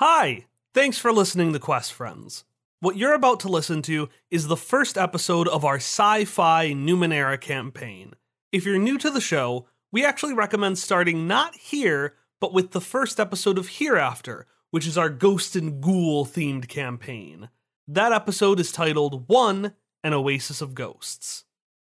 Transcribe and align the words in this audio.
Hi! 0.00 0.46
Thanks 0.72 0.96
for 0.96 1.12
listening 1.12 1.52
to 1.52 1.58
Quest 1.58 1.92
Friends. 1.92 2.44
What 2.80 2.96
you're 2.96 3.12
about 3.12 3.38
to 3.40 3.50
listen 3.50 3.82
to 3.82 4.08
is 4.30 4.46
the 4.46 4.56
first 4.56 4.96
episode 4.96 5.46
of 5.46 5.62
our 5.62 5.76
sci 5.76 6.24
fi 6.24 6.68
Numenera 6.68 7.38
campaign. 7.38 8.14
If 8.50 8.64
you're 8.64 8.78
new 8.78 8.96
to 8.96 9.10
the 9.10 9.20
show, 9.20 9.66
we 9.92 10.02
actually 10.02 10.32
recommend 10.32 10.78
starting 10.78 11.26
not 11.28 11.54
here, 11.54 12.14
but 12.40 12.54
with 12.54 12.70
the 12.70 12.80
first 12.80 13.20
episode 13.20 13.58
of 13.58 13.68
Hereafter, 13.68 14.46
which 14.70 14.86
is 14.86 14.96
our 14.96 15.10
Ghost 15.10 15.54
and 15.54 15.82
Ghoul 15.82 16.24
themed 16.24 16.66
campaign. 16.66 17.50
That 17.86 18.12
episode 18.12 18.58
is 18.58 18.72
titled 18.72 19.28
One 19.28 19.74
An 20.02 20.14
Oasis 20.14 20.62
of 20.62 20.74
Ghosts. 20.74 21.44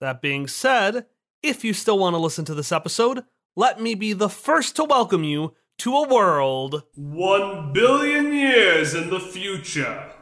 That 0.01 0.21
being 0.21 0.49
said, 0.49 1.07
if 1.41 1.63
you 1.63 1.73
still 1.73 2.01
want 2.01 2.15
to 2.15 2.19
listen 2.19 2.45
to 2.47 2.55
this 2.55 2.73
episode, 2.73 3.23
let 3.55 3.81
me 3.81 3.95
be 3.95 4.13
the 4.13 4.29
first 4.29 4.75
to 4.75 4.83
welcome 4.83 5.23
you 5.23 5.55
to 5.79 5.97
a 5.97 6.09
world 6.09 6.85
One 6.95 7.73
billion 7.73 8.33
years 8.33 8.95
in 8.95 9.11
the 9.11 9.19
future. 9.19 10.13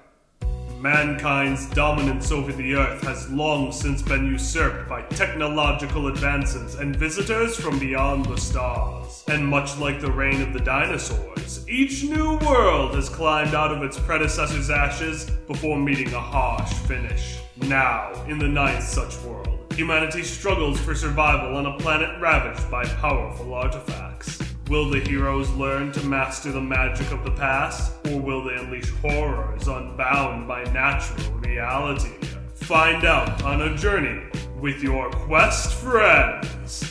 Mankind's 0.80 1.68
dominance 1.74 2.32
over 2.32 2.50
the 2.50 2.74
Earth 2.74 3.02
has 3.02 3.30
long 3.30 3.70
since 3.70 4.00
been 4.00 4.24
usurped 4.24 4.88
by 4.88 5.02
technological 5.02 6.06
advances 6.06 6.76
and 6.76 6.96
visitors 6.96 7.58
from 7.58 7.78
beyond 7.78 8.24
the 8.24 8.38
stars. 8.38 9.22
And 9.28 9.46
much 9.46 9.76
like 9.76 10.00
the 10.00 10.10
reign 10.10 10.40
of 10.40 10.54
the 10.54 10.60
dinosaurs, 10.60 11.68
each 11.68 12.04
new 12.04 12.38
world 12.38 12.94
has 12.94 13.10
climbed 13.10 13.54
out 13.54 13.70
of 13.70 13.82
its 13.82 13.98
predecessor's 13.98 14.70
ashes 14.70 15.28
before 15.46 15.78
meeting 15.78 16.14
a 16.14 16.20
harsh 16.20 16.72
finish. 16.72 17.38
Now, 17.58 18.14
in 18.24 18.38
the 18.38 18.48
ninth 18.48 18.84
such 18.84 19.18
world, 19.18 19.58
humanity 19.74 20.22
struggles 20.22 20.80
for 20.80 20.94
survival 20.94 21.56
on 21.58 21.66
a 21.66 21.76
planet 21.76 22.18
ravaged 22.18 22.70
by 22.70 22.84
powerful 22.84 23.52
artifacts. 23.52 24.39
Will 24.70 24.88
the 24.88 25.00
heroes 25.00 25.50
learn 25.50 25.90
to 25.90 26.06
master 26.06 26.52
the 26.52 26.60
magic 26.60 27.10
of 27.10 27.24
the 27.24 27.32
past, 27.32 27.92
or 28.06 28.20
will 28.20 28.44
they 28.44 28.54
unleash 28.54 28.88
horrors 29.02 29.66
unbound 29.66 30.46
by 30.46 30.62
natural 30.62 31.32
reality? 31.40 32.14
Find 32.54 33.04
out 33.04 33.42
on 33.42 33.62
a 33.62 33.76
journey 33.76 34.22
with 34.60 34.80
your 34.80 35.10
quest 35.10 35.74
friends. 35.74 36.89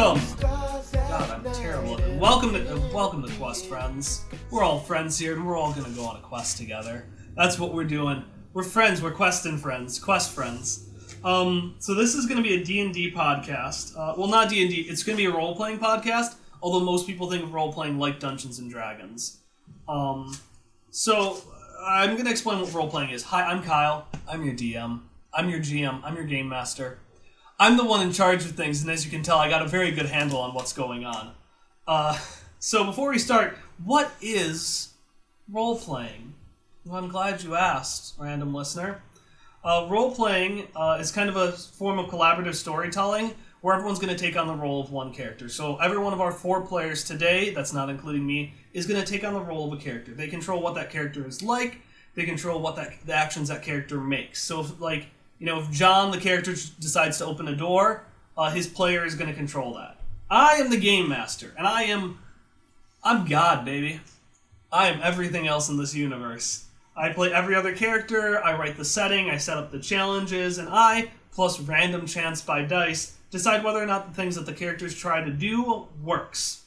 Welcome. 0.00 0.38
God, 0.92 1.30
I'm 1.30 1.52
terrible. 1.52 1.98
Welcome 2.18 2.54
to 2.54 2.74
uh, 2.74 2.80
welcome 2.90 3.22
to 3.22 3.30
Quest 3.34 3.66
Friends. 3.66 4.24
We're 4.50 4.62
all 4.62 4.80
friends 4.80 5.18
here, 5.18 5.34
and 5.34 5.46
we're 5.46 5.58
all 5.58 5.74
gonna 5.74 5.90
go 5.90 6.06
on 6.06 6.16
a 6.16 6.20
quest 6.20 6.56
together. 6.56 7.04
That's 7.36 7.58
what 7.58 7.74
we're 7.74 7.84
doing. 7.84 8.24
We're 8.54 8.62
friends. 8.62 9.02
We're 9.02 9.10
questing 9.10 9.58
friends. 9.58 9.98
Quest 9.98 10.32
friends. 10.32 10.88
Um, 11.22 11.74
so 11.80 11.92
this 11.92 12.14
is 12.14 12.24
gonna 12.24 12.40
be 12.40 12.54
a 12.54 12.64
D 12.64 12.80
and 12.80 12.94
D 12.94 13.12
podcast. 13.12 13.94
Uh, 13.94 14.14
well, 14.16 14.26
not 14.26 14.48
D 14.48 14.62
and 14.62 14.70
D. 14.70 14.80
It's 14.88 15.02
gonna 15.02 15.18
be 15.18 15.26
a 15.26 15.30
role 15.30 15.54
playing 15.54 15.78
podcast. 15.80 16.36
Although 16.62 16.86
most 16.86 17.06
people 17.06 17.28
think 17.28 17.42
of 17.42 17.52
role 17.52 17.70
playing 17.70 17.98
like 17.98 18.18
Dungeons 18.18 18.58
and 18.58 18.70
Dragons. 18.70 19.40
Um, 19.86 20.34
so 20.90 21.42
I'm 21.84 22.16
gonna 22.16 22.30
explain 22.30 22.58
what 22.58 22.72
role 22.72 22.88
playing 22.88 23.10
is. 23.10 23.22
Hi, 23.24 23.42
I'm 23.42 23.62
Kyle. 23.62 24.08
I'm 24.26 24.46
your 24.46 24.54
DM. 24.54 25.02
I'm 25.34 25.50
your 25.50 25.60
GM. 25.60 26.00
I'm 26.02 26.16
your 26.16 26.24
game 26.24 26.48
master. 26.48 27.00
I'm 27.62 27.76
the 27.76 27.84
one 27.84 28.00
in 28.00 28.10
charge 28.10 28.46
of 28.46 28.52
things, 28.52 28.80
and 28.80 28.90
as 28.90 29.04
you 29.04 29.10
can 29.10 29.22
tell, 29.22 29.36
I 29.36 29.50
got 29.50 29.60
a 29.60 29.68
very 29.68 29.90
good 29.90 30.06
handle 30.06 30.38
on 30.38 30.54
what's 30.54 30.72
going 30.72 31.04
on. 31.04 31.32
Uh, 31.86 32.18
so 32.58 32.84
before 32.84 33.10
we 33.10 33.18
start, 33.18 33.54
what 33.84 34.10
is 34.22 34.94
role 35.46 35.78
playing? 35.78 36.32
Well, 36.86 36.96
I'm 36.96 37.10
glad 37.10 37.42
you 37.42 37.56
asked, 37.56 38.14
random 38.18 38.54
listener. 38.54 39.02
Uh, 39.62 39.86
role 39.90 40.10
playing 40.10 40.68
uh, 40.74 40.96
is 40.98 41.12
kind 41.12 41.28
of 41.28 41.36
a 41.36 41.52
form 41.52 41.98
of 41.98 42.06
collaborative 42.06 42.54
storytelling 42.54 43.34
where 43.60 43.74
everyone's 43.74 43.98
going 43.98 44.16
to 44.16 44.18
take 44.18 44.38
on 44.38 44.46
the 44.46 44.54
role 44.54 44.80
of 44.80 44.90
one 44.90 45.12
character. 45.12 45.50
So 45.50 45.76
every 45.76 45.98
one 45.98 46.14
of 46.14 46.20
our 46.22 46.32
four 46.32 46.62
players 46.62 47.04
today, 47.04 47.50
that's 47.50 47.74
not 47.74 47.90
including 47.90 48.26
me, 48.26 48.54
is 48.72 48.86
going 48.86 49.04
to 49.04 49.06
take 49.06 49.22
on 49.22 49.34
the 49.34 49.40
role 49.40 49.70
of 49.70 49.78
a 49.78 49.82
character. 49.82 50.14
They 50.14 50.28
control 50.28 50.62
what 50.62 50.76
that 50.76 50.88
character 50.88 51.28
is 51.28 51.42
like. 51.42 51.82
They 52.14 52.24
control 52.24 52.62
what 52.62 52.76
that 52.76 53.04
the 53.04 53.12
actions 53.12 53.48
that 53.48 53.62
character 53.62 54.00
makes. 54.00 54.42
So 54.42 54.60
if, 54.60 54.80
like 54.80 55.08
you 55.40 55.46
know, 55.46 55.58
if 55.58 55.70
John, 55.70 56.12
the 56.12 56.18
character, 56.18 56.52
decides 56.78 57.18
to 57.18 57.24
open 57.24 57.48
a 57.48 57.56
door, 57.56 58.04
uh, 58.36 58.50
his 58.50 58.68
player 58.68 59.04
is 59.04 59.16
going 59.16 59.30
to 59.30 59.36
control 59.36 59.74
that. 59.74 59.96
I 60.30 60.56
am 60.56 60.70
the 60.70 60.78
game 60.78 61.08
master, 61.08 61.52
and 61.58 61.66
I 61.66 61.84
am, 61.84 62.18
I'm 63.02 63.26
God, 63.26 63.64
baby. 63.64 64.00
I 64.70 64.88
am 64.88 65.00
everything 65.02 65.48
else 65.48 65.68
in 65.68 65.78
this 65.78 65.94
universe. 65.94 66.66
I 66.94 67.08
play 67.08 67.32
every 67.32 67.54
other 67.54 67.74
character. 67.74 68.44
I 68.44 68.56
write 68.56 68.76
the 68.76 68.84
setting. 68.84 69.30
I 69.30 69.38
set 69.38 69.56
up 69.56 69.72
the 69.72 69.80
challenges, 69.80 70.58
and 70.58 70.68
I, 70.70 71.10
plus 71.32 71.58
random 71.58 72.06
chance 72.06 72.42
by 72.42 72.62
dice, 72.62 73.16
decide 73.30 73.64
whether 73.64 73.82
or 73.82 73.86
not 73.86 74.08
the 74.08 74.14
things 74.14 74.36
that 74.36 74.46
the 74.46 74.52
characters 74.52 74.94
try 74.94 75.24
to 75.24 75.30
do 75.30 75.88
works. 76.04 76.64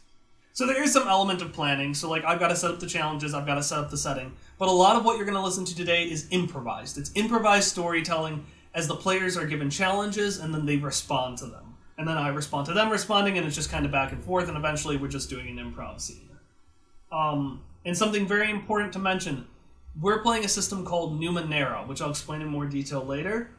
So 0.53 0.67
there 0.67 0.83
is 0.83 0.93
some 0.93 1.07
element 1.07 1.41
of 1.41 1.53
planning. 1.53 1.93
So 1.93 2.09
like 2.09 2.23
I've 2.25 2.39
got 2.39 2.49
to 2.49 2.55
set 2.55 2.71
up 2.71 2.79
the 2.79 2.87
challenges, 2.87 3.33
I've 3.33 3.45
got 3.45 3.55
to 3.55 3.63
set 3.63 3.79
up 3.79 3.89
the 3.89 3.97
setting. 3.97 4.33
But 4.59 4.67
a 4.67 4.71
lot 4.71 4.95
of 4.95 5.03
what 5.03 5.17
you're 5.17 5.25
going 5.25 5.37
to 5.37 5.43
listen 5.43 5.65
to 5.65 5.75
today 5.75 6.03
is 6.03 6.27
improvised. 6.29 6.97
It's 6.97 7.11
improvised 7.15 7.69
storytelling 7.69 8.45
as 8.73 8.87
the 8.87 8.95
players 8.95 9.37
are 9.37 9.45
given 9.45 9.69
challenges 9.69 10.39
and 10.39 10.53
then 10.53 10.65
they 10.65 10.77
respond 10.77 11.37
to 11.39 11.45
them. 11.45 11.75
And 11.97 12.07
then 12.07 12.17
I 12.17 12.29
respond 12.29 12.65
to 12.67 12.73
them 12.73 12.89
responding 12.89 13.37
and 13.37 13.45
it's 13.45 13.55
just 13.55 13.71
kind 13.71 13.85
of 13.85 13.91
back 13.91 14.11
and 14.11 14.23
forth 14.23 14.47
and 14.47 14.57
eventually 14.57 14.97
we're 14.97 15.07
just 15.07 15.29
doing 15.29 15.47
an 15.47 15.73
improv 15.73 16.01
scene. 16.01 16.29
Um, 17.11 17.61
and 17.85 17.95
something 17.97 18.25
very 18.25 18.49
important 18.49 18.93
to 18.93 18.99
mention, 18.99 19.45
we're 19.99 20.23
playing 20.23 20.45
a 20.45 20.49
system 20.49 20.83
called 20.83 21.19
Numenera, 21.19 21.87
which 21.87 22.01
I'll 22.01 22.09
explain 22.09 22.41
in 22.41 22.47
more 22.47 22.65
detail 22.65 23.05
later. 23.05 23.51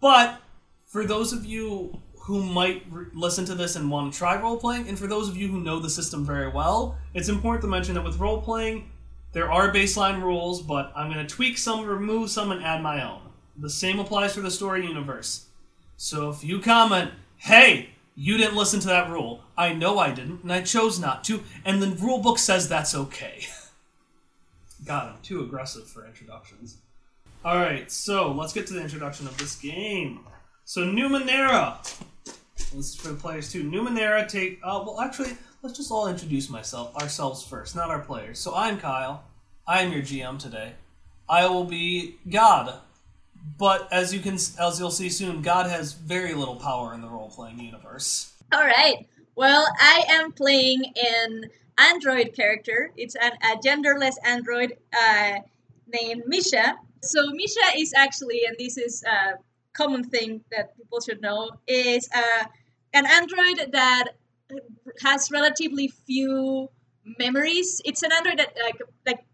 But 0.00 0.40
for 0.86 1.04
those 1.04 1.32
of 1.32 1.44
you 1.44 2.00
who 2.20 2.42
might 2.44 2.84
re- 2.90 3.06
listen 3.12 3.44
to 3.46 3.54
this 3.54 3.74
and 3.74 3.90
want 3.90 4.12
to 4.12 4.18
try 4.18 4.40
role 4.40 4.56
playing, 4.56 4.88
and 4.88 4.98
for 4.98 5.08
those 5.08 5.28
of 5.28 5.36
you 5.36 5.48
who 5.48 5.60
know 5.60 5.80
the 5.80 5.90
system 5.90 6.24
very 6.24 6.48
well, 6.48 6.96
it's 7.14 7.28
important 7.28 7.62
to 7.62 7.68
mention 7.68 7.94
that 7.94 8.04
with 8.04 8.18
role 8.18 8.40
playing, 8.40 8.90
there 9.32 9.50
are 9.50 9.72
baseline 9.72 10.22
rules, 10.22 10.62
but 10.62 10.92
I'm 10.94 11.12
going 11.12 11.24
to 11.26 11.34
tweak 11.34 11.58
some, 11.58 11.84
remove 11.84 12.30
some, 12.30 12.52
and 12.52 12.62
add 12.62 12.82
my 12.82 13.02
own. 13.04 13.29
The 13.60 13.70
same 13.70 13.98
applies 13.98 14.34
for 14.34 14.40
the 14.40 14.50
story 14.50 14.86
universe. 14.86 15.46
So 15.98 16.30
if 16.30 16.42
you 16.42 16.60
comment, 16.60 17.10
hey, 17.36 17.90
you 18.14 18.38
didn't 18.38 18.56
listen 18.56 18.80
to 18.80 18.86
that 18.88 19.10
rule, 19.10 19.44
I 19.56 19.74
know 19.74 19.98
I 19.98 20.12
didn't, 20.12 20.42
and 20.42 20.52
I 20.52 20.62
chose 20.62 20.98
not 20.98 21.24
to, 21.24 21.42
and 21.64 21.82
the 21.82 21.88
rule 21.88 22.18
book 22.18 22.38
says 22.38 22.68
that's 22.68 22.94
okay. 22.94 23.46
God, 24.86 25.12
I'm 25.12 25.22
too 25.22 25.42
aggressive 25.42 25.86
for 25.86 26.06
introductions. 26.06 26.78
Alright, 27.44 27.92
so 27.92 28.32
let's 28.32 28.54
get 28.54 28.66
to 28.68 28.74
the 28.74 28.82
introduction 28.82 29.26
of 29.26 29.36
this 29.36 29.56
game. 29.56 30.20
So 30.64 30.82
Numenera. 30.82 31.82
This 32.56 32.74
is 32.74 32.94
for 32.94 33.08
the 33.08 33.14
players 33.14 33.52
too. 33.52 33.64
Numenera 33.64 34.26
take 34.26 34.58
uh, 34.62 34.82
well 34.86 35.00
actually 35.00 35.36
let's 35.62 35.76
just 35.76 35.90
all 35.90 36.06
introduce 36.06 36.48
myself 36.48 36.94
ourselves 36.96 37.44
first, 37.44 37.76
not 37.76 37.90
our 37.90 38.00
players. 38.00 38.38
So 38.38 38.54
I'm 38.54 38.78
Kyle. 38.78 39.24
I 39.66 39.82
am 39.82 39.92
your 39.92 40.02
GM 40.02 40.38
today. 40.38 40.72
I 41.28 41.46
will 41.46 41.64
be 41.64 42.16
God. 42.28 42.74
But 43.58 43.92
as 43.92 44.12
you 44.14 44.20
can 44.20 44.34
as 44.34 44.78
you'll 44.78 44.90
see 44.90 45.10
soon, 45.10 45.42
God 45.42 45.66
has 45.66 45.92
very 45.92 46.34
little 46.34 46.56
power 46.56 46.94
in 46.94 47.00
the 47.00 47.08
role 47.08 47.30
playing 47.30 47.60
universe. 47.60 48.32
All 48.52 48.64
right. 48.64 49.06
Well, 49.36 49.66
I 49.78 50.04
am 50.08 50.32
playing 50.32 50.82
an 50.96 51.50
android 51.78 52.34
character. 52.34 52.90
It's 52.96 53.14
an, 53.14 53.32
a 53.42 53.56
genderless 53.58 54.14
android 54.24 54.76
uh, 54.98 55.38
named 55.92 56.24
Misha. 56.26 56.76
So 57.02 57.30
Misha 57.32 57.76
is 57.76 57.94
actually, 57.94 58.42
and 58.46 58.56
this 58.58 58.76
is 58.76 59.02
a 59.04 59.38
common 59.72 60.04
thing 60.04 60.42
that 60.50 60.76
people 60.76 61.00
should 61.00 61.22
know, 61.22 61.50
is 61.66 62.08
uh, 62.14 62.44
an 62.92 63.06
android 63.06 63.72
that 63.72 64.08
has 65.02 65.30
relatively 65.30 65.88
few 65.88 66.68
memories. 67.18 67.80
It's 67.84 68.02
an 68.02 68.10
android 68.12 68.38
that 68.38 68.56
like 68.62 68.80
like 69.06 69.24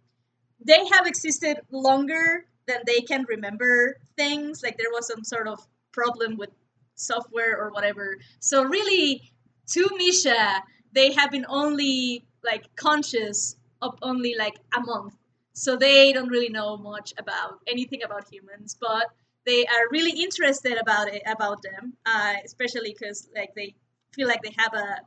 they 0.64 0.86
have 0.92 1.06
existed 1.06 1.60
longer 1.70 2.46
than 2.66 2.80
they 2.86 3.00
can 3.00 3.24
remember 3.28 3.96
things. 4.16 4.62
Like 4.62 4.76
there 4.78 4.90
was 4.90 5.06
some 5.06 5.24
sort 5.24 5.48
of 5.48 5.60
problem 5.92 6.36
with 6.36 6.50
software 6.94 7.58
or 7.58 7.70
whatever. 7.70 8.18
So 8.40 8.64
really, 8.64 9.32
to 9.68 9.88
Misha, 9.96 10.62
they 10.92 11.12
have 11.12 11.30
been 11.30 11.46
only 11.48 12.24
like 12.44 12.74
conscious 12.76 13.56
of 13.82 13.98
only 14.02 14.34
like 14.38 14.56
a 14.76 14.80
month. 14.80 15.14
So 15.52 15.76
they 15.76 16.12
don't 16.12 16.28
really 16.28 16.50
know 16.50 16.76
much 16.76 17.14
about 17.18 17.60
anything 17.66 18.02
about 18.02 18.28
humans, 18.32 18.76
but 18.80 19.06
they 19.46 19.64
are 19.66 19.88
really 19.90 20.22
interested 20.22 20.76
about 20.78 21.08
it 21.08 21.22
about 21.26 21.62
them, 21.62 21.94
uh, 22.04 22.34
especially 22.44 22.94
because 22.98 23.28
like 23.34 23.54
they 23.54 23.74
feel 24.12 24.28
like 24.28 24.42
they 24.42 24.54
have 24.58 24.74
a, 24.74 25.00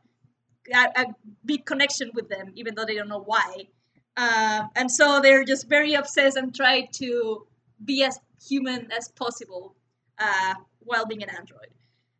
a 0.73 1.01
a 1.01 1.05
big 1.45 1.65
connection 1.65 2.11
with 2.13 2.29
them, 2.29 2.51
even 2.55 2.75
though 2.75 2.85
they 2.85 2.95
don't 2.95 3.09
know 3.09 3.23
why. 3.23 3.67
Um, 4.17 4.69
and 4.75 4.91
so 4.91 5.21
they're 5.21 5.43
just 5.45 5.69
very 5.69 5.93
obsessed 5.93 6.37
and 6.37 6.53
try 6.53 6.87
to 6.93 7.45
be 7.83 8.03
as 8.03 8.19
human 8.47 8.91
as 8.91 9.09
possible 9.09 9.75
uh, 10.17 10.53
while 10.79 11.05
being 11.05 11.23
an 11.23 11.29
android. 11.29 11.69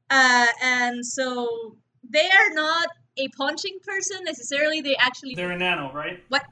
Uh, 0.09 0.47
and 0.61 1.05
so 1.05 1.75
they 2.09 2.29
are 2.29 2.53
not 2.53 2.87
a 3.17 3.27
punching 3.29 3.79
person 3.85 4.23
necessarily. 4.23 4.81
They 4.81 4.95
actually 4.95 5.35
They're 5.35 5.51
a 5.51 5.57
nano, 5.57 5.91
right? 5.93 6.23
What? 6.29 6.45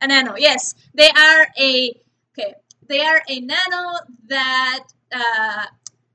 A 0.00 0.06
nano. 0.06 0.34
Yes, 0.36 0.74
they 0.94 1.08
are 1.08 1.46
a 1.58 1.94
okay. 2.32 2.54
They 2.86 3.00
are 3.00 3.22
a 3.28 3.40
nano 3.40 3.98
that 4.26 4.84
uh, 5.12 5.64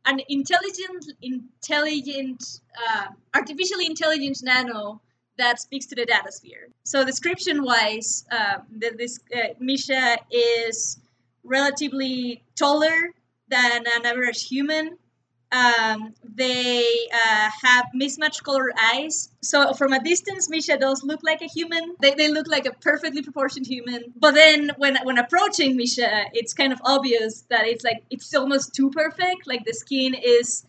an 0.05 0.21
intelligent, 0.29 1.05
intelligent, 1.21 2.61
uh, 2.87 3.07
artificially 3.35 3.85
intelligent 3.85 4.39
nano 4.43 5.01
that 5.37 5.59
speaks 5.59 5.85
to 5.87 5.95
the 5.95 6.05
data 6.05 6.31
sphere. 6.31 6.67
So 6.83 7.05
description-wise, 7.05 8.25
uh, 8.31 8.57
the, 8.77 8.91
this 8.97 9.19
uh, 9.33 9.53
Misha 9.59 10.17
is 10.29 10.99
relatively 11.43 12.43
taller 12.55 13.13
than 13.49 13.83
an 13.95 14.05
average 14.05 14.47
human. 14.47 14.97
Um, 15.51 16.13
they 16.23 16.85
uh, 17.11 17.49
have 17.63 17.87
mismatched 17.95 18.43
colored 18.43 18.73
eyes. 18.93 19.29
So 19.41 19.73
from 19.73 19.93
a 19.93 20.03
distance, 20.03 20.47
Misha 20.47 20.77
does 20.77 21.03
look 21.03 21.21
like 21.23 21.41
a 21.41 21.47
human. 21.47 21.95
They, 21.99 22.13
they 22.13 22.29
look 22.29 22.47
like 22.47 22.67
a 22.67 22.71
perfectly 22.73 23.23
proportioned 23.23 23.65
human. 23.65 24.13
But 24.15 24.35
then 24.35 24.71
when 24.77 24.97
when 25.03 25.17
approaching 25.17 25.75
Misha, 25.75 26.25
it's 26.33 26.53
kind 26.53 26.71
of 26.71 26.79
obvious 26.85 27.41
that 27.49 27.65
it's 27.65 27.83
like 27.83 28.03
it's 28.11 28.33
almost 28.35 28.75
too 28.75 28.91
perfect. 28.91 29.47
Like 29.47 29.65
the 29.65 29.73
skin 29.73 30.13
is 30.13 30.65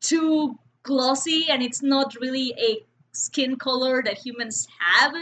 too 0.00 0.58
glossy, 0.82 1.46
and 1.50 1.62
it's 1.62 1.82
not 1.82 2.14
really 2.18 2.54
a 2.56 2.78
skin 3.12 3.56
color 3.56 4.02
that 4.02 4.16
humans 4.16 4.66
have. 4.80 5.14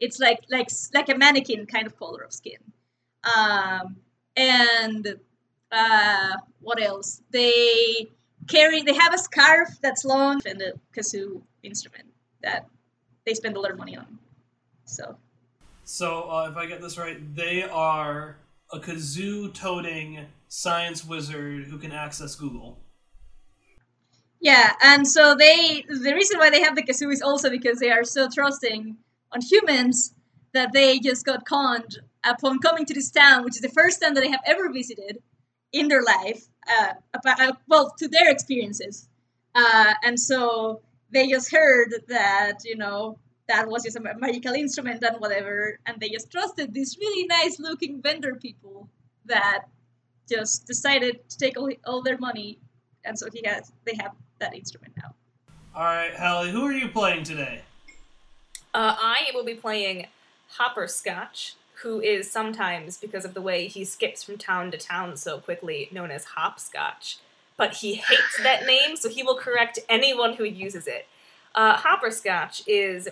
It's 0.00 0.18
like 0.18 0.40
like 0.50 0.70
like 0.92 1.08
a 1.08 1.16
mannequin 1.16 1.66
kind 1.66 1.86
of 1.86 1.96
color 1.96 2.22
of 2.22 2.32
skin. 2.32 2.58
Um, 3.24 3.96
and 4.40 5.16
uh, 5.72 6.32
what 6.60 6.80
else? 6.82 7.22
They 7.30 8.10
carry. 8.48 8.82
They 8.82 8.94
have 8.94 9.14
a 9.14 9.18
scarf 9.18 9.68
that's 9.82 10.04
long 10.04 10.40
and 10.46 10.60
a 10.62 10.72
kazoo 10.96 11.42
instrument 11.62 12.08
that 12.42 12.66
they 13.26 13.34
spend 13.34 13.56
a 13.56 13.60
lot 13.60 13.70
of 13.70 13.78
money 13.78 13.96
on. 13.96 14.18
So 14.84 15.16
So, 15.84 16.30
uh, 16.30 16.48
if 16.50 16.56
I 16.56 16.66
get 16.66 16.80
this 16.80 16.98
right, 16.98 17.18
they 17.34 17.62
are 17.62 18.38
a 18.72 18.78
kazoo 18.80 19.52
toting 19.54 20.26
science 20.48 21.04
wizard 21.04 21.64
who 21.66 21.78
can 21.78 21.92
access 21.92 22.34
Google. 22.34 22.78
yeah, 24.40 24.74
and 24.82 25.06
so 25.06 25.34
they. 25.34 25.84
The 25.88 26.14
reason 26.14 26.38
why 26.38 26.50
they 26.50 26.62
have 26.62 26.76
the 26.76 26.82
kazoo 26.82 27.12
is 27.12 27.22
also 27.22 27.50
because 27.50 27.78
they 27.78 27.90
are 27.90 28.04
so 28.04 28.28
trusting 28.32 28.96
on 29.32 29.40
humans 29.42 30.14
that 30.54 30.72
they 30.72 30.98
just 30.98 31.24
got 31.26 31.44
conned 31.44 31.98
upon 32.24 32.58
coming 32.58 32.84
to 32.86 32.94
this 32.94 33.10
town, 33.10 33.44
which 33.44 33.56
is 33.56 33.62
the 33.62 33.68
first 33.68 34.00
town 34.00 34.14
that 34.14 34.20
they 34.20 34.30
have 34.30 34.42
ever 34.46 34.72
visited 34.72 35.18
in 35.72 35.88
their 35.88 36.02
life. 36.02 36.46
Uh, 36.68 36.92
about, 37.14 37.40
uh, 37.40 37.52
well, 37.68 37.94
to 37.98 38.06
their 38.08 38.30
experiences, 38.30 39.08
uh, 39.54 39.94
and 40.04 40.20
so 40.20 40.82
they 41.10 41.26
just 41.26 41.50
heard 41.50 41.88
that 42.08 42.58
you 42.64 42.76
know 42.76 43.18
that 43.48 43.66
was 43.66 43.82
just 43.84 43.96
a 43.96 44.00
magical 44.00 44.52
instrument 44.52 45.02
and 45.02 45.20
whatever, 45.20 45.78
and 45.86 45.98
they 46.00 46.08
just 46.08 46.30
trusted 46.30 46.72
these 46.72 46.96
really 47.00 47.26
nice 47.26 47.58
looking 47.58 48.00
vendor 48.00 48.34
people 48.36 48.88
that 49.24 49.64
just 50.28 50.66
decided 50.66 51.28
to 51.28 51.38
take 51.38 51.58
all, 51.58 51.70
all 51.86 52.02
their 52.02 52.18
money, 52.18 52.58
and 53.04 53.18
so 53.18 53.28
he 53.32 53.42
has 53.44 53.72
they 53.84 53.94
have 54.00 54.12
that 54.38 54.54
instrument 54.54 54.92
now. 55.02 55.14
All 55.74 55.84
right, 55.84 56.14
Hallie, 56.14 56.50
who 56.50 56.64
are 56.66 56.72
you 56.72 56.88
playing 56.88 57.24
today? 57.24 57.62
Uh, 58.72 58.94
I 58.98 59.30
will 59.34 59.44
be 59.44 59.54
playing 59.54 60.06
Hopperscotch, 60.58 61.54
who 61.82 62.00
is 62.00 62.30
sometimes, 62.30 62.98
because 62.98 63.24
of 63.24 63.34
the 63.34 63.40
way 63.40 63.66
he 63.66 63.84
skips 63.84 64.22
from 64.22 64.36
town 64.36 64.70
to 64.70 64.78
town 64.78 65.16
so 65.16 65.38
quickly, 65.38 65.88
known 65.90 66.10
as 66.10 66.24
Hopscotch. 66.36 67.18
But 67.56 67.74
he 67.74 67.94
hates 67.94 68.38
that 68.42 68.66
name, 68.66 68.96
so 68.96 69.08
he 69.08 69.22
will 69.22 69.36
correct 69.36 69.78
anyone 69.88 70.34
who 70.34 70.44
uses 70.44 70.86
it. 70.86 71.06
Uh, 71.54 71.76
Hopperscotch 71.76 72.62
is 72.66 73.08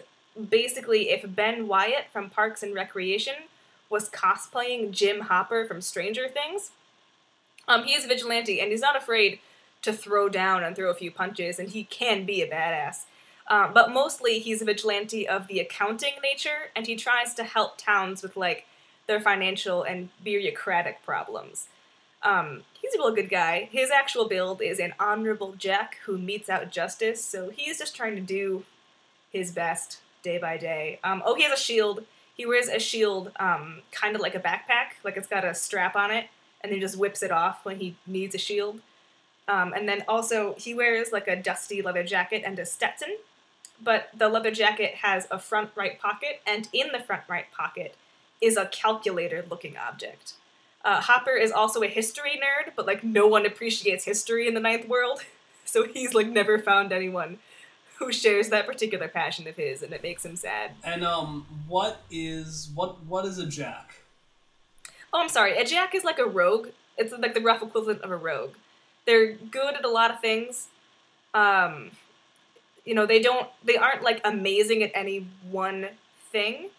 basically 0.49 1.11
if 1.11 1.25
Ben 1.35 1.67
Wyatt 1.67 2.07
from 2.13 2.31
Parks 2.31 2.63
and 2.63 2.75
Recreation 2.75 3.35
was 3.91 4.11
cosplaying 4.11 4.91
Jim 4.91 5.23
Hopper 5.23 5.65
from 5.65 5.81
Stranger 5.81 6.29
Things. 6.29 6.71
Um, 7.67 7.85
he 7.85 7.95
is 7.95 8.05
a 8.05 8.09
vigilante, 8.09 8.61
and 8.61 8.71
he's 8.71 8.81
not 8.81 8.97
afraid 8.97 9.41
to 9.83 9.93
throw 9.93 10.29
down 10.29 10.63
and 10.63 10.77
throw 10.77 10.91
a 10.91 10.95
few 10.95 11.11
punches, 11.11 11.59
and 11.59 11.71
he 11.71 11.85
can 11.85 12.25
be 12.25 12.43
a 12.43 12.49
badass. 12.49 13.05
Um, 13.49 13.73
but 13.73 13.91
mostly 13.91 14.39
he's 14.39 14.61
a 14.61 14.67
vigilante 14.67 15.27
of 15.27 15.47
the 15.47 15.59
accounting 15.59 16.15
nature, 16.23 16.71
and 16.77 16.87
he 16.87 16.97
tries 16.97 17.35
to 17.35 17.45
help 17.45 17.79
towns 17.79 18.23
with 18.23 18.37
like 18.37 18.67
their 19.07 19.21
financial 19.21 19.83
and 19.83 20.11
bureaucratic 20.23 21.03
problems. 21.03 21.69
Um, 22.23 22.65
he's 22.81 22.95
a 22.95 22.99
real 22.99 23.15
good 23.15 23.31
guy. 23.31 23.69
His 23.71 23.91
actual 23.91 24.29
build 24.29 24.61
is 24.61 24.79
an 24.79 24.93
honorable 24.99 25.55
Jack 25.57 25.99
who 26.05 26.19
meets 26.19 26.49
out 26.49 26.71
justice, 26.71 27.25
so 27.25 27.51
he's 27.51 27.79
just 27.79 27.97
trying 27.97 28.17
to 28.17 28.21
do 28.21 28.65
his 29.33 29.53
best 29.53 30.01
day 30.23 30.39
by 30.39 30.57
day. 30.57 30.99
Um, 31.05 31.23
oh, 31.25 31.35
he 31.35 31.45
has 31.45 31.53
a 31.53 31.63
shield. 31.63 32.05
He 32.35 32.45
wears 32.47 32.69
a 32.69 32.79
shield, 32.79 33.33
um, 33.41 33.83
kind 33.93 34.15
of 34.15 34.21
like 34.21 34.35
a 34.35 34.41
backpack, 34.41 35.03
like 35.05 35.17
it's 35.17 35.27
got 35.27 35.45
a 35.45 35.55
strap 35.55 35.97
on 35.97 36.11
it, 36.11 36.27
and 36.61 36.73
then 36.73 36.81
just 36.81 36.99
whips 36.99 37.23
it 37.23 37.33
off 37.33 37.65
when 37.65 37.79
he 37.79 37.97
needs 38.07 38.35
a 38.35 38.39
shield. 38.39 38.81
Um, 39.49 39.73
and 39.73 39.89
then 39.89 40.05
also 40.07 40.55
he 40.59 40.75
wears 40.75 41.11
like 41.11 41.27
a 41.27 41.35
dusty 41.35 41.81
leather 41.81 42.05
jacket 42.05 42.43
and 42.45 42.59
a 42.59 42.67
Stetson, 42.67 43.17
but 43.83 44.09
the 44.17 44.29
leather 44.29 44.51
jacket 44.51 44.97
has 44.97 45.27
a 45.31 45.39
front 45.39 45.71
right 45.75 46.01
pocket, 46.01 46.41
and 46.47 46.69
in 46.73 46.89
the 46.93 46.99
front 46.99 47.23
right 47.29 47.47
pocket 47.53 47.95
is 48.41 48.57
a 48.57 48.67
calculator 48.67 49.45
looking 49.49 49.77
object. 49.77 50.35
Uh, 50.85 51.01
Hopper 51.01 51.37
is 51.37 51.51
also 51.51 51.83
a 51.83 51.89
history 51.89 52.41
nerd, 52.41 52.73
but 52.77 52.87
like 52.87 53.03
no 53.03 53.27
one 53.27 53.45
appreciates 53.45 54.05
history 54.05 54.47
in 54.47 54.55
the 54.55 54.61
ninth 54.61 54.89
world, 54.89 55.23
so 55.65 55.87
he's 55.87 56.15
like 56.15 56.29
never 56.29 56.59
found 56.59 56.93
anyone 56.93 57.39
who 57.99 58.13
shares 58.13 58.49
that 58.51 58.67
particular 58.67 59.09
passion 59.09 59.47
of 59.49 59.57
his, 59.57 59.83
and 59.83 59.93
it 59.93 60.03
makes 60.03 60.25
him 60.25 60.37
sad. 60.37 60.73
And 60.85 61.05
um, 61.05 61.47
what 61.67 62.03
is 62.11 62.71
what 62.75 63.05
what 63.05 63.25
is 63.25 63.39
a 63.39 63.47
jack? 63.47 64.03
Oh, 65.13 65.21
I'm 65.21 65.29
sorry. 65.29 65.57
A 65.57 65.65
jack 65.65 65.95
is 65.95 66.05
like 66.05 66.19
a 66.19 66.27
rogue. 66.27 66.69
It's 66.97 67.13
like 67.13 67.35
the 67.35 67.41
rough 67.41 67.63
equivalent 67.63 68.03
of 68.03 68.11
a 68.11 68.17
rogue. 68.17 68.55
They're 69.07 69.33
good 69.33 69.75
at 69.75 69.85
a 69.85 69.89
lot 69.89 70.11
of 70.11 70.21
things. 70.21 70.69
Um, 71.35 71.93
you 72.89 72.95
know, 72.95 73.05
they 73.05 73.21
don't. 73.21 73.47
They 73.63 73.77
aren't 73.77 74.03
like 74.03 74.23
amazing 74.25 74.83
at 74.83 74.91
any 74.95 75.27
one 75.51 75.89
thing. 76.33 76.71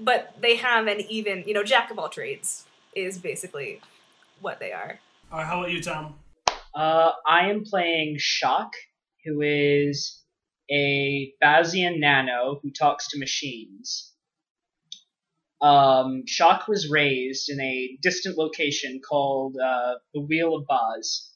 But 0.00 0.34
they 0.40 0.56
have 0.56 0.88
an 0.88 1.02
even, 1.02 1.44
you 1.46 1.54
know, 1.54 1.62
jack 1.62 1.90
of 1.90 1.98
all 1.98 2.08
trades 2.08 2.64
is 2.96 3.18
basically 3.18 3.80
what 4.40 4.58
they 4.58 4.72
are. 4.72 4.98
All 5.30 5.38
right, 5.38 5.46
how 5.46 5.60
about 5.60 5.70
you, 5.70 5.80
Tom? 5.80 6.16
Uh, 6.74 7.12
I 7.26 7.50
am 7.50 7.62
playing 7.64 8.16
Shock, 8.18 8.72
who 9.24 9.42
is 9.42 10.20
a 10.70 11.32
Bazian 11.40 12.00
nano 12.00 12.58
who 12.60 12.70
talks 12.70 13.08
to 13.10 13.18
machines. 13.18 14.12
Um, 15.60 16.24
Shock 16.26 16.66
was 16.66 16.90
raised 16.90 17.50
in 17.50 17.60
a 17.60 17.98
distant 18.02 18.36
location 18.36 19.00
called 19.06 19.56
uh, 19.62 19.94
the 20.12 20.20
Wheel 20.20 20.56
of 20.56 20.66
Baz, 20.66 21.30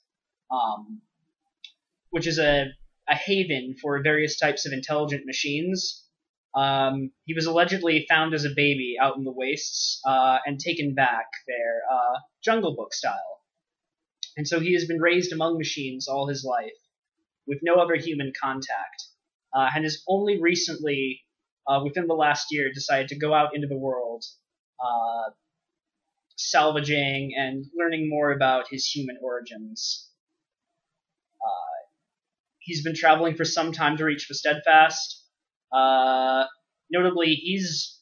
um, 0.50 1.00
which 2.10 2.26
is 2.26 2.38
a, 2.38 2.66
a 3.08 3.14
haven 3.14 3.76
for 3.80 4.02
various 4.02 4.38
types 4.38 4.66
of 4.66 4.72
intelligent 4.72 5.26
machines. 5.26 6.04
Um, 6.54 7.10
he 7.25 7.34
was 7.34 7.46
allegedly 7.46 8.06
found 8.08 8.34
as 8.34 8.44
a 8.44 8.50
baby 8.56 8.96
out 9.00 9.16
in 9.16 9.25
the 9.25 9.32
wastes 9.32 10.00
uh, 10.06 10.38
and 10.46 10.58
taken 10.58 10.94
back 10.94 11.26
there, 11.46 11.82
uh, 11.92 12.18
Jungle 12.42 12.75
Book 12.75 12.94
style. 12.94 13.40
And 14.36 14.48
so 14.48 14.60
he 14.60 14.72
has 14.75 14.86
been 14.86 15.00
raised 15.00 15.32
among 15.32 15.58
machines 15.58 16.08
all 16.08 16.26
his 16.26 16.44
life, 16.44 16.72
with 17.46 17.58
no 17.62 17.75
other 17.75 17.96
human 17.96 18.32
contact, 18.40 19.04
uh, 19.54 19.70
and 19.75 19.84
has 19.84 20.02
only 20.08 20.40
recently, 20.40 21.22
uh, 21.68 21.80
within 21.84 22.06
the 22.06 22.14
last 22.14 22.46
year, 22.50 22.72
decided 22.72 23.08
to 23.08 23.18
go 23.18 23.34
out 23.34 23.54
into 23.54 23.66
the 23.66 23.78
world, 23.78 24.25
uh, 24.80 25.30
salvaging 26.36 27.34
and 27.36 27.66
learning 27.76 28.08
more 28.08 28.30
about 28.30 28.66
his 28.70 28.86
human 28.86 29.18
origins. 29.22 30.10
Uh, 32.66 32.73
he's 32.73 32.82
been 32.82 32.94
traveling 32.94 33.37
for 33.37 33.44
some 33.44 33.73
time 33.73 33.96
to 33.96 34.04
reach 34.04 34.28
the 34.28 34.35
Steadfast. 34.35 35.25
Uh, 35.73 36.44
notably, 36.90 37.35
he's 37.35 38.00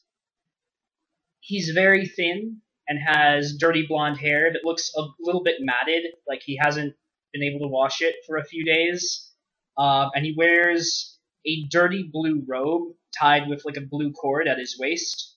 he's 1.39 1.69
very 1.69 2.07
thin 2.07 2.57
and 2.87 2.99
has 3.05 3.57
dirty 3.59 3.85
blonde 3.87 4.17
hair 4.17 4.51
that 4.53 4.65
looks 4.65 4.91
a 4.97 5.03
little 5.19 5.43
bit 5.43 5.55
matted, 5.59 6.03
like 6.27 6.41
he 6.43 6.59
hasn't 6.61 6.93
been 7.33 7.43
able 7.43 7.59
to 7.59 7.67
wash 7.67 8.01
it 8.01 8.15
for 8.27 8.37
a 8.37 8.45
few 8.45 8.63
days. 8.65 9.31
Um, 9.77 10.11
and 10.15 10.25
he 10.25 10.33
wears 10.37 11.19
a 11.45 11.63
dirty 11.69 12.09
blue 12.11 12.43
robe 12.47 12.93
tied 13.19 13.47
with 13.49 13.65
like 13.65 13.77
a 13.77 13.81
blue 13.81 14.11
cord 14.11 14.47
at 14.47 14.57
his 14.57 14.77
waist, 14.79 15.35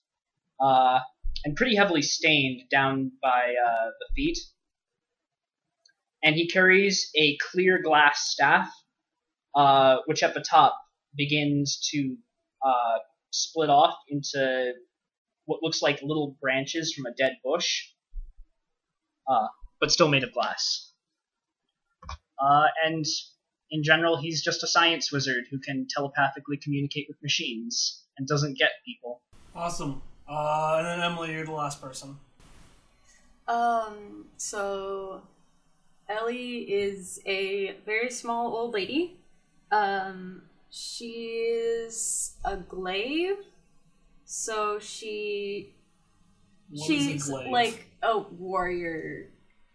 uh, 0.60 1.00
and 1.44 1.56
pretty 1.56 1.76
heavily 1.76 2.02
stained 2.02 2.62
down 2.70 3.12
by 3.22 3.54
uh, 3.66 3.90
the 4.00 4.06
feet. 4.14 4.38
And 6.22 6.34
he 6.34 6.48
carries 6.48 7.10
a 7.16 7.36
clear 7.52 7.80
glass 7.82 8.30
staff, 8.30 8.68
uh, 9.58 9.96
which 10.06 10.22
at 10.22 10.34
the 10.34 10.40
top 10.40 10.78
begins 11.16 11.80
to 11.90 12.16
uh, 12.64 12.98
split 13.32 13.68
off 13.68 13.96
into 14.08 14.72
what 15.46 15.64
looks 15.64 15.82
like 15.82 16.00
little 16.00 16.36
branches 16.40 16.94
from 16.94 17.06
a 17.06 17.14
dead 17.16 17.32
bush, 17.44 17.88
uh, 19.28 19.48
but 19.80 19.90
still 19.90 20.08
made 20.08 20.22
of 20.22 20.32
glass. 20.32 20.92
Uh, 22.40 22.66
and 22.86 23.04
in 23.72 23.82
general, 23.82 24.16
he's 24.16 24.44
just 24.44 24.62
a 24.62 24.66
science 24.68 25.10
wizard 25.10 25.44
who 25.50 25.58
can 25.58 25.88
telepathically 25.90 26.56
communicate 26.56 27.06
with 27.08 27.16
machines 27.20 28.04
and 28.16 28.28
doesn't 28.28 28.56
get 28.56 28.70
people. 28.86 29.22
Awesome. 29.56 30.00
Uh, 30.28 30.76
and 30.78 30.86
then 30.86 31.00
Emily, 31.00 31.32
you're 31.32 31.44
the 31.44 31.50
last 31.50 31.82
person. 31.82 32.16
Um, 33.48 34.26
so 34.36 35.22
Ellie 36.08 36.58
is 36.58 37.20
a 37.26 37.74
very 37.84 38.10
small 38.10 38.54
old 38.54 38.72
lady. 38.72 39.17
Um, 39.70 40.42
she's 40.70 42.36
a 42.44 42.56
glaive. 42.56 43.36
So 44.24 44.78
she 44.78 45.74
What 46.70 46.90
is 46.90 47.06
a 47.06 47.10
she's 47.10 47.24
glaive? 47.28 47.50
like 47.50 47.86
a 48.02 48.18
warrior 48.18 49.30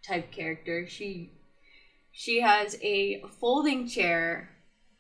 type 0.08 0.32
character. 0.32 0.88
She 0.88 1.32
she 2.12 2.42
has 2.42 2.78
a 2.82 3.24
folding 3.40 3.88
chair 3.88 4.50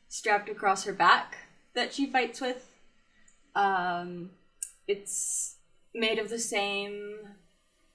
strapped 0.07 0.49
across 0.49 0.83
her 0.85 0.93
back 0.93 1.37
that 1.75 1.93
she 1.93 2.07
fights 2.07 2.41
with. 2.41 2.67
Um, 3.55 4.31
it's 4.87 5.57
made 5.93 6.17
of 6.17 6.29
the 6.29 6.39
same. 6.39 7.17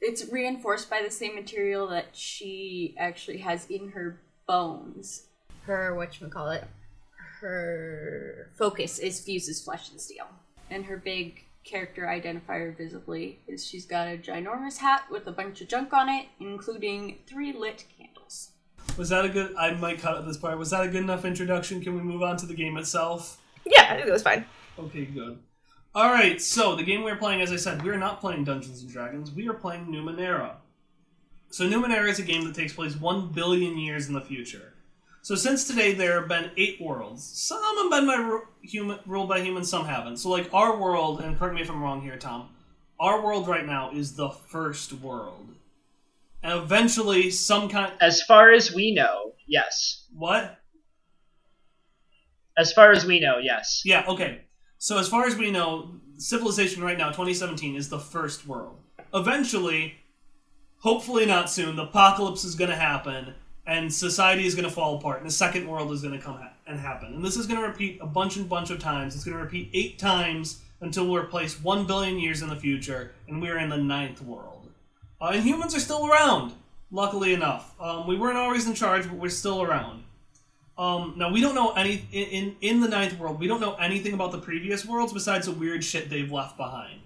It's 0.01 0.31
reinforced 0.31 0.89
by 0.89 1.03
the 1.03 1.11
same 1.11 1.35
material 1.35 1.89
that 1.89 2.15
she 2.17 2.95
actually 2.97 3.39
has 3.39 3.67
in 3.69 3.91
her 3.91 4.21
bones. 4.47 5.25
Her 5.63 5.95
what 5.97 6.21
you 6.21 6.29
call 6.29 6.51
it? 6.51 6.65
Her 7.41 8.51
focus 8.57 8.99
is 8.99 9.21
fuses 9.21 9.63
flesh 9.63 9.91
and 9.91 10.01
steel, 10.01 10.27
and 10.71 10.85
her 10.87 10.97
big 10.97 11.45
character 11.65 12.03
identifier 12.03 12.77
visibly 12.77 13.41
is 13.47 13.67
she's 13.67 13.87
got 13.87 14.09
a 14.09 14.17
ginormous 14.17 14.79
hat 14.79 15.05
with 15.11 15.27
a 15.27 15.33
bunch 15.33 15.61
of 15.61 15.69
junk 15.69 15.93
on 15.93 16.09
it, 16.09 16.27
including 16.41 17.19
three 17.27 17.53
lit 17.53 17.85
candles. 17.97 18.51
Was 18.97 19.11
that 19.11 19.25
a 19.25 19.29
good? 19.29 19.55
I 19.57 19.73
might 19.75 20.01
cut 20.01 20.17
at 20.17 20.27
this 20.27 20.37
part. 20.37 20.59
Was 20.59 20.71
that 20.71 20.83
a 20.83 20.89
good 20.89 21.03
enough 21.03 21.25
introduction? 21.25 21.81
Can 21.81 21.95
we 21.95 22.03
move 22.03 22.23
on 22.23 22.37
to 22.39 22.47
the 22.47 22.55
game 22.55 22.77
itself? 22.77 23.41
Yeah, 23.65 23.87
I 23.91 23.95
think 23.95 24.07
that 24.07 24.13
was 24.13 24.23
fine. 24.23 24.45
Okay, 24.79 25.05
good. 25.05 25.39
All 25.95 26.11
right. 26.11 26.41
So 26.41 26.75
the 26.75 26.83
game 26.83 27.03
we're 27.03 27.17
playing, 27.17 27.43
as 27.43 27.53
I 27.53 27.57
said, 27.57 27.85
we're 27.85 27.99
not 27.99 28.21
playing 28.21 28.45
Dungeons 28.45 28.83
and 28.83 28.91
Dragons. 28.91 29.31
We 29.31 29.49
are 29.49 29.55
playing 29.55 29.87
Numenera. 29.87 30.57
So 31.51 31.69
Numenera 31.69 32.09
is 32.09 32.19
a 32.19 32.23
game 32.23 32.45
that 32.45 32.55
takes 32.55 32.73
place 32.73 32.97
one 32.97 33.29
billion 33.33 33.79
years 33.79 34.09
in 34.09 34.15
the 34.15 34.21
future. 34.21 34.75
So 35.23 35.35
since 35.35 35.67
today, 35.67 35.93
there 35.95 36.21
have 36.21 36.29
been 36.29 36.51
eight 36.57 36.81
worlds. 36.81 37.25
Some 37.25 37.61
have 37.63 37.91
been 37.91 38.07
by 38.07 38.17
ru- 38.17 38.47
human, 38.63 38.99
ruled 39.07 39.29
by 39.29 39.41
humans, 39.41 39.69
some 39.69 39.85
haven't. 39.85 40.19
So 40.19 40.31
like 40.31 40.53
our 40.55 40.79
world, 40.79 41.21
and 41.21 41.39
correct 41.39 41.55
me 41.55 41.61
if 41.63 41.71
I'm 41.71 41.83
wrong 41.83 42.01
here, 42.03 42.17
Tom. 42.17 42.51
Our 43.01 43.23
world 43.23 43.47
right 43.47 43.67
now 43.67 43.93
is 43.93 44.17
the 44.17 44.31
first 44.31 44.93
world, 44.93 45.55
and 46.43 46.53
eventually 46.53 47.31
some 47.31 47.69
kind. 47.69 47.93
As 48.01 48.23
far 48.23 48.53
as 48.53 48.75
we 48.75 48.93
know, 48.95 49.35
yes. 49.47 50.07
What? 50.13 50.59
As 52.57 52.73
far 52.73 52.91
as 52.91 53.05
we 53.05 53.21
know, 53.21 53.39
yes. 53.39 53.83
Yeah, 53.85 54.05
okay. 54.09 54.43
So 54.79 54.99
as 54.99 55.09
far 55.09 55.27
as 55.27 55.37
we 55.37 55.51
know, 55.51 55.93
civilization 56.17 56.83
right 56.83 56.99
now, 56.99 57.09
2017, 57.09 57.77
is 57.77 57.89
the 57.89 57.99
first 58.01 58.47
world. 58.47 58.79
Eventually, 59.15 59.95
hopefully 60.79 61.27
not 61.27 61.51
soon, 61.51 61.77
the 61.77 61.85
apocalypse 61.85 62.45
is 62.45 62.55
going 62.55 62.71
to 62.71 62.77
happen, 62.77 63.35
and 63.69 63.93
society 63.93 64.47
is 64.47 64.55
going 64.55 64.65
to 64.65 64.75
fall 64.75 64.97
apart, 64.97 65.19
and 65.19 65.27
the 65.27 65.33
second 65.33 65.69
world 65.69 65.93
is 65.93 66.01
going 66.01 66.19
to 66.19 66.25
come 66.25 66.39
ha- 66.39 66.53
and 66.67 66.81
happen. 66.81 67.13
And 67.15 67.23
this 67.23 67.37
is 67.37 67.47
going 67.47 67.61
to 67.61 67.69
repeat 67.69 67.99
a 68.01 68.07
bunch 68.07 68.37
and 68.37 68.49
bunch 68.49 68.71
of 68.71 68.79
times. 68.79 69.15
It's 69.15 69.25
going 69.25 69.37
to 69.37 69.43
repeat 69.43 69.69
eight 69.75 69.99
times 69.99 70.63
until 70.81 71.07
we're 71.07 71.27
placed 71.27 71.63
one 71.63 71.87
billion 71.87 72.19
years 72.19 72.41
in 72.41 72.49
the 72.49 72.57
future, 72.57 73.13
and 73.29 73.43
we're 73.43 73.59
in 73.59 73.69
the 73.69 73.77
ninth 73.77 74.23
world. 74.23 74.71
Uh, 75.21 75.33
and 75.35 75.45
humans 75.45 75.75
are 75.75 75.81
still 75.81 76.07
around, 76.07 76.55
luckily 76.91 77.35
enough. 77.35 77.75
Um, 77.79 78.07
we 78.07 78.17
weren't 78.17 78.39
always 78.39 78.67
in 78.67 78.73
charge, 78.73 79.07
but 79.07 79.19
we're 79.19 79.29
still 79.29 79.63
around. 79.63 80.03
Um, 80.79 81.15
now 81.17 81.31
we 81.31 81.43
don't 81.43 81.57
know 81.57 81.73
any 81.73 82.07
in, 82.11 82.29
in 82.29 82.57
in 82.61 82.81
the 82.81 82.89
ninth 82.89 83.19
world. 83.19 83.39
We 83.39 83.49
don't 83.49 83.61
know 83.61 83.75
anything 83.75 84.15
about 84.15 84.33
the 84.33 84.39
previous 84.39 84.87
worlds 84.87 85.13
besides 85.13 85.47
the 85.47 85.53
weird 85.53 85.85
shit 85.85 86.09
they've 86.09 86.31
left 86.31 86.57
behind. 86.57 87.01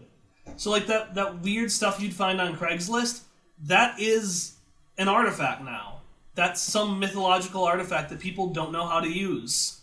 So 0.57 0.71
like 0.71 0.87
that 0.87 1.15
that 1.15 1.41
weird 1.41 1.73
stuff 1.73 2.01
you'd 2.01 2.15
find 2.15 2.41
on 2.41 2.55
Craigslist, 2.55 3.23
that 3.65 3.99
is 3.99 4.57
an 4.99 5.09
artifact 5.09 5.65
now. 5.65 6.02
That's 6.35 6.61
some 6.61 6.99
mythological 6.99 7.65
artifact 7.65 8.11
that 8.11 8.21
people 8.21 8.49
don't 8.49 8.73
know 8.73 8.87
how 8.87 9.01
to 9.01 9.09
use. 9.09 9.81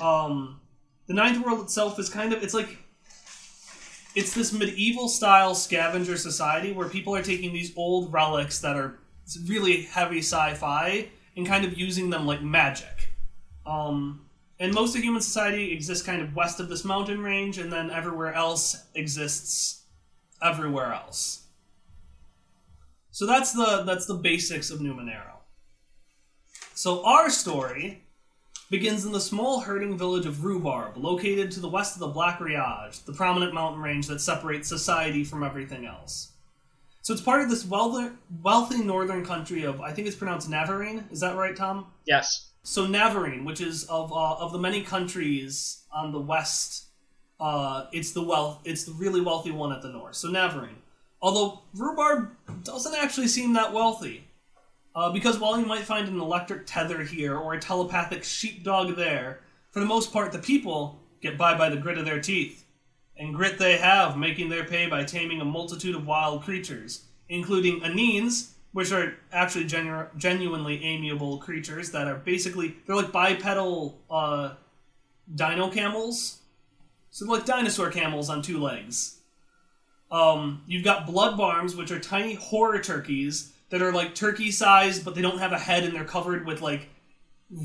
Um, 0.00 0.60
the 1.06 1.14
ninth 1.14 1.44
world 1.44 1.60
itself 1.60 1.98
is 1.98 2.08
kind 2.08 2.32
of 2.32 2.42
it's 2.42 2.54
like 2.54 2.78
it's 4.14 4.34
this 4.34 4.52
medieval 4.52 5.08
style 5.08 5.54
scavenger 5.54 6.16
society 6.16 6.72
where 6.72 6.88
people 6.88 7.14
are 7.14 7.22
taking 7.22 7.52
these 7.52 7.72
old 7.76 8.12
relics 8.12 8.60
that 8.60 8.76
are 8.76 8.98
really 9.46 9.82
heavy 9.82 10.18
sci-fi 10.18 11.08
and 11.36 11.46
kind 11.46 11.64
of 11.64 11.78
using 11.78 12.10
them 12.10 12.26
like 12.26 12.42
magic. 12.42 13.08
Um, 13.64 14.26
and 14.58 14.74
most 14.74 14.94
of 14.94 15.02
human 15.02 15.22
society 15.22 15.72
exists 15.72 16.04
kind 16.04 16.22
of 16.22 16.36
west 16.36 16.60
of 16.60 16.68
this 16.68 16.84
mountain 16.84 17.22
range, 17.22 17.58
and 17.58 17.72
then 17.72 17.90
everywhere 17.90 18.32
else 18.34 18.84
exists 18.94 19.82
everywhere 20.42 20.92
else. 20.92 21.46
So 23.10 23.26
that's 23.26 23.52
the 23.52 23.82
that's 23.84 24.06
the 24.06 24.14
basics 24.14 24.70
of 24.70 24.80
Numenera. 24.80 25.31
So 26.74 27.04
our 27.04 27.30
story 27.30 28.02
begins 28.70 29.04
in 29.04 29.12
the 29.12 29.20
small 29.20 29.60
herding 29.60 29.98
village 29.98 30.24
of 30.24 30.44
Rhubarb, 30.44 30.96
located 30.96 31.50
to 31.52 31.60
the 31.60 31.68
west 31.68 31.94
of 31.94 32.00
the 32.00 32.08
Black 32.08 32.38
Riage, 32.38 33.04
the 33.04 33.12
prominent 33.12 33.52
mountain 33.52 33.82
range 33.82 34.06
that 34.06 34.20
separates 34.20 34.68
society 34.68 35.24
from 35.24 35.44
everything 35.44 35.84
else. 35.84 36.32
So 37.02 37.12
it's 37.12 37.22
part 37.22 37.42
of 37.42 37.50
this 37.50 37.66
wealthy, 37.66 38.14
wealthy 38.42 38.82
northern 38.82 39.26
country 39.26 39.64
of, 39.64 39.80
I 39.80 39.92
think 39.92 40.06
it's 40.06 40.16
pronounced 40.16 40.48
Navarene. 40.48 41.10
Is 41.12 41.20
that 41.20 41.36
right, 41.36 41.54
Tom? 41.54 41.88
Yes. 42.06 42.48
So 42.62 42.86
Navarene, 42.86 43.44
which 43.44 43.60
is 43.60 43.84
of 43.84 44.12
uh, 44.12 44.36
of 44.36 44.52
the 44.52 44.58
many 44.58 44.82
countries 44.82 45.82
on 45.92 46.12
the 46.12 46.20
west, 46.20 46.86
uh, 47.40 47.86
it's 47.92 48.12
the 48.12 48.22
wealth, 48.22 48.60
it's 48.64 48.84
the 48.84 48.92
really 48.92 49.20
wealthy 49.20 49.50
one 49.50 49.72
at 49.72 49.82
the 49.82 49.88
north. 49.88 50.14
So 50.14 50.28
Navarene, 50.28 50.78
although 51.20 51.62
Rhubarb 51.74 52.30
doesn't 52.62 52.94
actually 52.94 53.26
seem 53.26 53.52
that 53.54 53.72
wealthy, 53.72 54.28
uh, 54.94 55.10
because 55.10 55.38
while 55.38 55.58
you 55.58 55.66
might 55.66 55.84
find 55.84 56.08
an 56.08 56.20
electric 56.20 56.66
tether 56.66 57.02
here 57.02 57.36
or 57.36 57.54
a 57.54 57.60
telepathic 57.60 58.24
sheepdog 58.24 58.96
there, 58.96 59.40
for 59.70 59.80
the 59.80 59.86
most 59.86 60.12
part 60.12 60.32
the 60.32 60.38
people 60.38 61.00
get 61.20 61.38
by 61.38 61.56
by 61.56 61.68
the 61.68 61.76
grit 61.76 61.98
of 61.98 62.04
their 62.04 62.20
teeth, 62.20 62.66
and 63.16 63.34
grit 63.34 63.58
they 63.58 63.78
have, 63.78 64.18
making 64.18 64.48
their 64.48 64.64
pay 64.64 64.86
by 64.86 65.04
taming 65.04 65.40
a 65.40 65.44
multitude 65.44 65.94
of 65.94 66.06
wild 66.06 66.42
creatures, 66.42 67.04
including 67.28 67.80
aneens, 67.82 68.52
which 68.72 68.92
are 68.92 69.14
actually 69.32 69.64
genu- 69.64 70.08
genuinely 70.16 70.82
amiable 70.84 71.38
creatures 71.38 71.90
that 71.92 72.06
are 72.06 72.16
basically 72.16 72.76
they're 72.86 72.96
like 72.96 73.12
bipedal 73.12 73.98
uh, 74.10 74.54
dino 75.34 75.70
camels, 75.70 76.40
so 77.10 77.24
they're 77.24 77.36
like 77.36 77.46
dinosaur 77.46 77.90
camels 77.90 78.28
on 78.28 78.42
two 78.42 78.60
legs. 78.60 79.18
Um, 80.10 80.62
you've 80.66 80.84
got 80.84 81.06
blood 81.06 81.38
barms, 81.38 81.74
which 81.74 81.90
are 81.90 81.98
tiny 81.98 82.34
horror 82.34 82.80
turkeys 82.80 83.51
that 83.72 83.80
are 83.80 83.90
like 83.90 84.14
turkey 84.14 84.50
sized, 84.50 85.02
but 85.02 85.14
they 85.14 85.22
don't 85.22 85.38
have 85.38 85.52
a 85.52 85.58
head 85.58 85.82
and 85.82 85.94
they're 85.94 86.04
covered 86.04 86.46
with 86.46 86.60
like 86.60 86.90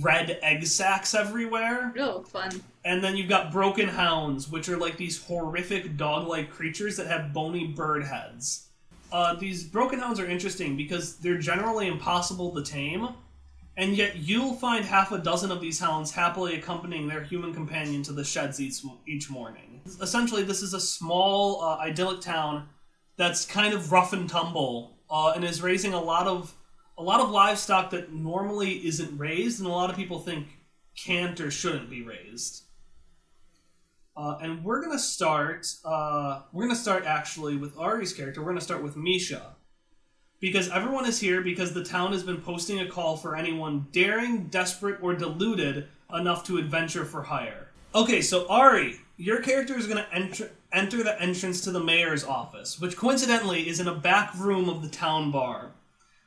red 0.01 0.39
egg 0.41 0.65
sacs 0.65 1.13
everywhere. 1.13 1.93
Oh, 1.99 2.23
fun. 2.23 2.63
And 2.85 3.03
then 3.03 3.17
you've 3.17 3.27
got 3.27 3.51
broken 3.51 3.89
hounds, 3.89 4.49
which 4.49 4.69
are 4.69 4.77
like 4.77 4.95
these 4.95 5.21
horrific 5.21 5.97
dog-like 5.97 6.49
creatures 6.49 6.95
that 6.95 7.07
have 7.07 7.33
bony 7.33 7.67
bird 7.67 8.05
heads. 8.05 8.69
Uh, 9.11 9.35
these 9.35 9.65
broken 9.65 9.99
hounds 9.99 10.17
are 10.17 10.25
interesting 10.25 10.77
because 10.77 11.17
they're 11.17 11.37
generally 11.37 11.87
impossible 11.87 12.55
to 12.55 12.63
tame, 12.63 13.09
and 13.75 13.97
yet 13.97 14.15
you'll 14.15 14.53
find 14.53 14.85
half 14.85 15.11
a 15.11 15.17
dozen 15.17 15.51
of 15.51 15.59
these 15.59 15.77
hounds 15.77 16.11
happily 16.11 16.55
accompanying 16.55 17.07
their 17.07 17.23
human 17.23 17.53
companion 17.53 18.01
to 18.03 18.13
the 18.13 18.23
sheds 18.23 18.61
each, 18.61 18.81
each 19.05 19.29
morning. 19.29 19.81
Essentially, 20.01 20.43
this 20.43 20.61
is 20.61 20.73
a 20.73 20.79
small, 20.79 21.61
uh, 21.61 21.77
idyllic 21.79 22.21
town 22.21 22.69
that's 23.17 23.45
kind 23.45 23.73
of 23.73 23.91
rough 23.91 24.13
and 24.13 24.29
tumble, 24.29 24.96
uh, 25.09 25.33
and 25.35 25.43
is 25.43 25.61
raising 25.61 25.93
a 25.93 26.01
lot 26.01 26.27
of 26.27 26.53
a 26.97 27.03
lot 27.03 27.19
of 27.19 27.29
livestock 27.29 27.91
that 27.91 28.11
normally 28.11 28.85
isn't 28.87 29.17
raised, 29.17 29.59
and 29.59 29.67
a 29.67 29.71
lot 29.71 29.89
of 29.89 29.95
people 29.95 30.19
think 30.19 30.47
can't 30.95 31.39
or 31.39 31.51
shouldn't 31.51 31.89
be 31.89 32.01
raised. 32.01 32.63
Uh, 34.15 34.37
and 34.41 34.63
we're 34.63 34.81
gonna 34.81 34.97
start. 34.97 35.67
Uh, 35.85 36.41
we're 36.51 36.63
gonna 36.63 36.75
start 36.75 37.05
actually 37.05 37.55
with 37.55 37.77
Ari's 37.77 38.13
character. 38.13 38.41
We're 38.41 38.49
gonna 38.49 38.61
start 38.61 38.81
with 38.81 38.97
Misha, 38.97 39.55
because 40.39 40.69
everyone 40.69 41.05
is 41.05 41.19
here 41.19 41.41
because 41.41 41.73
the 41.73 41.83
town 41.83 42.11
has 42.11 42.23
been 42.23 42.41
posting 42.41 42.79
a 42.79 42.87
call 42.87 43.17
for 43.17 43.35
anyone 43.35 43.87
daring, 43.91 44.47
desperate, 44.47 44.97
or 45.01 45.13
deluded 45.13 45.87
enough 46.13 46.43
to 46.45 46.57
adventure 46.57 47.05
for 47.05 47.23
hire. 47.23 47.67
Okay, 47.95 48.21
so 48.21 48.47
Ari, 48.47 48.99
your 49.17 49.41
character 49.41 49.77
is 49.77 49.87
gonna 49.87 50.07
enter 50.13 50.51
enter 50.71 51.03
the 51.03 51.19
entrance 51.21 51.61
to 51.61 51.71
the 51.71 51.83
mayor's 51.83 52.23
office, 52.23 52.79
which 52.79 52.95
coincidentally 52.95 53.67
is 53.67 53.79
in 53.79 53.87
a 53.87 53.95
back 53.95 54.37
room 54.37 54.69
of 54.69 54.81
the 54.81 54.89
town 54.89 55.31
bar. 55.31 55.71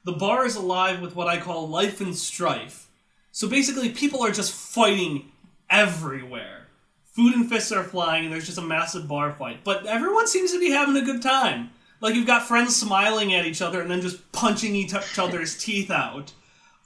The 0.05 0.13
bar 0.13 0.45
is 0.45 0.57
alive 0.57 1.01
with 1.01 1.15
what 1.15 1.29
I 1.29 1.39
call 1.39 1.69
life 1.69 2.01
and 2.01 2.17
strife. 2.17 2.89
So 3.33 3.49
basically, 3.49 3.91
people 3.91 4.25
are 4.25 4.33
just 4.33 4.53
fighting 4.53 5.31
everywhere. 5.69 6.67
Food 7.05 7.35
and 7.35 7.49
fists 7.49 7.71
are 7.71 7.85
flying, 7.85 8.25
and 8.25 8.33
there's 8.33 8.47
just 8.47 8.59
a 8.59 8.63
massive 8.63 9.07
bar 9.07 9.33
fight. 9.33 9.63
But 9.63 9.87
everyone 9.87 10.27
seems 10.27 10.53
to 10.53 10.59
be 10.59 10.71
having 10.71 10.97
a 10.97 11.05
good 11.05 11.23
time. 11.23 11.71
Like 12.01 12.15
you've 12.15 12.27
got 12.27 12.49
friends 12.49 12.75
smiling 12.75 13.35
at 13.35 13.45
each 13.45 13.61
other 13.61 13.83
and 13.83 13.91
then 13.91 14.01
just 14.01 14.33
punching 14.33 14.75
each 14.75 14.95
other's 15.19 15.57
teeth 15.59 15.91
out. 15.91 16.33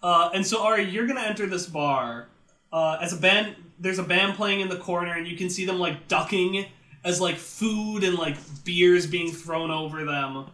Uh, 0.02 0.30
and 0.34 0.46
so, 0.46 0.62
Ari, 0.62 0.84
you're 0.84 1.06
gonna 1.06 1.22
enter 1.22 1.46
this 1.46 1.66
bar 1.66 2.28
uh, 2.72 2.98
as 3.00 3.12
a 3.12 3.16
band. 3.16 3.56
There's 3.78 3.98
a 3.98 4.04
band 4.04 4.34
playing 4.34 4.60
in 4.60 4.68
the 4.68 4.76
corner, 4.76 5.12
and 5.12 5.26
you 5.26 5.36
can 5.36 5.50
see 5.50 5.64
them 5.64 5.78
like 5.78 6.08
ducking 6.08 6.66
as 7.04 7.20
like 7.20 7.36
food 7.36 8.02
and 8.02 8.16
like 8.16 8.36
beers 8.64 9.06
being 9.06 9.30
thrown 9.30 9.70
over 9.70 10.04
them. 10.04 10.46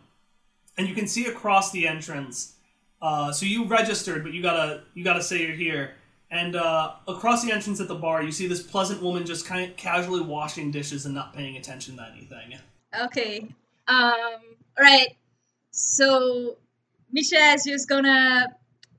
And 0.76 0.88
you 0.88 0.94
can 0.94 1.06
see 1.06 1.26
across 1.26 1.70
the 1.72 1.86
entrance. 1.86 2.54
Uh, 3.02 3.32
so 3.32 3.46
you 3.46 3.64
registered, 3.64 4.22
but 4.22 4.32
you 4.32 4.42
gotta 4.42 4.82
you 4.94 5.04
gotta 5.04 5.22
say 5.22 5.42
you're 5.42 5.52
here. 5.52 5.92
And 6.30 6.54
uh, 6.54 6.92
across 7.08 7.44
the 7.44 7.50
entrance 7.50 7.80
at 7.80 7.88
the 7.88 7.94
bar, 7.94 8.22
you 8.22 8.30
see 8.30 8.46
this 8.46 8.62
pleasant 8.62 9.02
woman 9.02 9.26
just 9.26 9.46
kind 9.46 9.68
of 9.68 9.76
casually 9.76 10.20
washing 10.20 10.70
dishes 10.70 11.04
and 11.04 11.14
not 11.14 11.34
paying 11.34 11.56
attention 11.56 11.96
to 11.96 12.06
anything. 12.12 12.56
Okay. 13.02 13.48
Um. 13.88 14.40
Right. 14.78 15.16
So 15.70 16.56
Misha 17.12 17.36
is 17.54 17.64
just 17.64 17.88
gonna 17.88 18.46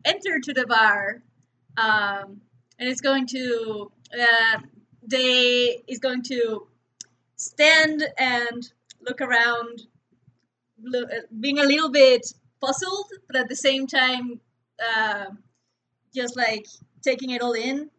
enter 0.06 0.40
to 0.40 0.54
the 0.54 0.66
bar, 0.66 1.22
um, 1.78 2.42
and 2.80 2.90
it's 2.90 3.02
going 3.02 3.28
to 3.28 3.92
uh, 4.20 4.60
they 5.08 5.82
is 5.88 6.00
going 6.00 6.22
to 6.24 6.68
stand 7.36 8.04
and 8.18 8.72
look 9.02 9.22
around, 9.22 9.82
uh, 10.94 11.02
being 11.40 11.60
a 11.60 11.64
little 11.64 11.90
bit 11.90 12.34
puzzled, 12.60 13.08
but 13.28 13.36
at 13.36 13.50
the 13.50 13.56
same 13.56 13.88
time, 13.88 14.40
uh, 14.96 15.26
just 16.14 16.36
like 16.38 16.68
taking 17.02 17.32
it 17.32 17.42
all 17.42 17.54
in. 17.54 17.90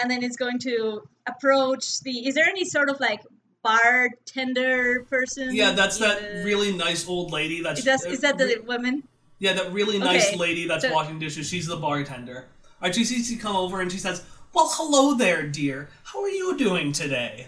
And 0.00 0.10
then 0.10 0.22
it's 0.22 0.36
going 0.36 0.58
to 0.60 1.02
approach 1.26 2.00
the. 2.00 2.26
Is 2.26 2.34
there 2.34 2.46
any 2.46 2.64
sort 2.64 2.88
of 2.88 3.00
like 3.00 3.20
bartender 3.62 5.04
person? 5.10 5.54
Yeah, 5.54 5.72
that's 5.72 5.98
that 5.98 6.20
the- 6.20 6.42
really 6.44 6.72
nice 6.76 7.06
old 7.08 7.32
lady. 7.32 7.62
That's 7.62 7.80
Is 7.80 7.84
that, 7.84 8.04
is 8.06 8.20
that 8.20 8.38
the 8.38 8.62
woman? 8.66 9.02
yeah, 9.38 9.52
that 9.54 9.72
really 9.72 9.98
nice 9.98 10.28
Okay, 10.28 10.36
lady 10.36 10.66
that's 10.68 10.84
so- 10.84 10.92
washing 10.94 11.18
dishes. 11.18 11.48
She's 11.48 11.66
the 11.66 11.76
bartender. 11.76 12.46
Alright, 12.80 12.94
she 12.94 13.04
sees 13.04 13.30
you 13.30 13.38
come 13.38 13.56
over 13.56 13.80
and 13.82 13.92
she 13.92 13.98
says, 13.98 14.24
"Well, 14.52 14.70
hello 14.72 15.14
there, 15.14 15.46
dear. 15.46 15.88
How 16.04 16.22
are 16.22 16.28
you 16.28 16.56
doing 16.56 16.92
today?" 16.92 17.46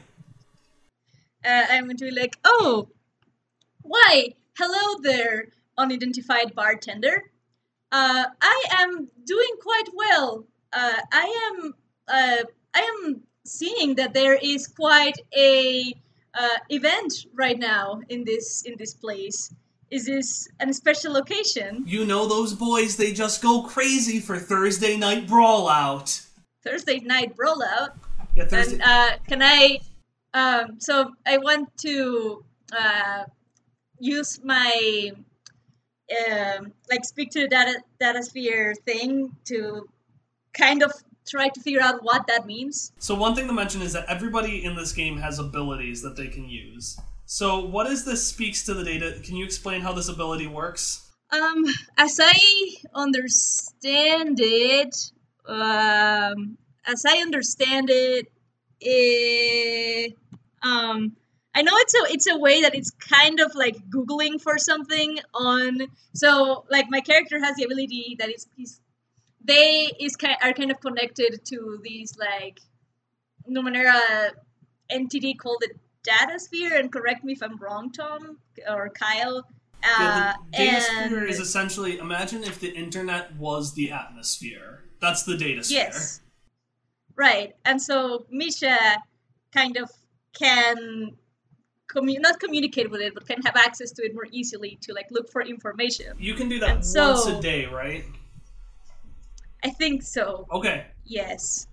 uh, 1.44 1.64
I'm 1.71 1.85
going 1.85 1.97
to 1.97 2.04
be 2.04 2.11
like, 2.11 2.38
oh, 2.44 2.88
why? 3.82 4.35
Hello 4.59 5.00
there, 5.02 5.49
unidentified 5.78 6.54
bartender. 6.54 7.25
Uh, 7.90 8.25
I 8.40 8.64
am 8.78 9.09
doing 9.26 9.54
quite 9.61 9.88
well. 9.94 10.44
Uh, 10.73 11.00
I 11.12 11.50
am, 11.50 11.75
uh, 12.09 12.44
I 12.75 12.80
am 12.80 13.23
seeing 13.44 13.94
that 13.97 14.14
there 14.14 14.35
is 14.35 14.68
quite 14.68 15.18
a 15.37 15.92
uh, 16.35 16.59
event 16.71 17.26
right 17.35 17.59
now 17.59 18.00
in 18.09 18.25
this 18.25 18.62
in 18.62 18.76
this 18.78 18.94
place. 18.94 19.54
Is 19.90 20.06
this 20.06 20.49
a 20.61 20.73
special 20.73 21.16
occasion? 21.16 21.85
You 21.87 22.06
know 22.06 22.26
those 22.26 22.54
boys? 22.54 22.97
They 22.97 23.12
just 23.12 23.42
go 23.42 23.62
crazy 23.64 24.21
for 24.21 24.38
Thursday 24.38 24.97
night 24.97 25.26
brawl 25.26 25.68
out. 25.68 26.23
Thursday 26.64 27.00
night 27.00 27.37
brawl 27.37 27.62
out. 27.62 27.97
Yeah, 28.35 28.47
Thursday. 28.47 28.75
And 28.75 28.83
uh, 28.83 29.11
can 29.28 29.42
I? 29.42 29.78
Um, 30.35 30.81
so 30.81 31.11
I 31.26 31.38
want 31.38 31.76
to 31.78 32.45
uh, 32.76 33.25
use 33.99 34.40
my 34.42 35.12
um, 36.31 36.73
like 36.90 37.04
speak 37.04 37.31
to 37.33 37.40
the 37.40 37.49
data 37.49 37.81
data 38.00 38.23
sphere 38.23 38.75
thing 38.75 39.37
to 39.47 39.88
kind 40.52 40.83
of 40.83 40.92
try 41.28 41.49
to 41.49 41.61
figure 41.61 41.81
out 41.81 42.02
what 42.02 42.26
that 42.26 42.47
means. 42.47 42.92
So 42.99 43.14
one 43.14 43.35
thing 43.35 43.47
to 43.47 43.52
mention 43.52 43.83
is 43.83 43.92
that 43.92 44.07
everybody 44.09 44.64
in 44.64 44.75
this 44.75 44.92
game 44.92 45.19
has 45.19 45.38
abilities 45.38 46.02
that 46.02 46.16
they 46.16 46.26
can 46.26 46.49
use. 46.49 46.99
So 47.26 47.64
what 47.64 47.87
is 47.87 48.04
this 48.04 48.26
speaks 48.26 48.64
to 48.66 48.75
the 48.75 48.85
data? 48.85 49.21
Can 49.23 49.37
you 49.37 49.45
explain 49.45 49.81
how 49.81 49.92
this 49.92 50.09
ability 50.09 50.47
works? 50.47 51.11
Um, 51.31 51.64
as 51.97 52.21
I 52.23 52.75
understand 52.95 54.38
it, 54.40 55.12
um, 55.46 56.58
as 56.87 57.04
I 57.06 57.18
understand 57.18 57.88
it, 57.90 58.30
it, 58.80 60.16
um, 60.62 61.16
I 61.54 61.62
know 61.62 61.72
it's 61.75 61.94
a 61.94 62.14
it's 62.14 62.26
a 62.28 62.38
way 62.38 62.62
that 62.62 62.75
it's 62.75 62.90
kind 62.90 63.38
of 63.40 63.54
like 63.54 63.76
googling 63.90 64.40
for 64.40 64.58
something 64.58 65.18
on. 65.35 65.83
So 66.14 66.64
like 66.70 66.87
my 66.88 67.00
character 67.00 67.38
has 67.38 67.57
the 67.57 67.64
ability 67.64 68.16
that 68.18 68.31
is 68.31 68.46
he's, 68.57 68.81
they 69.44 69.90
is 70.00 70.16
kind 70.16 70.37
are 70.42 70.52
kind 70.52 70.70
of 70.70 70.81
connected 70.81 71.44
to 71.46 71.78
these 71.83 72.16
like 72.16 72.61
Numenera 73.48 74.31
entity 74.88 75.35
called 75.35 75.59
the 75.61 75.74
data 76.02 76.38
sphere. 76.38 76.78
And 76.78 76.90
correct 76.90 77.22
me 77.22 77.35
if 77.35 77.42
I'm 77.42 77.59
wrong, 77.59 77.92
Tom 77.92 78.38
or 78.68 78.88
Kyle. 78.88 79.44
Uh, 79.85 79.98
Yeah, 79.98 80.35
the 80.52 80.57
data 80.57 80.81
sphere 80.81 81.24
is 81.24 81.38
essentially 81.38 81.98
imagine 81.98 82.44
if 82.44 82.61
the 82.61 82.70
internet 82.74 83.37
was 83.37 83.74
the 83.74 83.90
atmosphere. 83.90 84.85
That's 85.03 85.25
the 85.25 85.37
data 85.37 85.62
sphere. 85.65 85.79
Yes. 85.81 86.21
Right. 87.17 87.55
And 87.67 87.83
so 87.83 88.25
Misha 88.31 88.79
kind 89.53 89.77
of 89.77 89.91
can 90.33 91.12
commu- 91.95 92.21
not 92.21 92.41
communicate 92.41 92.91
with 92.91 93.03
it, 93.03 93.12
but 93.12 93.27
can 93.27 93.43
have 93.43 93.57
access 93.57 93.91
to 93.93 94.03
it 94.03 94.15
more 94.15 94.27
easily 94.31 94.79
to 94.83 94.95
like 94.95 95.09
look 95.11 95.31
for 95.31 95.43
information. 95.43 96.15
You 96.19 96.35
can 96.35 96.49
do 96.49 96.59
that 96.61 96.71
And 96.77 96.87
so- 96.87 97.12
once 97.12 97.27
a 97.27 97.41
day, 97.43 97.67
right? 97.67 98.05
I 99.65 99.71
think 99.71 100.03
so. 100.03 100.47
Okay. 100.51 100.87
Yes. 101.05 101.67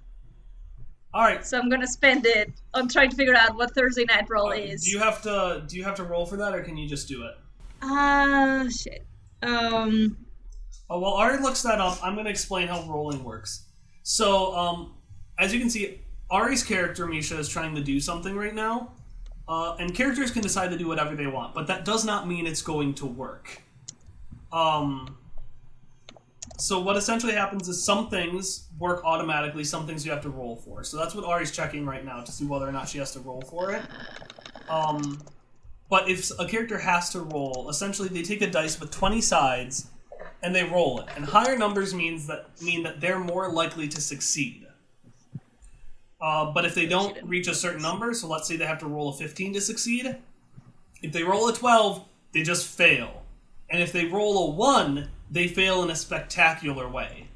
All 1.14 1.24
right. 1.24 1.44
So 1.46 1.58
I'm 1.58 1.70
gonna 1.70 1.88
spend 1.88 2.26
it 2.26 2.52
on 2.74 2.88
trying 2.90 3.10
to 3.10 3.16
figure 3.16 3.36
out 3.36 3.56
what 3.56 3.74
Thursday 3.74 4.06
night 4.06 4.28
roll 4.30 4.50
Uh, 4.50 4.56
is. 4.56 4.84
Do 4.84 4.92
you 4.92 5.00
have 5.00 5.22
to 5.24 5.64
do 5.68 5.78
you 5.78 5.84
have 5.84 5.96
to 5.96 6.04
roll 6.04 6.26
for 6.26 6.38
that 6.38 6.54
or 6.54 6.62
can 6.64 6.78
you 6.78 6.88
just 6.88 7.08
do 7.08 7.24
it? 7.24 7.36
Ah 7.82 8.66
shit. 8.70 9.06
Um. 9.42 10.18
Oh, 10.90 11.00
while 11.00 11.14
Ari 11.14 11.38
looks 11.40 11.62
that 11.64 11.80
up, 11.80 12.00
I'm 12.04 12.14
going 12.16 12.26
to 12.26 12.32
explain 12.32 12.68
how 12.68 12.84
rolling 12.84 13.24
works. 13.24 13.66
So, 14.02 14.56
um, 14.56 14.96
as 15.38 15.54
you 15.54 15.60
can 15.60 15.70
see, 15.70 16.02
Ari's 16.32 16.64
character, 16.64 17.06
Misha, 17.06 17.38
is 17.38 17.48
trying 17.48 17.76
to 17.76 17.82
do 17.82 18.00
something 18.00 18.36
right 18.36 18.56
now. 18.56 18.94
Uh, 19.48 19.76
and 19.80 19.94
characters 19.94 20.32
can 20.32 20.42
decide 20.42 20.70
to 20.72 20.78
do 20.78 20.88
whatever 20.88 21.16
they 21.16 21.28
want, 21.28 21.54
but 21.54 21.68
that 21.68 21.86
does 21.86 22.06
not 22.06 22.28
mean 22.28 22.46
it's 22.46 22.62
going 22.62 22.94
to 22.96 23.06
work. 23.06 23.62
Um, 24.52 25.18
so, 26.58 26.80
what 26.80 26.98
essentially 26.98 27.34
happens 27.34 27.70
is 27.70 27.84
some 27.84 28.10
things 28.10 28.68
work 28.80 29.04
automatically, 29.06 29.64
some 29.64 29.86
things 29.86 30.06
you 30.06 30.12
have 30.12 30.22
to 30.24 30.30
roll 30.30 30.56
for. 30.56 30.84
So, 30.84 30.98
that's 30.98 31.14
what 31.14 31.24
Ari's 31.24 31.52
checking 31.52 31.86
right 31.86 32.04
now 32.04 32.22
to 32.22 32.32
see 32.32 32.46
whether 32.46 32.68
or 32.68 32.72
not 32.72 32.90
she 32.90 32.98
has 32.98 33.12
to 33.12 33.20
roll 33.20 33.42
for 33.42 33.72
it. 33.74 33.84
Um, 34.70 35.22
but 35.90 36.10
if 36.10 36.32
a 36.40 36.46
character 36.46 36.78
has 36.78 37.10
to 37.12 37.22
roll, 37.22 37.70
essentially 37.70 38.10
they 38.10 38.22
take 38.22 38.42
a 38.42 38.50
dice 38.50 38.80
with 38.80 38.92
20 38.92 39.22
sides 39.22 39.88
and 40.44 40.56
they 40.56 40.64
roll 40.64 41.00
it. 41.02 41.08
And 41.16 41.26
higher 41.26 41.58
numbers 41.58 41.94
means 41.94 42.28
that 42.28 42.50
mean 42.62 42.84
that 42.84 43.02
they're 43.02 43.20
more 43.20 43.52
likely 43.52 43.88
to 43.90 44.02
succeed. 44.02 44.68
Uh, 46.22 46.52
but 46.52 46.66
if 46.66 46.76
they 46.76 46.86
don't 46.86 47.18
reach 47.24 47.48
a 47.48 47.56
certain 47.56 47.82
number, 47.82 48.14
so 48.14 48.28
let's 48.28 48.48
say 48.48 48.58
they 48.58 48.66
have 48.66 48.80
to 48.80 48.88
roll 48.88 49.10
a 49.10 49.14
15 49.14 49.54
to 49.54 49.62
succeed, 49.62 50.18
if 51.02 51.14
they 51.14 51.24
roll 51.24 51.48
a 51.48 51.54
12, 51.54 52.04
they 52.34 52.44
just 52.44 52.68
fail. 52.68 53.24
And 53.70 53.82
if 53.82 53.94
they 53.94 54.06
roll 54.06 54.50
a 54.50 54.52
1, 54.52 55.10
they 55.32 55.48
fail 55.48 55.82
in 55.84 55.90
a 55.90 55.96
spectacular 55.96 56.90
way. 56.90 57.28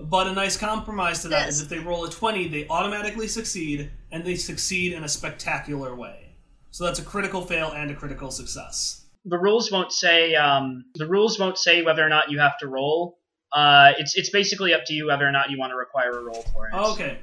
But 0.00 0.26
a 0.26 0.32
nice 0.32 0.56
compromise 0.56 1.22
to 1.22 1.28
that 1.28 1.48
is 1.48 1.58
Yes. 1.58 1.62
if 1.64 1.68
they 1.68 1.78
roll 1.78 2.04
a 2.04 2.10
20, 2.10 2.48
they 2.48 2.66
automatically 2.68 3.28
succeed, 3.28 3.90
and 4.10 4.24
they 4.24 4.36
succeed 4.36 4.92
in 4.92 5.04
a 5.04 5.08
spectacular 5.08 5.94
way. 5.94 6.30
So 6.70 6.84
that's 6.84 6.98
a 6.98 7.04
critical 7.04 7.42
fail 7.44 7.70
and 7.72 7.90
a 7.90 7.94
critical 7.94 8.30
success. 8.30 9.02
The 9.28 9.38
rules 9.38 9.70
won't 9.70 9.92
say 9.92 10.34
um, 10.34 10.84
the 10.94 11.06
rules 11.06 11.38
won't 11.38 11.58
say 11.58 11.82
whether 11.82 12.04
or 12.04 12.08
not 12.08 12.30
you 12.30 12.38
have 12.38 12.58
to 12.58 12.66
roll. 12.68 13.18
Uh, 13.52 13.92
it's 13.98 14.14
it's 14.16 14.30
basically 14.30 14.74
up 14.74 14.82
to 14.86 14.94
you 14.94 15.06
whether 15.06 15.26
or 15.26 15.32
not 15.32 15.50
you 15.50 15.58
want 15.58 15.70
to 15.70 15.76
require 15.76 16.18
a 16.18 16.22
roll 16.22 16.42
for 16.52 16.68
it. 16.68 16.74
Okay. 16.74 17.18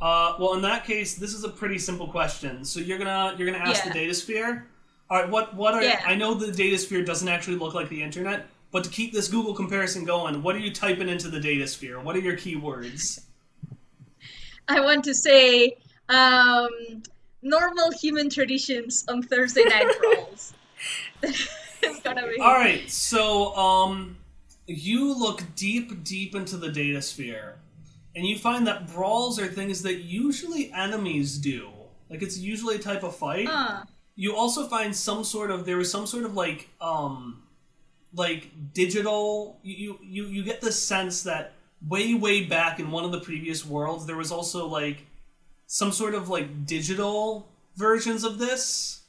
Uh, 0.00 0.34
well, 0.40 0.54
in 0.54 0.62
that 0.62 0.84
case, 0.84 1.14
this 1.14 1.32
is 1.32 1.44
a 1.44 1.48
pretty 1.48 1.78
simple 1.78 2.08
question. 2.08 2.64
So 2.64 2.80
you're 2.80 2.98
gonna 2.98 3.34
you're 3.38 3.50
gonna 3.50 3.62
ask 3.64 3.84
Yeah. 3.84 3.92
the 3.92 3.98
data 3.98 4.14
sphere. 4.14 4.66
All 5.10 5.20
right. 5.20 5.28
What 5.30 5.54
what 5.54 5.74
are 5.74 5.82
Yeah. 5.82 6.02
I 6.06 6.14
know 6.14 6.34
the 6.34 6.50
data 6.50 6.78
sphere 6.78 7.04
doesn't 7.04 7.28
actually 7.28 7.56
look 7.56 7.74
like 7.74 7.88
the 7.88 8.02
internet, 8.02 8.46
but 8.70 8.82
to 8.84 8.90
keep 8.90 9.12
this 9.12 9.28
Google 9.28 9.54
comparison 9.54 10.04
going, 10.04 10.42
what 10.42 10.56
are 10.56 10.60
you 10.60 10.72
typing 10.72 11.08
into 11.08 11.28
the 11.28 11.38
data 11.40 11.66
sphere? 11.66 12.00
What 12.00 12.16
are 12.16 12.20
your 12.20 12.36
keywords? 12.36 13.20
I 14.68 14.80
want 14.80 15.04
to 15.04 15.14
say 15.14 15.76
um, 16.08 16.68
normal 17.42 17.90
human 17.92 18.30
traditions 18.30 19.04
on 19.08 19.22
Thursday 19.22 19.64
night 19.64 19.86
rolls. 20.02 20.54
it's 21.82 22.00
gonna 22.02 22.26
be. 22.28 22.38
All 22.40 22.54
right. 22.54 22.90
So 22.90 23.54
um, 23.56 24.16
you 24.66 25.18
look 25.18 25.42
deep 25.56 26.04
deep 26.04 26.34
into 26.34 26.56
the 26.56 26.70
data 26.70 27.02
sphere, 27.02 27.56
and 28.14 28.26
you 28.26 28.38
find 28.38 28.66
that 28.66 28.92
brawls 28.92 29.38
are 29.38 29.46
things 29.46 29.82
that 29.82 30.00
usually 30.02 30.72
enemies 30.72 31.38
do. 31.38 31.68
Like 32.10 32.22
it's 32.22 32.38
usually 32.38 32.76
a 32.76 32.78
type 32.78 33.02
of 33.02 33.16
fight. 33.16 33.46
Huh. 33.48 33.84
you 34.14 34.36
also 34.36 34.68
find 34.68 34.94
some 34.94 35.24
sort 35.24 35.50
of 35.50 35.64
there 35.64 35.78
was 35.78 35.90
some 35.90 36.06
sort 36.06 36.24
of 36.24 36.34
like 36.34 36.68
um 36.80 37.42
like 38.14 38.50
digital 38.74 39.58
you 39.62 39.98
you 40.02 40.26
you 40.26 40.42
get 40.42 40.60
the 40.60 40.70
sense 40.72 41.22
that 41.22 41.54
way 41.88 42.14
way 42.14 42.44
back 42.44 42.78
in 42.78 42.90
one 42.90 43.04
of 43.04 43.12
the 43.12 43.20
previous 43.20 43.64
worlds 43.64 44.04
there 44.06 44.16
was 44.16 44.30
also 44.30 44.66
like 44.66 45.06
some 45.66 45.90
sort 45.90 46.14
of 46.14 46.28
like 46.28 46.66
digital 46.66 47.48
versions 47.76 48.22
of 48.24 48.38
this 48.38 49.01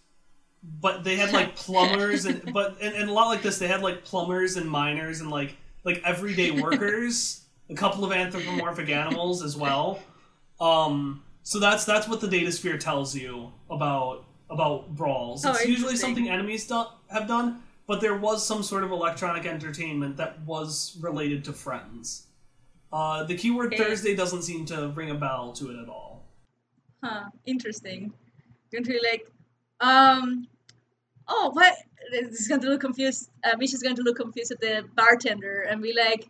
but 0.79 1.03
they 1.03 1.15
had 1.15 1.31
like 1.33 1.55
plumbers 1.55 2.25
and 2.25 2.53
but 2.53 2.77
and, 2.81 2.95
and 2.95 3.09
a 3.09 3.13
lot 3.13 3.27
like 3.27 3.41
this 3.41 3.57
they 3.59 3.67
had 3.67 3.81
like 3.81 4.03
plumbers 4.03 4.55
and 4.57 4.69
miners 4.69 5.19
and 5.21 5.29
like 5.29 5.55
like 5.83 6.01
everyday 6.05 6.51
workers 6.51 7.41
a 7.69 7.75
couple 7.75 8.03
of 8.05 8.11
anthropomorphic 8.11 8.89
animals 8.89 9.43
as 9.43 9.55
well. 9.57 9.99
Um, 10.59 11.23
so 11.43 11.59
that's 11.59 11.85
that's 11.85 12.07
what 12.07 12.21
the 12.21 12.27
data 12.27 12.51
sphere 12.51 12.77
tells 12.77 13.15
you 13.15 13.51
about 13.69 14.25
about 14.49 14.95
brawls. 14.95 15.45
Oh, 15.45 15.51
It's 15.51 15.65
usually 15.65 15.95
something 15.95 16.29
enemies 16.29 16.67
do- 16.67 16.85
have 17.09 17.27
done, 17.27 17.61
but 17.87 17.99
there 18.01 18.15
was 18.17 18.45
some 18.45 18.61
sort 18.63 18.83
of 18.83 18.91
electronic 18.91 19.45
entertainment 19.45 20.15
that 20.17 20.39
was 20.45 20.97
related 21.01 21.43
to 21.45 21.53
friends. 21.53 22.27
Uh, 22.91 23.23
the 23.23 23.35
keyword 23.35 23.73
Okay. 23.73 23.83
Thursday 23.83 24.15
doesn't 24.15 24.43
seem 24.43 24.65
to 24.67 24.89
ring 24.89 25.09
a 25.09 25.15
bell 25.15 25.51
to 25.53 25.71
it 25.71 25.81
at 25.81 25.89
all. 25.89 26.25
Huh, 27.03 27.23
interesting. 27.45 28.13
To 28.71 28.81
be 28.81 28.99
like, 29.11 29.27
um, 29.79 30.47
oh, 31.27 31.51
what? 31.53 31.75
This 32.11 32.41
is 32.41 32.47
going 32.47 32.61
to 32.61 32.69
look 32.69 32.81
confused. 32.81 33.29
Uh, 33.43 33.55
Misha's 33.57 33.81
going 33.81 33.95
to 33.95 34.01
look 34.01 34.17
confused 34.17 34.51
at 34.51 34.59
the 34.59 34.83
bartender 34.95 35.61
and 35.61 35.81
be 35.81 35.93
like, 35.93 36.29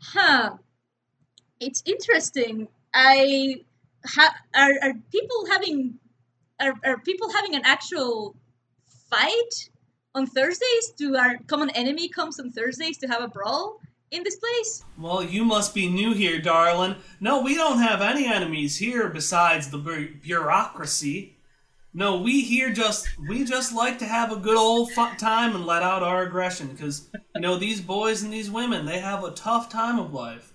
huh, 0.00 0.56
it's 1.60 1.82
interesting. 1.86 2.68
I, 2.94 3.62
ha- 4.04 4.36
are, 4.54 4.72
are 4.82 4.94
people 5.10 5.46
having, 5.50 5.98
are, 6.60 6.74
are 6.84 6.98
people 6.98 7.30
having 7.30 7.54
an 7.54 7.62
actual 7.64 8.36
fight 9.10 9.70
on 10.14 10.26
Thursdays? 10.26 10.92
Do 10.96 11.16
our 11.16 11.36
common 11.46 11.70
enemy 11.70 12.08
comes 12.08 12.38
on 12.38 12.50
Thursdays 12.50 12.98
to 12.98 13.08
have 13.08 13.22
a 13.22 13.28
brawl 13.28 13.80
in 14.10 14.22
this 14.22 14.36
place? 14.36 14.84
Well, 14.98 15.22
you 15.22 15.44
must 15.44 15.74
be 15.74 15.88
new 15.88 16.12
here, 16.14 16.40
darling. 16.40 16.96
No, 17.20 17.42
we 17.42 17.54
don't 17.54 17.78
have 17.78 18.00
any 18.00 18.26
enemies 18.26 18.76
here 18.76 19.08
besides 19.08 19.70
the 19.70 19.78
bu- 19.78 20.14
bureaucracy. 20.22 21.35
No, 21.98 22.20
we 22.20 22.42
here 22.42 22.74
just 22.74 23.08
we 23.26 23.42
just 23.42 23.74
like 23.74 23.98
to 24.00 24.04
have 24.04 24.30
a 24.30 24.36
good 24.36 24.58
old 24.58 24.92
time 24.92 25.56
and 25.56 25.64
let 25.64 25.82
out 25.82 26.02
our 26.02 26.24
aggression 26.24 26.68
because 26.68 27.08
you 27.34 27.40
know 27.40 27.56
these 27.56 27.80
boys 27.80 28.22
and 28.22 28.30
these 28.30 28.50
women 28.50 28.84
they 28.84 28.98
have 28.98 29.24
a 29.24 29.30
tough 29.30 29.70
time 29.70 29.98
of 29.98 30.12
life. 30.12 30.52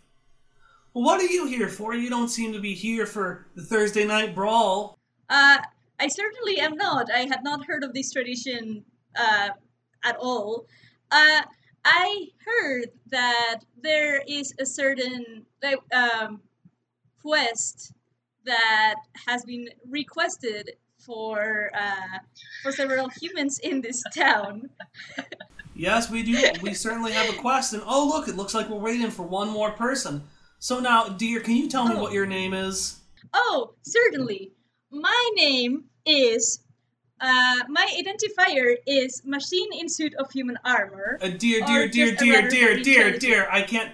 Well, 0.94 1.04
what 1.04 1.20
are 1.20 1.26
you 1.26 1.48
here 1.48 1.68
for? 1.68 1.96
You 1.96 2.12
don't 2.12 2.28
seem 2.28 2.54
to 2.54 2.60
be 2.60 2.76
here 2.76 3.08
for 3.08 3.48
the 3.56 3.64
Thursday 3.64 4.06
night 4.06 4.36
brawl. 4.36 5.00
Uh, 5.32 5.58
I 6.00 6.10
certainly 6.10 6.60
am 6.60 6.76
not. 6.76 7.08
I 7.12 7.22
had 7.22 7.44
not 7.44 7.66
heard 7.66 7.84
of 7.84 7.96
this 7.96 8.12
tradition 8.12 8.86
uh, 9.16 9.50
at 10.04 10.18
all. 10.18 10.68
Uh, 11.10 11.42
I 11.84 12.28
heard 12.46 12.92
that 13.10 13.62
there 13.82 14.22
is 14.28 14.54
a 14.60 14.66
certain 14.68 15.48
um, 15.92 16.40
quest 17.20 17.94
that 18.46 18.98
has 19.26 19.44
been 19.44 19.70
requested 19.90 20.74
for 21.06 21.72
uh, 21.74 22.20
for 22.64 22.72
several 22.72 23.10
humans 23.10 23.60
in 23.60 23.82
this 23.82 24.02
town. 24.16 24.70
Yes, 25.76 26.10
we 26.12 26.22
do. 26.24 26.40
We 26.62 26.74
certainly 26.74 27.12
have 27.14 27.30
a 27.34 27.38
quest, 27.38 27.74
and 27.74 27.82
oh 27.86 28.08
look, 28.08 28.28
it 28.28 28.36
looks 28.36 28.54
like 28.54 28.70
we're 28.70 28.78
waiting 28.78 29.10
for 29.10 29.24
one 29.24 29.50
more 29.50 29.72
person. 29.72 30.24
So 30.60 30.80
now, 30.80 31.08
dear, 31.10 31.40
can 31.40 31.56
you 31.56 31.68
tell 31.70 31.88
me 31.88 31.96
Oh. 31.96 32.02
what 32.02 32.14
your 32.14 32.26
name 32.28 32.54
is? 32.54 33.00
Oh, 33.34 33.74
certainly. 33.84 34.52
My 34.92 35.30
name 35.36 35.86
is. 36.06 36.60
Uh, 37.20 37.64
my 37.70 37.88
identifier 38.00 38.76
is 38.88 39.22
machine 39.26 39.70
in 39.80 39.88
suit 39.88 40.14
of 40.16 40.30
human 40.32 40.58
armor. 40.66 41.20
Uh, 41.22 41.30
dear, 41.30 41.64
Or 41.64 41.68
dear, 41.68 41.88
dear, 41.88 42.16
dear, 42.16 42.50
dear, 42.50 42.82
dear, 42.84 43.18
dear. 43.18 43.48
I 43.52 43.62
can't. 43.62 43.92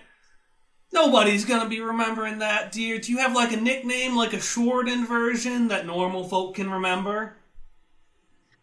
Nobody's 0.98 1.46
gonna 1.46 1.70
be 1.70 1.80
remembering 1.80 2.40
that, 2.40 2.72
dear. 2.72 2.98
Do 2.98 3.12
you 3.12 3.20
have 3.20 3.36
like 3.36 3.54
a 3.54 3.62
nickname, 3.62 4.16
like 4.16 4.34
a 4.34 4.42
shortened 4.42 5.08
version 5.08 5.68
that 5.68 5.86
normal 5.86 6.28
folk 6.28 6.56
can 6.56 6.72
remember? 6.72 7.36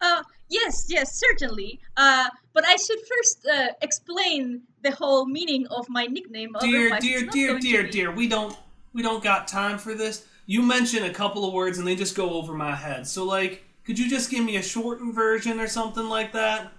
Uh, 0.01 0.21
yes, 0.49 0.87
yes, 0.89 1.15
certainly. 1.15 1.79
Uh, 1.95 2.27
but 2.51 2.65
I 2.67 2.75
should 2.75 2.99
first 2.99 3.47
uh, 3.47 3.67
explain 3.81 4.63
the 4.81 4.91
whole 4.91 5.25
meaning 5.25 5.65
of 5.67 5.87
my 5.87 6.07
nickname. 6.07 6.53
Dear, 6.59 6.99
dear, 6.99 7.25
dear, 7.27 7.57
dear, 7.57 7.89
dear. 7.89 8.11
We 8.11 8.27
don't, 8.27 8.53
we 8.91 9.01
don't 9.01 9.23
got 9.23 9.47
time 9.47 9.77
for 9.77 9.93
this. 9.95 10.25
You 10.45 10.61
mention 10.61 11.03
a 11.05 11.13
couple 11.13 11.45
of 11.45 11.53
words 11.53 11.77
and 11.77 11.87
they 11.87 11.95
just 11.95 12.15
go 12.15 12.31
over 12.31 12.53
my 12.53 12.75
head. 12.75 13.07
So 13.07 13.23
like, 13.23 13.63
could 13.85 13.97
you 13.97 14.09
just 14.09 14.29
give 14.29 14.43
me 14.43 14.57
a 14.57 14.61
shortened 14.61 15.15
version 15.15 15.57
or 15.61 15.69
something 15.69 16.09
like 16.09 16.33
that? 16.33 16.73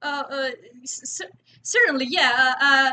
Uh, 0.00 0.22
uh, 0.30 0.50
certainly, 1.62 2.06
yeah. 2.08 2.54
Uh, 2.58 2.64
uh, 2.64 2.92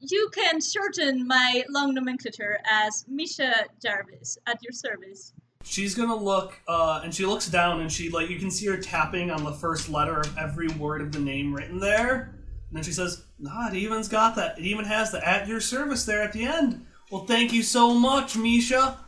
you 0.00 0.30
can 0.34 0.60
shorten 0.60 1.26
my 1.26 1.64
long 1.68 1.94
nomenclature 1.94 2.58
as 2.70 3.04
Misha 3.08 3.52
Jarvis 3.82 4.38
at 4.46 4.62
your 4.62 4.72
service. 4.72 5.32
She's 5.62 5.94
gonna 5.94 6.16
look, 6.16 6.58
uh, 6.66 7.02
and 7.04 7.14
she 7.14 7.26
looks 7.26 7.46
down, 7.48 7.80
and 7.80 7.92
she 7.92 8.08
like 8.08 8.30
you 8.30 8.38
can 8.38 8.50
see 8.50 8.66
her 8.66 8.78
tapping 8.78 9.30
on 9.30 9.44
the 9.44 9.52
first 9.52 9.90
letter 9.90 10.20
of 10.20 10.38
every 10.38 10.68
word 10.68 11.02
of 11.02 11.12
the 11.12 11.18
name 11.18 11.54
written 11.54 11.78
there. 11.78 12.34
And 12.68 12.76
then 12.76 12.82
she 12.82 12.92
says, 12.92 13.24
"Nah, 13.38 13.68
it 13.68 13.74
even's 13.74 14.08
got 14.08 14.36
that. 14.36 14.58
It 14.58 14.64
even 14.64 14.86
has 14.86 15.10
the 15.10 15.26
at 15.26 15.46
your 15.46 15.60
service 15.60 16.04
there 16.04 16.22
at 16.22 16.32
the 16.32 16.44
end." 16.44 16.86
Well, 17.10 17.26
thank 17.26 17.52
you 17.52 17.62
so 17.62 17.92
much, 17.92 18.36
Misha. 18.36 18.98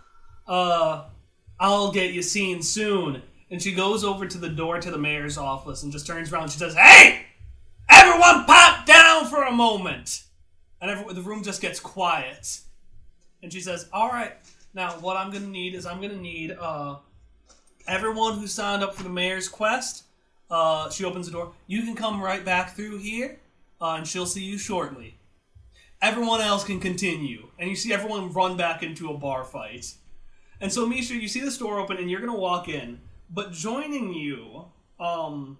Uh, 0.46 1.04
I'll 1.58 1.92
get 1.92 2.12
you 2.12 2.20
seen 2.22 2.62
soon. 2.62 3.22
And 3.50 3.62
she 3.62 3.72
goes 3.72 4.02
over 4.02 4.26
to 4.26 4.38
the 4.38 4.48
door 4.48 4.80
to 4.80 4.90
the 4.90 4.98
mayor's 4.98 5.38
office 5.38 5.82
and 5.82 5.92
just 5.92 6.06
turns 6.06 6.32
around. 6.32 6.50
She 6.50 6.58
says, 6.58 6.74
"Hey, 6.74 7.26
everyone, 7.88 8.44
pop 8.44 8.84
down 8.84 9.26
for 9.26 9.44
a 9.44 9.52
moment." 9.52 10.24
And 10.82 10.90
every, 10.90 11.14
the 11.14 11.22
room 11.22 11.42
just 11.42 11.62
gets 11.62 11.80
quiet. 11.80 12.60
And 13.42 13.50
she 13.50 13.60
says, 13.60 13.88
"All 13.92 14.08
right, 14.08 14.34
now 14.74 14.90
what 15.00 15.16
I'm 15.16 15.32
gonna 15.32 15.46
need 15.46 15.74
is 15.74 15.86
I'm 15.86 16.02
gonna 16.02 16.16
need 16.16 16.50
uh, 16.50 16.96
everyone 17.86 18.38
who 18.38 18.46
signed 18.46 18.82
up 18.82 18.94
for 18.94 19.02
the 19.02 19.08
mayor's 19.08 19.48
quest. 19.48 20.04
Uh, 20.50 20.90
she 20.90 21.04
opens 21.04 21.26
the 21.26 21.32
door. 21.32 21.52
You 21.66 21.82
can 21.82 21.94
come 21.94 22.20
right 22.20 22.44
back 22.44 22.76
through 22.76 22.98
here, 22.98 23.38
uh, 23.80 23.94
and 23.94 24.06
she'll 24.06 24.26
see 24.26 24.44
you 24.44 24.58
shortly. 24.58 25.14
Everyone 26.02 26.40
else 26.40 26.64
can 26.64 26.80
continue, 26.80 27.48
and 27.58 27.70
you 27.70 27.76
see 27.76 27.92
everyone 27.92 28.32
run 28.32 28.56
back 28.56 28.82
into 28.82 29.08
a 29.08 29.16
bar 29.16 29.44
fight. 29.44 29.94
And 30.60 30.72
so, 30.72 30.86
Misha, 30.86 31.14
you 31.14 31.28
see 31.28 31.40
this 31.40 31.58
door 31.58 31.78
open, 31.78 31.96
and 31.96 32.10
you're 32.10 32.20
gonna 32.20 32.36
walk 32.38 32.68
in. 32.68 33.00
But 33.30 33.52
joining 33.52 34.12
you, 34.12 34.66
um, 35.00 35.58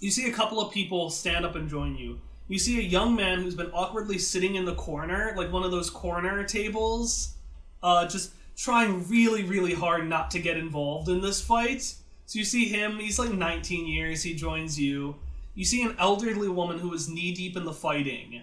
you 0.00 0.10
see 0.10 0.28
a 0.28 0.32
couple 0.32 0.60
of 0.60 0.72
people 0.72 1.10
stand 1.10 1.44
up 1.44 1.54
and 1.54 1.68
join 1.68 1.96
you. 1.96 2.20
You 2.48 2.58
see 2.58 2.78
a 2.78 2.82
young 2.82 3.14
man 3.14 3.40
who's 3.40 3.54
been 3.54 3.70
awkwardly 3.72 4.18
sitting 4.18 4.56
in 4.56 4.64
the 4.64 4.74
corner, 4.74 5.32
like 5.36 5.52
one 5.52 5.62
of 5.62 5.70
those 5.70 5.90
corner 5.90 6.44
tables, 6.44 7.34
uh, 7.82 8.06
just 8.06 8.32
trying 8.56 9.08
really, 9.08 9.44
really 9.44 9.74
hard 9.74 10.08
not 10.08 10.30
to 10.32 10.38
get 10.38 10.56
involved 10.56 11.08
in 11.08 11.20
this 11.20 11.40
fight. 11.40 11.94
So 12.26 12.38
you 12.38 12.44
see 12.44 12.66
him, 12.66 12.98
he's 12.98 13.18
like 13.18 13.32
19 13.32 13.86
years, 13.86 14.22
he 14.22 14.34
joins 14.34 14.78
you. 14.78 15.16
You 15.54 15.64
see 15.64 15.82
an 15.82 15.96
elderly 15.98 16.48
woman 16.48 16.78
who 16.78 16.92
is 16.94 17.08
knee 17.08 17.34
deep 17.34 17.56
in 17.56 17.64
the 17.64 17.72
fighting. 17.72 18.42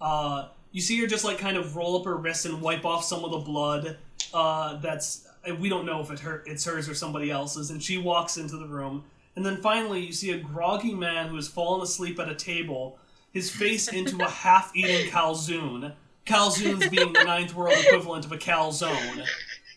Uh, 0.00 0.48
you 0.72 0.80
see 0.80 1.00
her 1.00 1.06
just 1.06 1.24
like 1.24 1.38
kind 1.38 1.56
of 1.56 1.76
roll 1.76 1.98
up 1.98 2.04
her 2.04 2.16
wrists 2.16 2.44
and 2.44 2.60
wipe 2.60 2.84
off 2.84 3.04
some 3.04 3.24
of 3.24 3.30
the 3.30 3.38
blood. 3.38 3.96
Uh, 4.32 4.76
that's 4.78 5.26
we 5.58 5.68
don't 5.68 5.86
know 5.86 6.00
if 6.00 6.10
it 6.10 6.20
her, 6.20 6.42
it's 6.46 6.64
hers 6.64 6.88
or 6.88 6.94
somebody 6.94 7.30
else's. 7.30 7.70
And 7.70 7.82
she 7.82 7.98
walks 7.98 8.36
into 8.36 8.56
the 8.56 8.66
room. 8.66 9.04
And 9.36 9.44
then 9.44 9.56
finally, 9.58 10.00
you 10.00 10.12
see 10.12 10.32
a 10.32 10.38
groggy 10.38 10.94
man 10.94 11.28
who 11.28 11.36
has 11.36 11.48
fallen 11.48 11.80
asleep 11.80 12.18
at 12.18 12.28
a 12.28 12.34
table, 12.34 12.98
his 13.32 13.50
face 13.50 13.88
into 13.88 14.24
a 14.24 14.28
half-eaten 14.28 15.10
calzone. 15.10 15.92
Calzones 16.26 16.90
being 16.90 17.12
the 17.12 17.24
ninth 17.24 17.54
world 17.54 17.76
equivalent 17.78 18.24
of 18.24 18.32
a 18.32 18.36
calzone. 18.36 19.24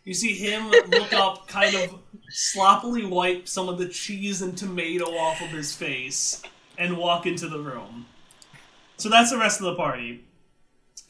You 0.04 0.14
see 0.14 0.34
him 0.34 0.70
look 0.90 1.14
up, 1.14 1.48
kind 1.48 1.76
of 1.76 2.00
sloppily 2.30 3.06
wipe 3.06 3.48
some 3.48 3.70
of 3.70 3.78
the 3.78 3.88
cheese 3.88 4.42
and 4.42 4.58
tomato 4.58 5.06
off 5.06 5.42
of 5.42 5.50
his 5.50 5.74
face, 5.74 6.42
and 6.78 6.98
walk 6.98 7.26
into 7.26 7.48
the 7.48 7.60
room. 7.60 8.06
So 8.98 9.10
that's 9.10 9.32
the 9.32 9.38
rest 9.38 9.60
of 9.60 9.66
the 9.66 9.76
party. 9.76 10.26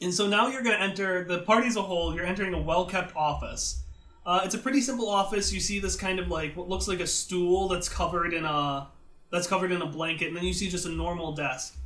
And 0.00 0.12
so 0.12 0.26
now 0.26 0.48
you're 0.48 0.62
going 0.62 0.76
to 0.76 0.82
enter 0.82 1.24
the 1.24 1.40
party 1.40 1.66
as 1.66 1.76
a 1.76 1.82
whole. 1.82 2.14
You're 2.14 2.26
entering 2.26 2.54
a 2.54 2.60
well-kept 2.60 3.14
office. 3.16 3.82
Uh, 4.26 4.40
it's 4.44 4.54
a 4.54 4.58
pretty 4.58 4.80
simple 4.80 5.08
office. 5.08 5.52
You 5.52 5.60
see 5.60 5.80
this 5.80 5.96
kind 5.96 6.18
of 6.18 6.28
like 6.28 6.56
what 6.56 6.68
looks 6.68 6.88
like 6.88 7.00
a 7.00 7.06
stool 7.06 7.68
that's 7.68 7.88
covered 7.88 8.32
in 8.32 8.44
a 8.44 8.88
that's 9.30 9.46
covered 9.46 9.72
in 9.72 9.82
a 9.82 9.86
blanket, 9.86 10.28
and 10.28 10.36
then 10.36 10.44
you 10.44 10.52
see 10.52 10.68
just 10.68 10.86
a 10.86 10.90
normal 10.90 11.32
desk. 11.32 11.76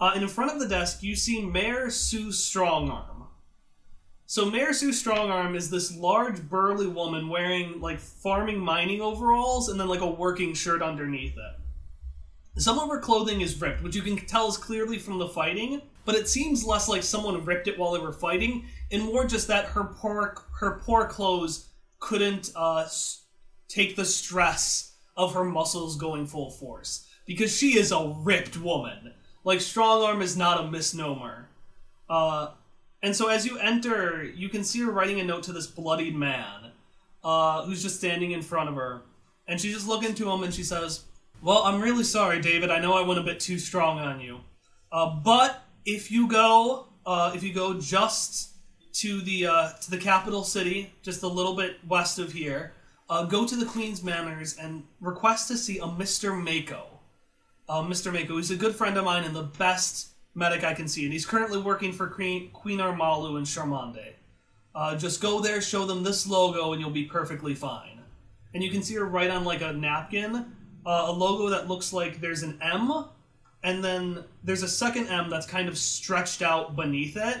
Uh, 0.00 0.12
and 0.14 0.22
in 0.22 0.28
front 0.28 0.52
of 0.52 0.60
the 0.60 0.68
desk, 0.68 1.02
you 1.02 1.16
see 1.16 1.42
Mayor 1.42 1.90
Sue 1.90 2.28
Strongarm. 2.28 3.26
So 4.26 4.50
Mayor 4.50 4.72
Sue 4.72 4.90
Strongarm 4.90 5.56
is 5.56 5.70
this 5.70 5.96
large, 5.96 6.42
burly 6.42 6.86
woman 6.86 7.28
wearing 7.28 7.80
like 7.80 7.98
farming 7.98 8.58
mining 8.58 9.00
overalls 9.00 9.68
and 9.68 9.80
then 9.80 9.88
like 9.88 10.02
a 10.02 10.10
working 10.10 10.54
shirt 10.54 10.82
underneath 10.82 11.32
it. 11.32 12.60
Some 12.60 12.78
of 12.78 12.90
her 12.90 13.00
clothing 13.00 13.40
is 13.40 13.60
ripped, 13.60 13.82
which 13.82 13.96
you 13.96 14.02
can 14.02 14.16
tell 14.16 14.48
is 14.48 14.56
clearly 14.56 14.98
from 14.98 15.18
the 15.18 15.28
fighting, 15.28 15.80
but 16.04 16.14
it 16.14 16.28
seems 16.28 16.64
less 16.64 16.88
like 16.88 17.02
someone 17.02 17.44
ripped 17.44 17.68
it 17.68 17.78
while 17.78 17.92
they 17.92 18.00
were 18.00 18.12
fighting, 18.12 18.66
and 18.90 19.04
more 19.04 19.24
just 19.24 19.48
that 19.48 19.66
her 19.66 19.84
poor 19.84 20.34
her 20.58 20.80
poor 20.84 21.06
clothes 21.06 21.68
couldn't 22.00 22.50
uh, 22.56 22.86
take 23.68 23.96
the 23.96 24.04
stress 24.04 24.96
of 25.16 25.34
her 25.34 25.44
muscles 25.44 25.96
going 25.96 26.26
full 26.26 26.50
force 26.50 27.08
because 27.26 27.56
she 27.56 27.78
is 27.78 27.92
a 27.92 28.14
ripped 28.18 28.56
woman. 28.56 29.14
Like 29.48 29.62
strong 29.62 30.02
arm 30.02 30.20
is 30.20 30.36
not 30.36 30.60
a 30.60 30.70
misnomer. 30.70 31.48
Uh, 32.06 32.50
and 33.02 33.16
so 33.16 33.28
as 33.28 33.46
you 33.46 33.56
enter, 33.56 34.22
you 34.22 34.50
can 34.50 34.62
see 34.62 34.80
her 34.80 34.90
writing 34.90 35.20
a 35.20 35.24
note 35.24 35.44
to 35.44 35.54
this 35.54 35.66
bloodied 35.66 36.14
man, 36.14 36.72
uh, 37.24 37.64
who's 37.64 37.82
just 37.82 37.96
standing 37.96 38.32
in 38.32 38.42
front 38.42 38.68
of 38.68 38.74
her, 38.74 39.00
and 39.46 39.58
she's 39.58 39.72
just 39.72 39.88
looking 39.88 40.14
to 40.16 40.30
him 40.30 40.42
and 40.42 40.52
she 40.52 40.62
says, 40.62 41.04
"Well, 41.40 41.62
I'm 41.62 41.80
really 41.80 42.04
sorry, 42.04 42.42
David. 42.42 42.70
I 42.70 42.78
know 42.78 42.92
I 42.92 43.00
went 43.00 43.20
a 43.20 43.22
bit 43.22 43.40
too 43.40 43.58
strong 43.58 43.98
on 43.98 44.20
you, 44.20 44.40
uh, 44.92 45.16
but 45.24 45.62
if 45.86 46.10
you 46.10 46.28
go, 46.28 46.88
uh, 47.06 47.32
if 47.34 47.42
you 47.42 47.54
go 47.54 47.80
just 47.80 48.50
to 49.00 49.22
the 49.22 49.46
uh, 49.46 49.72
to 49.80 49.90
the 49.90 49.96
capital 49.96 50.44
city, 50.44 50.92
just 51.02 51.22
a 51.22 51.26
little 51.26 51.56
bit 51.56 51.78
west 51.88 52.18
of 52.18 52.32
here, 52.32 52.74
uh, 53.08 53.24
go 53.24 53.46
to 53.46 53.56
the 53.56 53.64
Queen's 53.64 54.02
Manors 54.02 54.58
and 54.58 54.82
request 55.00 55.48
to 55.48 55.56
see 55.56 55.78
a 55.78 55.86
Mister 55.86 56.34
Mako. 56.34 56.97
Uh, 57.68 57.82
Mr. 57.82 58.12
Mako, 58.12 58.36
he's 58.36 58.50
a 58.50 58.56
good 58.56 58.74
friend 58.74 58.96
of 58.96 59.04
mine 59.04 59.24
and 59.24 59.36
the 59.36 59.42
best 59.42 60.10
medic 60.34 60.64
I 60.64 60.72
can 60.72 60.88
see, 60.88 61.04
and 61.04 61.12
he's 61.12 61.26
currently 61.26 61.60
working 61.60 61.92
for 61.92 62.06
Queen 62.06 62.50
Queen 62.52 62.78
Armalu 62.78 63.36
in 63.38 63.44
Charmonde. 63.44 64.14
Uh, 64.74 64.96
just 64.96 65.20
go 65.20 65.40
there, 65.40 65.60
show 65.60 65.84
them 65.84 66.02
this 66.02 66.26
logo, 66.26 66.72
and 66.72 66.80
you'll 66.80 66.90
be 66.90 67.04
perfectly 67.04 67.54
fine. 67.54 68.00
And 68.54 68.62
you 68.62 68.70
can 68.70 68.82
see 68.82 68.94
her 68.94 69.04
right 69.04 69.30
on 69.30 69.44
like 69.44 69.60
a 69.60 69.72
napkin, 69.72 70.34
uh, 70.86 71.04
a 71.06 71.12
logo 71.12 71.50
that 71.50 71.68
looks 71.68 71.92
like 71.92 72.20
there's 72.20 72.42
an 72.42 72.58
M, 72.62 73.04
and 73.62 73.84
then 73.84 74.24
there's 74.44 74.62
a 74.62 74.68
second 74.68 75.08
M 75.08 75.28
that's 75.28 75.46
kind 75.46 75.68
of 75.68 75.76
stretched 75.76 76.40
out 76.40 76.76
beneath 76.76 77.16
it, 77.16 77.38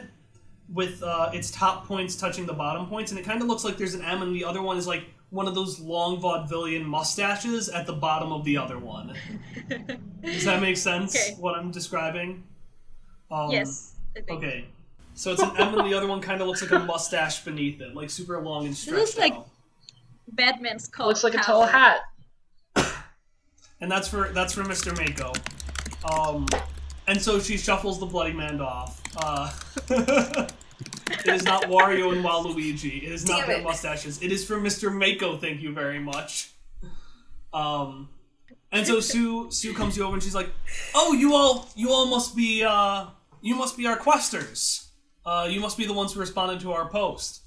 with 0.72 1.02
uh, 1.02 1.30
its 1.32 1.50
top 1.50 1.86
points 1.86 2.16
touching 2.16 2.44
the 2.44 2.52
bottom 2.52 2.86
points, 2.86 3.12
and 3.12 3.18
it 3.18 3.24
kind 3.24 3.40
of 3.40 3.48
looks 3.48 3.64
like 3.64 3.78
there's 3.78 3.94
an 3.94 4.04
M, 4.04 4.22
and 4.22 4.34
the 4.34 4.44
other 4.44 4.60
one 4.60 4.76
is 4.76 4.86
like 4.86 5.04
one 5.30 5.46
of 5.46 5.54
those 5.54 5.78
long 5.78 6.20
vaudevillian 6.20 6.84
mustaches 6.84 7.68
at 7.68 7.86
the 7.86 7.92
bottom 7.92 8.32
of 8.32 8.44
the 8.44 8.56
other 8.56 8.78
one. 8.78 9.14
Does 10.24 10.44
that 10.44 10.60
make 10.62 10.76
sense? 10.76 11.14
Okay. 11.14 11.36
What 11.38 11.54
I'm 11.54 11.70
describing? 11.70 12.42
Um, 13.30 13.50
yes, 13.50 13.94
I 14.16 14.20
think. 14.20 14.30
Okay. 14.38 14.64
So 15.14 15.32
it's 15.32 15.42
an 15.42 15.50
M, 15.58 15.76
and 15.78 15.90
the 15.90 15.96
other 15.96 16.06
one 16.06 16.20
kind 16.20 16.40
of 16.40 16.46
looks 16.46 16.62
like 16.62 16.70
a 16.70 16.78
mustache 16.78 17.44
beneath 17.44 17.80
it, 17.80 17.94
like 17.94 18.08
super 18.08 18.40
long 18.40 18.66
and 18.66 18.76
stretched 18.76 18.96
It 18.96 19.00
looks 19.00 19.18
like- 19.18 19.32
out. 19.34 19.48
Batman's 20.32 20.86
coat. 20.88 21.06
Looks 21.06 21.24
like 21.24 21.34
a 21.34 21.38
tall 21.38 21.66
hat. 21.66 22.00
and 23.80 23.90
that's 23.90 24.06
for 24.08 24.28
that's 24.34 24.52
for 24.52 24.62
Mr. 24.62 24.96
Mako. 24.96 25.32
Um, 26.04 26.46
and 27.06 27.20
so 27.20 27.40
she 27.40 27.56
shuffles 27.56 27.98
the 27.98 28.06
bloody 28.06 28.32
man 28.32 28.60
off. 28.60 29.00
Uh, 29.16 29.50
it 30.80 31.26
is 31.26 31.44
not 31.44 31.64
Wario 31.64 32.12
and 32.12 32.24
Waluigi. 32.24 33.02
It 33.02 33.12
is 33.12 33.26
not 33.26 33.46
their 33.46 33.58
it. 33.58 33.64
mustaches. 33.64 34.22
It 34.22 34.32
is 34.32 34.44
from 34.44 34.62
Mr. 34.62 34.92
Mako. 34.92 35.36
Thank 35.38 35.60
you 35.60 35.72
very 35.72 35.98
much. 35.98 36.52
Um, 37.52 38.08
and 38.70 38.86
so 38.86 39.00
Sue 39.00 39.50
Sue 39.50 39.74
comes 39.74 39.96
you 39.96 40.04
over 40.04 40.14
and 40.14 40.22
she's 40.22 40.34
like, 40.34 40.50
"Oh, 40.94 41.12
you 41.14 41.34
all 41.34 41.68
you 41.74 41.90
all 41.90 42.06
must 42.06 42.36
be 42.36 42.62
uh, 42.62 43.06
you 43.40 43.54
must 43.54 43.76
be 43.76 43.86
our 43.86 43.96
questers. 43.96 44.88
Uh, 45.24 45.48
you 45.50 45.60
must 45.60 45.76
be 45.76 45.86
the 45.86 45.92
ones 45.92 46.12
who 46.12 46.20
responded 46.20 46.60
to 46.60 46.72
our 46.72 46.88
post. 46.88 47.42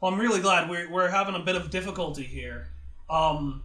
Well, 0.00 0.12
I'm 0.12 0.20
really 0.20 0.40
glad 0.40 0.68
we're 0.68 0.90
we're 0.90 1.08
having 1.08 1.34
a 1.34 1.40
bit 1.40 1.56
of 1.56 1.70
difficulty 1.70 2.22
here. 2.22 2.68
Um, 3.08 3.62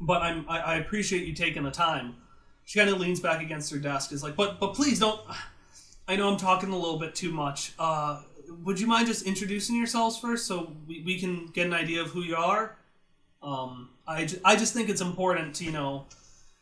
but 0.00 0.22
I'm 0.22 0.44
I, 0.48 0.60
I 0.60 0.74
appreciate 0.76 1.26
you 1.26 1.34
taking 1.34 1.64
the 1.64 1.70
time." 1.70 2.16
She 2.64 2.78
kind 2.78 2.88
of 2.88 3.00
leans 3.00 3.18
back 3.18 3.42
against 3.42 3.72
her 3.72 3.78
desk, 3.78 4.12
is 4.12 4.22
like, 4.22 4.36
"But 4.36 4.60
but 4.60 4.74
please 4.74 5.00
don't. 5.00 5.20
I 6.06 6.16
know 6.16 6.28
I'm 6.28 6.36
talking 6.36 6.70
a 6.70 6.76
little 6.76 6.98
bit 6.98 7.14
too 7.14 7.32
much. 7.32 7.72
Uh, 7.78 8.22
would 8.62 8.80
you 8.80 8.86
mind 8.86 9.06
just 9.06 9.24
introducing 9.26 9.76
yourselves 9.76 10.18
first 10.18 10.46
so 10.46 10.76
we, 10.86 11.02
we 11.04 11.18
can 11.18 11.46
get 11.46 11.66
an 11.66 11.74
idea 11.74 12.02
of 12.02 12.08
who 12.08 12.22
you 12.22 12.36
are? 12.36 12.76
Um, 13.42 13.90
I, 14.06 14.28
I 14.44 14.56
just 14.56 14.74
think 14.74 14.88
it's 14.88 15.00
important 15.00 15.54
to, 15.56 15.64
you 15.64 15.72
know, 15.72 16.06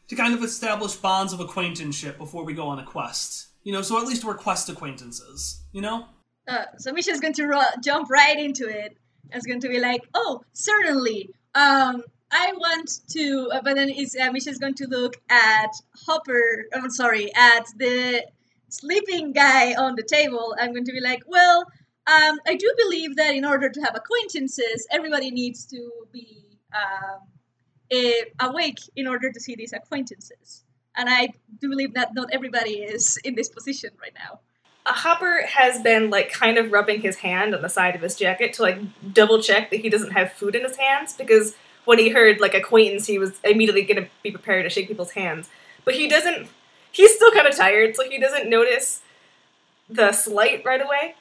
to 0.09 0.17
kind 0.17 0.35
of 0.35 0.43
establish 0.43 0.95
bonds 0.97 1.33
of 1.33 1.41
acquaintanceship 1.41 2.19
before 2.19 2.45
we 2.45 2.55
go 2.55 2.67
on 2.67 2.79
a 2.79 2.85
quest. 2.85 3.49
You 3.65 3.73
know, 3.73 3.83
so 3.83 3.99
at 4.01 4.07
least 4.07 4.25
we're 4.25 4.35
quest 4.35 4.69
acquaintances, 4.69 5.63
you 5.73 5.83
know? 5.83 6.07
Uh, 6.47 6.65
so 6.79 6.93
Misha's 6.93 7.21
going 7.21 7.35
to 7.35 7.47
ru- 7.47 7.83
jump 7.83 8.09
right 8.09 8.39
into 8.39 8.67
it. 8.69 8.97
It's 9.33 9.45
going 9.45 9.61
to 9.61 9.69
be 9.69 9.79
like, 9.79 10.03
oh, 10.15 10.43
certainly. 10.55 11.31
Um, 11.55 12.03
I 12.31 12.53
want 12.57 13.01
to, 13.11 13.51
uh, 13.53 13.61
but 13.63 13.77
then 13.77 13.91
is 13.91 14.17
uh, 14.19 14.31
Misha's 14.33 14.59
going 14.59 14.75
to 14.75 14.87
look 14.87 15.17
at 15.29 15.71
Hopper. 16.07 16.67
I'm 16.73 16.91
sorry, 16.91 17.35
at 17.35 17.67
the 17.77 18.25
sleeping 18.69 19.33
guy 19.33 19.75
on 19.75 19.97
the 19.97 20.03
table. 20.03 20.55
I'm 20.59 20.73
going 20.73 20.85
to 20.85 20.93
be 20.93 21.01
like, 21.01 21.23
well, 21.27 21.67
um, 22.09 22.39
I 22.47 22.55
do 22.55 22.73
believe 22.79 23.17
that 23.17 23.35
in 23.35 23.45
order 23.45 23.69
to 23.69 23.81
have 23.83 23.95
acquaintances, 23.95 24.87
everybody 24.91 25.31
needs 25.31 25.67
to 25.67 25.91
be 26.11 26.43
um, 26.75 27.21
eh, 27.91 28.25
awake 28.41 28.79
in 28.97 29.07
order 29.07 29.31
to 29.31 29.39
see 29.39 29.55
these 29.55 29.75
acquaintances. 29.75 30.65
And 30.97 31.09
I 31.11 31.29
do 31.61 31.69
believe 31.69 31.95
that 31.95 32.15
not 32.15 32.31
everybody 32.33 32.79
is 32.79 33.19
in 33.25 33.35
this 33.35 33.51
position 33.51 33.91
right 34.01 34.15
now. 34.15 34.41
Uh, 34.87 34.95
Hopper 34.95 35.43
has 35.47 35.83
been 35.83 36.09
like 36.09 36.33
kind 36.33 36.57
of 36.57 36.73
rubbing 36.73 37.03
his 37.03 37.17
hand 37.17 37.55
on 37.55 37.61
the 37.61 37.69
side 37.69 37.95
of 37.95 38.01
his 38.01 38.17
jacket 38.17 38.55
to 38.55 38.63
like 38.63 38.79
double 39.13 39.43
check 39.43 39.71
that 39.71 39.81
he 39.81 39.91
doesn't 39.91 40.13
have 40.13 40.33
food 40.33 40.57
in 40.57 40.63
his 40.65 40.79
hands 40.79 41.15
because 41.15 41.55
when 41.85 41.99
he 41.99 42.09
heard 42.09 42.41
like 42.41 42.55
acquaintance, 42.55 43.07
he 43.07 43.19
was 43.19 43.39
immediately 43.45 43.83
going 43.83 44.03
to 44.03 44.11
be 44.23 44.31
prepared 44.31 44.65
to 44.65 44.71
shake 44.71 44.89
people's 44.89 45.13
hands. 45.13 45.51
But 45.85 45.95
he 45.95 46.09
doesn't. 46.09 46.49
He's 46.91 47.15
still 47.15 47.31
kind 47.33 47.47
of 47.47 47.55
tired, 47.55 47.97
so 47.97 48.09
he 48.09 48.19
doesn't 48.19 48.49
notice 48.49 49.03
the 49.91 50.13
slight 50.13 50.65
right 50.65 50.81
away. 50.81 51.15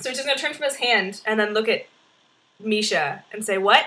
So 0.00 0.08
he's 0.08 0.18
just 0.18 0.26
going 0.26 0.38
to 0.38 0.42
turn 0.42 0.54
from 0.54 0.64
his 0.64 0.76
hand 0.76 1.20
and 1.26 1.38
then 1.38 1.52
look 1.52 1.68
at 1.68 1.86
Misha 2.58 3.24
and 3.32 3.44
say, 3.44 3.58
"What?" 3.58 3.84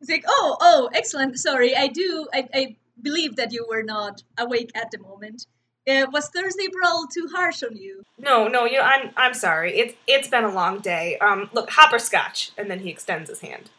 He's 0.00 0.08
like, 0.08 0.24
oh, 0.26 0.56
oh, 0.60 0.90
excellent. 0.94 1.38
Sorry, 1.38 1.76
I 1.76 1.86
do. 1.86 2.26
I, 2.32 2.48
I 2.54 2.76
believe 3.02 3.36
that 3.36 3.52
you 3.52 3.66
were 3.68 3.82
not 3.82 4.22
awake 4.38 4.70
at 4.74 4.90
the 4.90 4.98
moment. 4.98 5.46
Uh, 5.88 6.06
was 6.12 6.28
Thursday 6.28 6.68
Brawl 6.72 7.06
too 7.06 7.28
harsh 7.32 7.62
on 7.62 7.76
you? 7.76 8.02
No, 8.18 8.48
no, 8.48 8.64
you 8.64 8.78
know, 8.78 8.82
I'm 8.82 9.10
I'm 9.16 9.34
sorry. 9.34 9.78
It's 9.78 9.94
it's 10.06 10.28
been 10.28 10.44
a 10.44 10.52
long 10.52 10.80
day. 10.80 11.18
Um, 11.18 11.50
look, 11.52 11.70
hopperscotch, 11.70 12.50
and 12.56 12.70
then 12.70 12.80
he 12.80 12.90
extends 12.90 13.28
his 13.28 13.40
hand. 13.40 13.70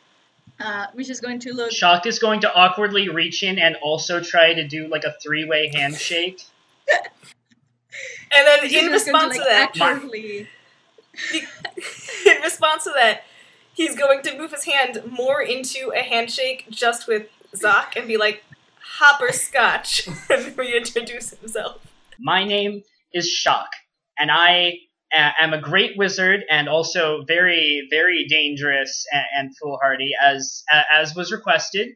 Uh, 0.60 0.88
which 0.94 1.10
is 1.10 1.20
going 1.20 1.40
to 1.40 1.54
look. 1.54 1.72
Shock 1.72 2.06
is 2.06 2.20
going 2.20 2.42
to 2.42 2.54
awkwardly 2.54 3.10
reach 3.10 3.42
in 3.42 3.58
and 3.58 3.76
also 3.78 4.20
try 4.20 4.54
to 4.54 4.68
do 4.68 4.88
like 4.88 5.04
a 5.04 5.14
three-way 5.24 5.72
handshake. 5.74 6.44
And 8.34 8.48
then 8.48 8.62
which 8.62 8.74
in 8.74 8.90
response 8.92 9.36
to, 9.36 9.42
like, 9.42 9.50
that, 9.50 9.78
actively. 9.78 10.48
in 11.34 12.42
response 12.42 12.84
to 12.86 12.92
that, 12.96 13.24
he's 13.74 13.96
going 13.96 14.22
to 14.24 14.38
move 14.38 14.52
his 14.52 14.66
hand 14.66 15.02
more 15.10 15.42
into 15.42 15.92
a 15.96 16.02
handshake 16.02 16.66
just 16.70 17.08
with 17.08 17.28
Zoc 17.56 17.96
and 17.96 18.08
be 18.08 18.18
like, 18.18 18.44
hopperscotch, 19.00 20.08
and 20.30 20.58
reintroduce 20.58 21.32
himself. 21.32 21.82
My 22.20 22.44
name 22.44 22.84
is 23.14 23.30
Shock, 23.30 23.70
and 24.18 24.30
I 24.32 24.74
am 25.14 25.54
a 25.54 25.62
great 25.62 25.98
wizard 25.98 26.42
and 26.50 26.70
also 26.70 27.24
very, 27.28 27.88
very 27.90 28.26
dangerous 28.30 29.06
and, 29.12 29.26
and 29.38 29.58
foolhardy, 29.58 30.12
as 30.22 30.64
as 30.94 31.16
was 31.16 31.32
requested 31.32 31.90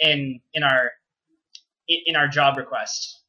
in 0.00 0.40
in 0.52 0.62
our 0.62 0.90
in 1.88 2.16
our 2.16 2.28
job 2.28 2.56
request. 2.56 3.22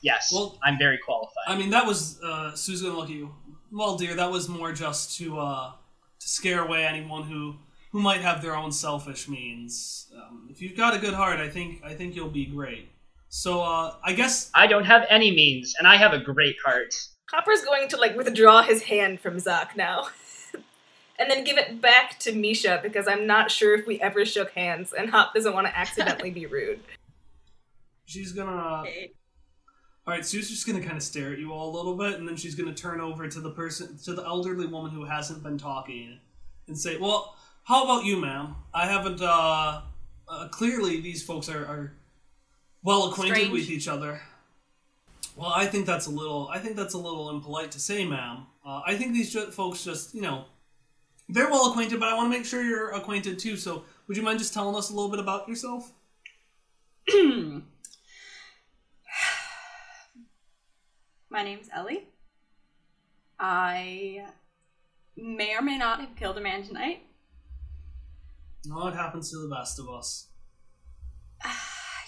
Yes, 0.00 0.30
Well- 0.32 0.58
I'm 0.64 0.78
very 0.78 0.98
qualified. 0.98 1.44
I 1.46 1.56
mean, 1.56 1.70
that 1.70 1.86
was, 1.86 2.20
uh, 2.22 2.54
Sue's 2.56 2.82
gonna 2.82 2.96
look 2.96 3.08
at 3.10 3.14
you. 3.14 3.34
Well, 3.72 3.96
dear, 3.96 4.14
that 4.14 4.30
was 4.30 4.50
more 4.50 4.72
just 4.72 5.16
to, 5.18 5.38
uh, 5.38 5.72
to 6.20 6.28
scare 6.28 6.62
away 6.62 6.84
anyone 6.84 7.22
who, 7.22 7.56
who 7.90 8.00
might 8.00 8.20
have 8.20 8.42
their 8.42 8.54
own 8.54 8.70
selfish 8.70 9.28
means. 9.28 10.12
Um, 10.14 10.46
if 10.50 10.60
you've 10.60 10.76
got 10.76 10.94
a 10.94 10.98
good 10.98 11.14
heart, 11.14 11.40
I 11.40 11.48
think, 11.48 11.82
I 11.82 11.94
think 11.94 12.14
you'll 12.14 12.28
be 12.28 12.44
great. 12.44 12.90
So, 13.30 13.62
uh, 13.62 13.94
I 14.04 14.12
guess 14.12 14.50
I 14.54 14.66
don't 14.66 14.84
have 14.84 15.06
any 15.08 15.30
means, 15.30 15.74
and 15.78 15.88
I 15.88 15.96
have 15.96 16.12
a 16.12 16.18
great 16.18 16.56
heart. 16.62 16.94
Hopper's 17.30 17.64
going 17.64 17.88
to 17.88 17.96
like 17.96 18.14
withdraw 18.14 18.62
his 18.62 18.82
hand 18.82 19.20
from 19.20 19.38
Zoc 19.38 19.74
now. 19.74 20.08
and 21.18 21.30
then 21.30 21.42
give 21.42 21.56
it 21.56 21.80
back 21.80 22.18
to 22.20 22.32
Misha 22.34 22.78
because 22.82 23.08
I'm 23.08 23.26
not 23.26 23.50
sure 23.50 23.74
if 23.74 23.86
we 23.86 23.98
ever 24.02 24.26
shook 24.26 24.50
hands 24.50 24.92
and 24.92 25.08
Hop 25.08 25.32
doesn't 25.32 25.54
want 25.54 25.66
to 25.66 25.78
accidentally 25.78 26.30
be 26.30 26.44
rude. 26.44 26.80
she's 28.04 28.32
gonna. 28.32 28.82
Okay. 28.82 29.12
All 30.06 30.12
right, 30.12 30.26
Sue's 30.26 30.50
just 30.50 30.66
gonna 30.66 30.80
kind 30.80 30.96
of 30.96 31.02
stare 31.02 31.32
at 31.32 31.38
you 31.38 31.52
all 31.52 31.70
a 31.70 31.76
little 31.76 31.96
bit, 31.96 32.18
and 32.18 32.26
then 32.26 32.36
she's 32.36 32.54
gonna 32.54 32.74
turn 32.74 33.00
over 33.00 33.28
to 33.28 33.40
the 33.40 33.50
person, 33.50 33.98
to 34.04 34.14
the 34.14 34.24
elderly 34.24 34.66
woman 34.66 34.90
who 34.90 35.04
hasn't 35.04 35.42
been 35.42 35.58
talking, 35.58 36.18
and 36.66 36.76
say, 36.76 36.96
"Well, 36.96 37.36
how 37.64 37.84
about 37.84 38.04
you, 38.04 38.16
ma'am? 38.16 38.56
I 38.74 38.86
haven't. 38.86 39.20
uh, 39.20 39.82
uh 40.28 40.48
Clearly, 40.48 41.00
these 41.00 41.22
folks 41.22 41.48
are, 41.48 41.64
are 41.64 41.92
well 42.82 43.10
acquainted 43.10 43.36
Strange. 43.36 43.52
with 43.52 43.70
each 43.70 43.86
other. 43.88 44.20
Well, 45.36 45.52
I 45.54 45.66
think 45.66 45.86
that's 45.86 46.06
a 46.06 46.10
little. 46.10 46.48
I 46.48 46.58
think 46.58 46.76
that's 46.76 46.94
a 46.94 46.98
little 46.98 47.30
impolite 47.30 47.70
to 47.72 47.80
say, 47.80 48.04
ma'am. 48.04 48.46
Uh, 48.66 48.82
I 48.86 48.96
think 48.96 49.12
these 49.12 49.32
ju- 49.32 49.50
folks 49.50 49.84
just, 49.84 50.14
you 50.14 50.20
know, 50.20 50.44
they're 51.28 51.48
well 51.48 51.70
acquainted, 51.70 51.98
but 52.00 52.08
I 52.08 52.14
want 52.14 52.30
to 52.32 52.38
make 52.38 52.46
sure 52.46 52.62
you're 52.62 52.90
acquainted 52.90 53.38
too. 53.38 53.56
So, 53.56 53.84
would 54.06 54.16
you 54.16 54.22
mind 54.22 54.38
just 54.38 54.52
telling 54.52 54.76
us 54.76 54.90
a 54.90 54.94
little 54.94 55.10
bit 55.10 55.20
about 55.20 55.48
yourself? 55.48 55.92
My 61.42 61.48
name's 61.48 61.68
Ellie. 61.74 62.06
I 63.36 64.26
may 65.16 65.56
or 65.56 65.60
may 65.60 65.76
not 65.76 65.98
have 65.98 66.14
killed 66.14 66.38
a 66.38 66.40
man 66.40 66.62
tonight. 66.62 67.02
No, 68.64 68.86
it 68.86 68.94
happens 68.94 69.28
to 69.32 69.38
the 69.38 69.52
best 69.52 69.80
of 69.80 69.90
us. 69.90 70.28
I 71.42 71.50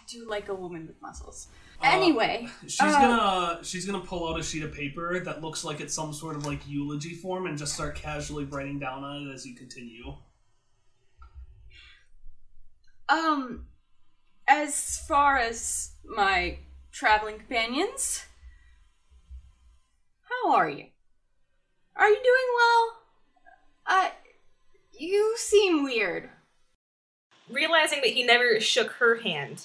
do 0.07 0.31
like 0.31 0.51
a 0.51 0.55
woman 0.55 0.87
with 0.87 1.03
muscles. 1.03 1.49
Uh, 1.83 1.89
anyway, 1.91 2.47
She's 2.63 2.81
uh, 2.81 2.93
gonna 2.93 3.65
she's 3.65 3.85
gonna 3.85 4.05
pull 4.05 4.33
out 4.33 4.39
a 4.39 4.43
sheet 4.45 4.63
of 4.63 4.73
paper 4.73 5.19
that 5.19 5.43
looks 5.43 5.65
like 5.65 5.81
it's 5.81 5.95
some 5.95 6.13
sort 6.13 6.37
of 6.37 6.47
like 6.47 6.61
eulogy 6.69 7.15
form 7.17 7.47
and 7.47 7.59
just 7.59 7.75
start 7.75 7.97
casually 7.97 8.45
writing 8.45 8.79
down 8.79 9.03
on 9.03 9.27
it 9.27 9.35
as 9.35 9.45
you 9.45 9.57
continue. 9.57 10.15
Um, 13.09 13.67
as 14.47 15.05
far 15.09 15.39
as 15.39 15.91
my 16.05 16.59
traveling 16.93 17.39
companions, 17.39 18.27
how 20.45 20.53
are 20.55 20.69
you? 20.69 20.87
Are 21.97 22.09
you 22.09 22.17
doing 22.17 22.55
well? 22.57 22.97
Uh, 23.87 24.11
you 24.99 25.35
seem 25.39 25.85
weird. 25.85 26.29
Realizing 27.51 28.01
that 28.01 28.11
he 28.11 28.23
never 28.25 28.59
shook 28.61 28.93
her 28.93 29.17
hand, 29.17 29.63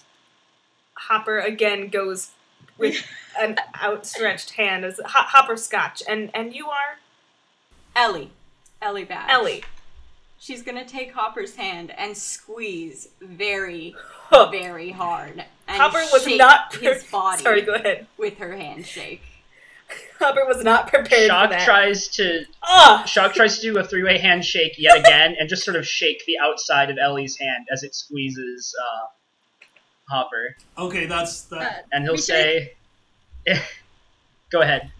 Hopper 0.94 1.40
again 1.40 1.88
goes 1.88 2.32
with 2.78 3.04
an 3.42 3.58
outstretched 3.82 4.52
hand 4.52 4.86
as 4.86 4.98
Ho- 5.00 5.04
Hopper 5.06 5.58
Scotch, 5.58 6.04
and 6.08 6.30
and 6.34 6.54
you 6.54 6.68
are 6.68 6.98
Ellie. 7.96 8.32
Ellie 8.82 9.06
Badge. 9.06 9.30
Ellie. 9.30 9.64
She's 10.42 10.62
gonna 10.62 10.86
take 10.86 11.14
Hopper's 11.14 11.56
hand 11.56 11.92
and 11.98 12.16
squeeze 12.16 13.10
very, 13.22 13.96
very 14.52 14.92
hard. 14.92 15.44
And 15.68 15.82
Hopper 15.82 16.06
was 16.14 16.24
shake 16.24 16.38
not 16.38 16.76
his 16.76 17.04
body 17.12 17.42
Sorry, 17.44 17.62
go 17.62 17.74
ahead. 17.74 18.08
with 18.18 18.38
her 18.38 18.56
handshake. 18.56 19.22
Hopper 20.20 20.46
was 20.46 20.64
not 20.64 20.88
prepared 20.88 21.28
Shock 21.28 21.50
for 21.50 21.56
that. 21.58 21.66
tries 21.66 22.08
to 22.10 22.44
Ah! 22.64 23.04
Shock 23.06 23.34
tries 23.34 23.60
to 23.60 23.62
do 23.74 23.80
a 23.80 23.84
three-way 23.84 24.18
handshake 24.18 24.76
yet 24.78 25.00
again, 25.00 25.36
and 25.40 25.48
just 25.50 25.64
sort 25.64 25.78
of 25.78 25.88
shake 25.88 26.24
the 26.26 26.38
outside 26.40 26.90
of 26.90 26.98
Ellie's 27.02 27.38
hand 27.38 27.68
as 27.72 27.84
it 27.84 27.96
squeezes 27.96 28.76
uh, 28.82 29.06
Hopper, 30.10 30.56
Okay, 30.78 31.06
that's 31.06 31.52
Uh, 31.52 31.60
that. 31.60 31.86
and 31.92 32.04
he'll 32.04 32.14
Misha- 32.14 32.26
say, 32.26 32.74
"Go 34.52 34.62
ahead." 34.62 34.92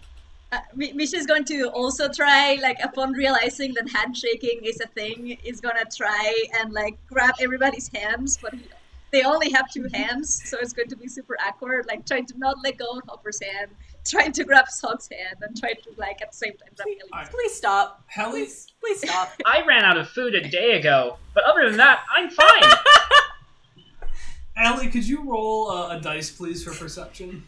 Uh, 0.52 0.58
Mi- 0.74 0.92
Misha's 0.92 1.26
going 1.26 1.44
to 1.44 1.68
also 1.70 2.08
try, 2.08 2.58
like, 2.60 2.78
upon 2.82 3.12
realizing 3.12 3.72
that 3.74 3.88
handshaking 3.88 4.64
is 4.64 4.80
a 4.80 4.86
thing, 4.88 5.38
is 5.44 5.60
gonna 5.60 5.84
try 5.96 6.32
and 6.58 6.72
like 6.72 6.96
grab 7.08 7.34
everybody's 7.40 7.88
hands, 7.94 8.38
but 8.40 8.54
he, 8.54 8.62
they 9.10 9.22
only 9.22 9.50
have 9.50 9.70
two 9.70 9.88
hands, 9.92 10.42
so 10.48 10.58
it's 10.60 10.72
going 10.72 10.88
to 10.88 10.96
be 10.96 11.08
super 11.08 11.36
awkward. 11.46 11.86
Like 11.86 12.06
trying 12.06 12.26
to 12.26 12.38
not 12.38 12.56
let 12.62 12.78
go 12.78 12.86
of 12.98 13.02
Hopper's 13.08 13.40
hand, 13.42 13.70
trying 14.06 14.32
to 14.32 14.44
grab 14.44 14.68
Sock's 14.68 15.08
hand, 15.10 15.36
and 15.42 15.58
trying 15.58 15.76
to 15.82 15.90
like 15.96 16.22
at 16.22 16.30
the 16.32 16.36
same 16.36 16.52
time 16.52 16.68
grab 16.76 16.86
Ellie's. 16.88 17.12
Alright. 17.12 17.30
Please 17.30 17.54
stop. 17.54 18.04
Helly, 18.06 18.44
Please, 18.44 18.72
please 18.80 19.00
stop. 19.00 19.32
I 19.46 19.64
ran 19.66 19.84
out 19.84 19.96
of 19.96 20.08
food 20.08 20.34
a 20.34 20.48
day 20.48 20.78
ago, 20.78 21.18
but 21.34 21.44
other 21.44 21.68
than 21.68 21.76
that, 21.78 22.04
I'm 22.14 22.30
fine. 22.30 22.62
Ellie, 24.56 24.88
could 24.88 25.06
you 25.06 25.22
roll 25.22 25.70
uh, 25.70 25.96
a 25.96 26.00
dice, 26.00 26.30
please, 26.30 26.62
for 26.62 26.72
perception? 26.72 27.44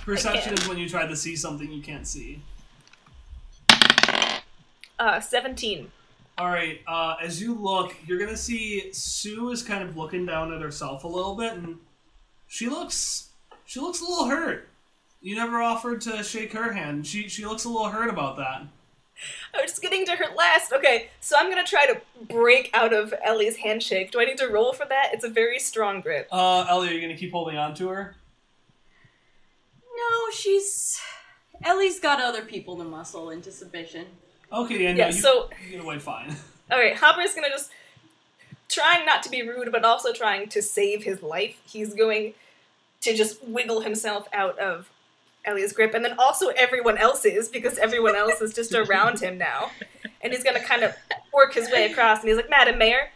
Perception 0.00 0.54
is 0.54 0.66
when 0.66 0.78
you 0.78 0.88
try 0.88 1.06
to 1.06 1.14
see 1.14 1.36
something 1.36 1.70
you 1.70 1.82
can't 1.82 2.06
see. 2.06 2.42
Uh, 4.98 5.20
17. 5.20 5.90
All 6.38 6.48
right. 6.48 6.80
Uh, 6.86 7.16
as 7.20 7.42
you 7.42 7.52
look, 7.52 7.96
you're 8.06 8.18
gonna 8.18 8.36
see 8.36 8.92
Sue 8.92 9.50
is 9.50 9.62
kind 9.62 9.82
of 9.82 9.96
looking 9.96 10.24
down 10.24 10.52
at 10.54 10.62
herself 10.62 11.02
a 11.02 11.08
little 11.08 11.34
bit, 11.34 11.54
and 11.54 11.78
she 12.46 12.68
looks 12.68 13.30
she 13.64 13.80
looks 13.80 14.00
a 14.00 14.04
little 14.04 14.26
hurt. 14.26 14.68
You 15.20 15.34
never 15.34 15.60
offered 15.60 16.00
to 16.02 16.22
shake 16.22 16.52
her 16.52 16.72
hand. 16.72 17.08
She 17.08 17.28
she 17.28 17.44
looks 17.44 17.64
a 17.64 17.68
little 17.68 17.88
hurt 17.88 18.08
about 18.08 18.36
that. 18.36 18.62
I 19.52 19.62
was 19.62 19.72
just 19.72 19.82
getting 19.82 20.06
to 20.06 20.12
her 20.12 20.32
last. 20.36 20.72
Okay, 20.72 21.08
so 21.18 21.34
I'm 21.36 21.50
gonna 21.50 21.64
try 21.64 21.86
to 21.86 22.00
break 22.28 22.70
out 22.72 22.92
of 22.92 23.12
Ellie's 23.24 23.56
handshake. 23.56 24.12
Do 24.12 24.20
I 24.20 24.24
need 24.24 24.38
to 24.38 24.46
roll 24.46 24.72
for 24.72 24.86
that? 24.86 25.10
It's 25.12 25.24
a 25.24 25.28
very 25.28 25.58
strong 25.58 26.00
grip. 26.00 26.28
Uh, 26.30 26.66
Ellie, 26.68 26.90
are 26.90 26.92
you 26.92 27.00
gonna 27.00 27.16
keep 27.16 27.32
holding 27.32 27.56
on 27.56 27.74
to 27.74 27.88
her? 27.88 28.14
No, 29.82 30.30
she's. 30.32 31.00
Ellie's 31.64 31.98
got 31.98 32.22
other 32.22 32.42
people 32.42 32.76
to 32.76 32.84
muscle 32.84 33.30
into 33.30 33.50
submission. 33.50 34.06
Okay, 34.52 34.82
yeah, 34.82 34.92
no, 34.92 34.98
Yeah, 34.98 35.06
you, 35.08 35.12
so- 35.12 35.50
you 35.64 35.70
get 35.72 35.80
away 35.84 35.98
fine. 35.98 36.34
Alright, 36.72 36.96
Hopper's 36.96 37.34
gonna 37.34 37.48
just. 37.50 37.70
Trying 38.68 39.06
not 39.06 39.22
to 39.22 39.30
be 39.30 39.40
rude, 39.40 39.72
but 39.72 39.82
also 39.82 40.12
trying 40.12 40.50
to 40.50 40.60
save 40.60 41.02
his 41.02 41.22
life. 41.22 41.56
He's 41.66 41.94
going 41.94 42.34
to 43.00 43.14
just 43.16 43.42
wiggle 43.42 43.80
himself 43.80 44.28
out 44.34 44.58
of 44.58 44.90
Ellie's 45.46 45.72
grip, 45.72 45.94
and 45.94 46.04
then 46.04 46.16
also 46.18 46.48
everyone 46.48 46.98
else's, 46.98 47.48
because 47.48 47.78
everyone 47.78 48.14
else 48.14 48.42
is 48.42 48.52
just 48.52 48.74
around 48.74 49.20
him 49.20 49.38
now. 49.38 49.70
And 50.20 50.34
he's 50.34 50.44
gonna 50.44 50.60
kind 50.60 50.82
of 50.82 50.94
work 51.32 51.54
his 51.54 51.70
way 51.70 51.90
across, 51.90 52.20
and 52.20 52.28
he's 52.28 52.36
like, 52.36 52.50
Madam 52.50 52.76
Mayor, 52.76 53.08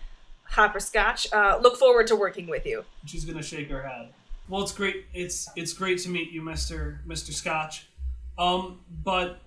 Hopper 0.44 0.80
Scotch, 0.80 1.30
uh, 1.34 1.58
look 1.60 1.76
forward 1.76 2.06
to 2.06 2.16
working 2.16 2.46
with 2.46 2.64
you. 2.64 2.86
She's 3.04 3.26
gonna 3.26 3.42
shake 3.42 3.68
her 3.68 3.82
head. 3.82 4.08
Well, 4.48 4.62
it's 4.62 4.72
great. 4.72 5.04
It's 5.12 5.50
it's 5.54 5.74
great 5.74 5.98
to 5.98 6.08
meet 6.08 6.30
you, 6.30 6.40
Mister 6.40 7.00
Mister 7.04 7.32
Scotch. 7.32 7.88
Um, 8.38 8.80
but 9.04 9.40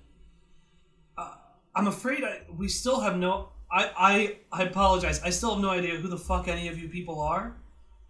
I'm 1.75 1.87
afraid 1.87 2.23
I, 2.23 2.41
we 2.57 2.67
still 2.67 3.01
have 3.01 3.17
no. 3.17 3.49
I, 3.71 3.91
I 4.51 4.61
I 4.61 4.63
apologize. 4.63 5.21
I 5.23 5.29
still 5.29 5.53
have 5.55 5.61
no 5.61 5.69
idea 5.69 5.95
who 5.95 6.07
the 6.07 6.17
fuck 6.17 6.47
any 6.47 6.67
of 6.67 6.77
you 6.77 6.87
people 6.87 7.19
are. 7.19 7.55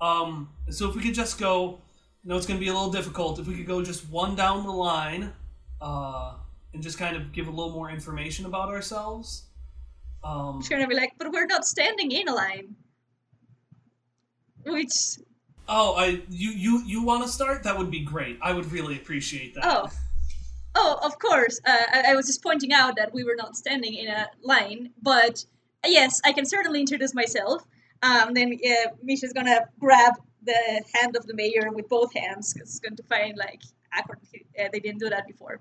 Um, 0.01 0.49
so 0.69 0.89
if 0.89 0.95
we 0.95 1.01
could 1.01 1.13
just 1.15 1.39
go, 1.39 1.79
you 2.23 2.29
know, 2.29 2.37
it's 2.37 2.45
gonna 2.45 2.59
be 2.59 2.67
a 2.67 2.73
little 2.73 2.91
difficult. 2.91 3.39
If 3.39 3.47
we 3.47 3.55
could 3.55 3.65
go 3.67 3.81
just 3.83 4.07
one 4.09 4.35
down 4.35 4.63
the 4.65 4.71
line, 4.71 5.33
uh, 5.81 6.33
and 6.73 6.83
just 6.83 6.97
kind 6.97 7.15
of 7.15 7.31
give 7.31 7.47
a 7.47 7.51
little 7.51 7.71
more 7.71 7.89
information 7.89 8.45
about 8.45 8.69
ourselves. 8.69 9.45
Um, 10.23 10.61
She's 10.61 10.69
gonna 10.69 10.87
be 10.87 10.95
like, 10.95 11.13
but 11.17 11.31
we're 11.31 11.45
not 11.45 11.65
standing 11.65 12.11
in 12.11 12.27
a 12.27 12.33
line. 12.35 12.75
Which, 14.65 14.91
oh, 15.69 15.93
I 15.95 16.21
you 16.29 16.49
you 16.51 16.83
you 16.85 17.03
want 17.03 17.23
to 17.23 17.29
start? 17.29 17.63
That 17.63 17.77
would 17.77 17.91
be 17.91 18.01
great. 18.03 18.39
I 18.41 18.51
would 18.53 18.71
really 18.71 18.95
appreciate 18.97 19.53
that. 19.55 19.63
oh, 19.65 19.89
oh, 20.75 20.99
of 21.01 21.17
course. 21.19 21.59
Uh, 21.65 21.85
I, 21.93 22.11
I 22.11 22.15
was 22.15 22.27
just 22.27 22.43
pointing 22.43 22.73
out 22.73 22.95
that 22.97 23.13
we 23.13 23.23
were 23.23 23.35
not 23.35 23.55
standing 23.55 23.93
in 23.95 24.07
a 24.07 24.27
line, 24.43 24.91
but 25.01 25.45
uh, 25.83 25.87
yes, 25.87 26.21
I 26.25 26.33
can 26.33 26.45
certainly 26.45 26.79
introduce 26.79 27.13
myself. 27.13 27.63
Um, 28.03 28.33
then 28.33 28.59
uh, 28.65 28.91
Misha's 29.03 29.33
gonna 29.33 29.67
grab 29.79 30.13
the 30.43 30.83
hand 30.93 31.15
of 31.15 31.25
the 31.25 31.33
mayor 31.33 31.71
with 31.71 31.89
both 31.89 32.13
hands 32.13 32.53
because 32.53 32.69
it's 32.69 32.79
going 32.79 32.95
to 32.97 33.03
find 33.03 33.37
like 33.37 33.61
awkward. 33.97 34.19
Uh, 34.59 34.67
they 34.71 34.79
didn't 34.79 34.99
do 34.99 35.09
that 35.09 35.27
before, 35.27 35.59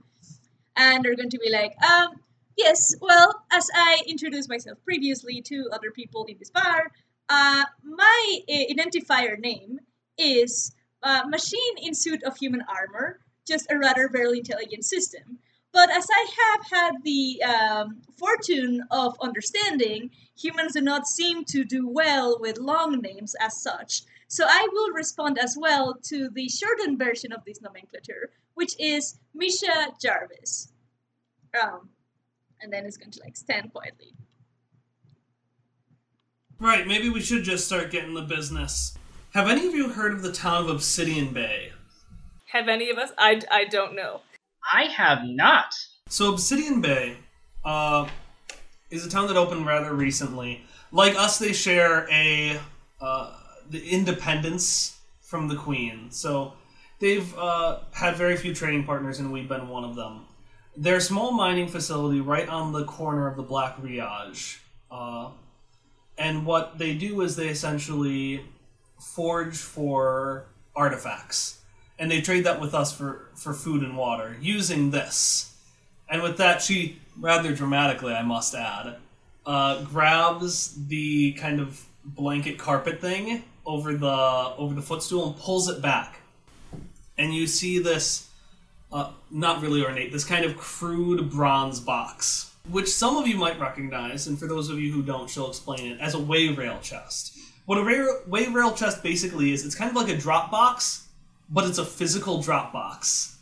and 0.77 1.05
they're 1.05 1.16
going 1.16 1.31
to 1.31 1.38
be 1.38 1.50
like, 1.50 1.74
um, 1.83 2.20
yes, 2.57 2.94
well, 3.00 3.44
as 3.53 3.70
I 3.74 4.03
introduced 4.07 4.48
myself 4.48 4.79
previously 4.85 5.40
to 5.42 5.68
other 5.72 5.90
people 5.90 6.24
in 6.24 6.37
this 6.38 6.50
bar, 6.50 6.90
uh, 7.29 7.64
my 7.83 8.38
uh, 8.48 8.53
identifier 8.72 9.38
name 9.38 9.81
is 10.18 10.74
uh, 11.03 11.22
Machine 11.29 11.79
in 11.83 11.94
Suit 11.94 12.22
of 12.24 12.37
Human 12.37 12.62
Armor, 12.68 13.20
just 13.46 13.70
a 13.70 13.78
rather 13.78 14.09
very 14.09 14.38
intelligent 14.38 14.85
system. 14.85 15.38
But 15.72 15.90
as 15.90 16.07
I 16.09 16.26
have 16.40 16.61
had 16.70 16.92
the 17.02 17.42
um, 17.42 18.02
fortune 18.16 18.80
of 18.92 19.16
understanding, 19.20 20.11
humans 20.37 20.74
do 20.74 20.80
not 20.80 21.09
seem 21.09 21.44
to 21.46 21.64
do 21.64 21.88
well 21.88 22.38
with 22.40 22.59
long 22.59 23.00
names 23.00 23.35
as 23.40 23.61
such. 23.61 24.02
So 24.28 24.44
I 24.48 24.66
will 24.72 24.92
respond 24.92 25.38
as 25.38 25.57
well 25.59 25.94
to 26.04 26.30
the 26.30 26.48
shortened 26.48 26.98
version 26.98 27.33
of 27.33 27.44
this 27.44 27.61
nomenclature, 27.61 28.30
which 28.54 28.74
is 28.78 29.18
Misha 29.35 29.88
Jarvis. 30.00 30.72
Um, 31.61 31.88
and 32.61 32.72
then 32.72 32.87
it's 32.87 32.96
going 32.96 33.11
to 33.11 33.20
like 33.22 33.37
stand 33.37 33.72
quietly. 33.72 34.14
Right, 36.61 36.87
maybe 36.87 37.11
we 37.11 37.20
should 37.20 37.42
just 37.42 37.66
start 37.66 37.90
getting 37.90 38.14
the 38.14 38.22
business. 38.22 38.96
Have 39.35 39.48
any 39.48 39.66
of 39.66 39.74
you 39.74 39.88
heard 39.88 40.12
of 40.12 40.22
the 40.22 40.33
town 40.33 40.62
of 40.62 40.70
Obsidian 40.70 41.35
Bay? 41.35 41.72
Have 42.52 42.68
any 42.68 42.90
of 42.90 42.98
us? 42.98 43.11
I, 43.18 43.40
I 43.50 43.64
don't 43.64 43.96
know. 43.96 44.20
I 44.72 44.85
have 44.85 45.24
not. 45.24 45.74
So 46.09 46.33
Obsidian 46.33 46.80
Bay 46.80 47.16
uh, 47.64 48.09
is 48.90 49.07
a 49.07 49.11
town 49.11 49.26
that 49.28 49.37
opened 49.37 49.66
rather 49.66 49.92
recently. 49.92 50.64
Like 50.92 51.16
us, 51.16 51.38
they 51.38 51.52
share 51.52 52.09
a 52.11 52.61
uh, 53.00 53.37
the 53.70 53.87
independence 53.88 54.98
from 55.20 55.48
the 55.48 55.57
Queen. 55.57 56.11
So 56.11 56.54
they've 57.00 57.37
uh, 57.37 57.80
had 57.92 58.16
very 58.16 58.37
few 58.37 58.54
trading 58.54 58.85
partners, 58.85 59.18
and 59.18 59.33
we've 59.33 59.48
been 59.48 59.68
one 59.68 59.85
of 59.85 59.96
them. 59.96 60.26
They're 60.76 60.96
a 60.96 61.00
small 61.00 61.33
mining 61.33 61.68
facility 61.68 62.20
right 62.20 62.48
on 62.48 62.72
the 62.72 62.85
corner 62.85 63.26
of 63.28 63.37
the 63.37 63.42
Black 63.42 63.76
Ridge. 63.83 64.61
Uh, 64.90 65.30
and 66.16 66.46
what 66.46 66.78
they 66.78 66.94
do 66.94 67.20
is 67.22 67.37
they 67.37 67.48
essentially 67.48 68.44
forge 69.00 69.57
for 69.57 70.46
artifacts. 70.76 71.61
And 71.98 72.11
they 72.11 72.20
trade 72.20 72.44
that 72.44 72.61
with 72.61 72.74
us 72.74 72.96
for, 72.96 73.28
for 73.35 73.54
food 73.54 73.83
and 73.83 73.96
water 73.96 74.37
using 74.40 74.90
this. 74.90 75.54
And 76.09 76.22
with 76.22 76.37
that, 76.38 76.61
she, 76.61 76.98
rather 77.18 77.54
dramatically, 77.54 78.12
I 78.12 78.23
must 78.23 78.54
add, 78.54 78.96
uh, 79.46 79.85
grabs 79.85 80.87
the 80.88 81.33
kind 81.33 81.60
of 81.60 81.85
blanket 82.04 82.58
carpet 82.58 83.00
thing 83.00 83.44
over 83.64 83.94
the 83.94 84.54
over 84.58 84.75
the 84.75 84.83
footstool 84.83 85.29
and 85.29 85.37
pulls 85.38 85.68
it 85.68 85.81
back. 85.81 86.21
And 87.16 87.35
you 87.35 87.46
see 87.46 87.79
this, 87.79 88.29
uh, 88.92 89.12
not 89.31 89.62
really 89.62 89.85
ornate, 89.85 90.12
this 90.12 90.25
kind 90.25 90.44
of 90.44 90.56
crude 90.56 91.31
bronze 91.31 91.81
box, 91.81 92.52
which 92.68 92.88
some 92.88 93.16
of 93.16 93.27
you 93.27 93.37
might 93.37 93.58
recognize, 93.58 94.27
and 94.27 94.38
for 94.38 94.46
those 94.46 94.68
of 94.68 94.79
you 94.79 94.92
who 94.92 95.02
don't, 95.02 95.31
she'll 95.31 95.48
explain 95.48 95.92
it 95.92 96.00
as 96.00 96.14
a 96.14 96.18
way 96.18 96.48
rail 96.48 96.79
chest. 96.83 97.38
What 97.66 97.79
a 97.79 97.83
way 98.27 98.46
rail 98.48 98.73
chest 98.73 99.02
basically 99.02 99.52
is, 99.52 99.64
it's 99.64 99.75
kind 99.75 99.90
of 99.90 99.96
like 99.96 100.08
a 100.08 100.18
drop 100.18 100.50
box, 100.50 101.04
but 101.48 101.66
it's 101.66 101.78
a 101.78 101.84
physical 101.84 102.42
Dropbox. 102.42 103.36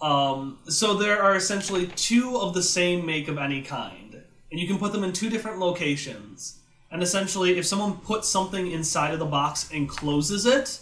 Um, 0.00 0.58
so 0.68 0.94
there 0.94 1.22
are 1.22 1.36
essentially 1.36 1.86
two 1.86 2.36
of 2.36 2.54
the 2.54 2.62
same 2.62 3.06
make 3.06 3.28
of 3.28 3.38
any 3.38 3.62
kind, 3.62 4.22
and 4.50 4.60
you 4.60 4.66
can 4.66 4.78
put 4.78 4.92
them 4.92 5.04
in 5.04 5.12
two 5.12 5.30
different 5.30 5.58
locations. 5.58 6.58
And 6.90 7.02
essentially, 7.02 7.58
if 7.58 7.66
someone 7.66 7.96
puts 7.96 8.28
something 8.28 8.70
inside 8.70 9.12
of 9.12 9.18
the 9.18 9.24
box 9.24 9.68
and 9.72 9.88
closes 9.88 10.46
it, 10.46 10.80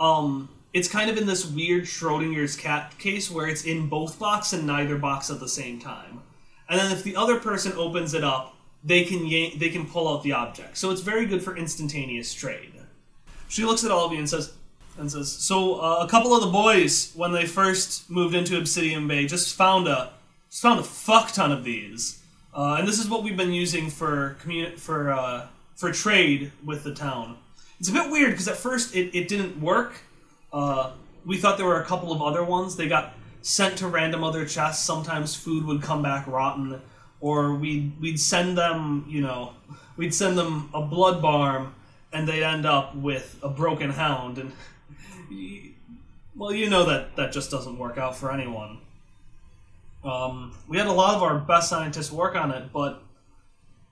um, 0.00 0.48
it's 0.72 0.88
kind 0.88 1.10
of 1.10 1.18
in 1.18 1.26
this 1.26 1.44
weird 1.44 1.84
Schrodinger's 1.84 2.56
cat 2.56 2.98
case 2.98 3.30
where 3.30 3.46
it's 3.46 3.64
in 3.64 3.88
both 3.88 4.18
box 4.18 4.52
and 4.52 4.66
neither 4.66 4.96
box 4.96 5.30
at 5.30 5.40
the 5.40 5.48
same 5.48 5.80
time. 5.80 6.22
and 6.68 6.78
then 6.78 6.90
if 6.90 7.04
the 7.04 7.16
other 7.16 7.38
person 7.38 7.72
opens 7.76 8.12
it 8.12 8.24
up, 8.24 8.56
they 8.82 9.04
can 9.04 9.26
yank, 9.26 9.58
they 9.58 9.68
can 9.68 9.86
pull 9.86 10.08
out 10.08 10.22
the 10.22 10.32
object. 10.32 10.76
So 10.76 10.90
it's 10.90 11.00
very 11.00 11.26
good 11.26 11.42
for 11.42 11.56
instantaneous 11.56 12.32
trade. 12.32 12.72
She 13.48 13.64
looks 13.64 13.84
at 13.84 13.90
all 13.90 14.06
of 14.06 14.12
you 14.12 14.18
and 14.18 14.28
says, 14.28 14.52
and 14.98 15.10
says, 15.10 15.30
"So 15.30 15.80
uh, 15.80 16.04
a 16.06 16.08
couple 16.08 16.34
of 16.34 16.40
the 16.40 16.50
boys, 16.50 17.12
when 17.14 17.32
they 17.32 17.46
first 17.46 18.10
moved 18.10 18.34
into 18.34 18.58
Obsidian 18.58 19.06
Bay, 19.08 19.26
just 19.26 19.54
found 19.54 19.88
a 19.88 20.12
just 20.50 20.62
found 20.62 20.80
a 20.80 20.84
fuck 20.84 21.32
ton 21.32 21.52
of 21.52 21.64
these, 21.64 22.22
uh, 22.54 22.76
and 22.78 22.88
this 22.88 22.98
is 22.98 23.08
what 23.08 23.22
we've 23.22 23.36
been 23.36 23.52
using 23.52 23.90
for 23.90 24.36
commu- 24.42 24.78
for 24.78 25.12
uh, 25.12 25.46
for 25.74 25.92
trade 25.92 26.52
with 26.64 26.84
the 26.84 26.94
town. 26.94 27.36
It's 27.78 27.88
a 27.88 27.92
bit 27.92 28.10
weird 28.10 28.30
because 28.30 28.48
at 28.48 28.56
first 28.56 28.94
it, 28.94 29.14
it 29.14 29.28
didn't 29.28 29.60
work. 29.60 30.00
Uh, 30.52 30.92
we 31.26 31.36
thought 31.36 31.58
there 31.58 31.66
were 31.66 31.80
a 31.80 31.84
couple 31.84 32.12
of 32.12 32.22
other 32.22 32.42
ones. 32.42 32.76
They 32.76 32.88
got 32.88 33.14
sent 33.42 33.78
to 33.78 33.88
random 33.88 34.24
other 34.24 34.46
chests. 34.46 34.84
Sometimes 34.84 35.34
food 35.34 35.64
would 35.66 35.82
come 35.82 36.02
back 36.02 36.26
rotten, 36.26 36.80
or 37.20 37.54
we'd 37.54 38.00
we'd 38.00 38.18
send 38.18 38.56
them, 38.56 39.04
you 39.08 39.20
know, 39.20 39.52
we'd 39.96 40.14
send 40.14 40.38
them 40.38 40.70
a 40.72 40.80
blood 40.80 41.20
barm, 41.20 41.74
and 42.12 42.26
they'd 42.26 42.42
end 42.42 42.64
up 42.64 42.96
with 42.96 43.38
a 43.42 43.48
broken 43.48 43.90
hound. 43.90 44.38
And 44.38 44.52
well, 46.34 46.52
you 46.52 46.68
know 46.68 46.84
that 46.84 47.16
that 47.16 47.32
just 47.32 47.50
doesn't 47.50 47.78
work 47.78 47.98
out 47.98 48.16
for 48.16 48.32
anyone. 48.32 48.78
Um, 50.04 50.54
we 50.68 50.78
had 50.78 50.86
a 50.86 50.92
lot 50.92 51.16
of 51.16 51.22
our 51.22 51.38
best 51.38 51.68
scientists 51.68 52.12
work 52.12 52.36
on 52.36 52.50
it, 52.52 52.72
but 52.72 53.02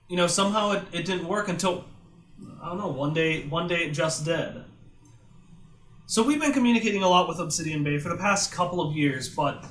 you 0.07 0.17
know 0.17 0.27
somehow 0.27 0.71
it, 0.71 0.83
it 0.91 1.05
didn't 1.05 1.27
work 1.27 1.49
until 1.49 1.85
I 2.61 2.69
don't 2.69 2.77
know 2.77 2.87
one 2.87 3.13
day 3.13 3.47
one 3.47 3.67
day 3.67 3.85
it 3.85 3.91
just 3.91 4.25
did. 4.25 4.63
So 6.07 6.21
we've 6.21 6.39
been 6.39 6.53
communicating 6.53 7.01
a 7.01 7.09
lot 7.09 7.27
with 7.27 7.39
Obsidian 7.39 7.83
Bay 7.83 7.97
for 7.97 8.09
the 8.09 8.17
past 8.17 8.51
couple 8.51 8.79
of 8.79 8.95
years, 8.95 9.27
but 9.27 9.65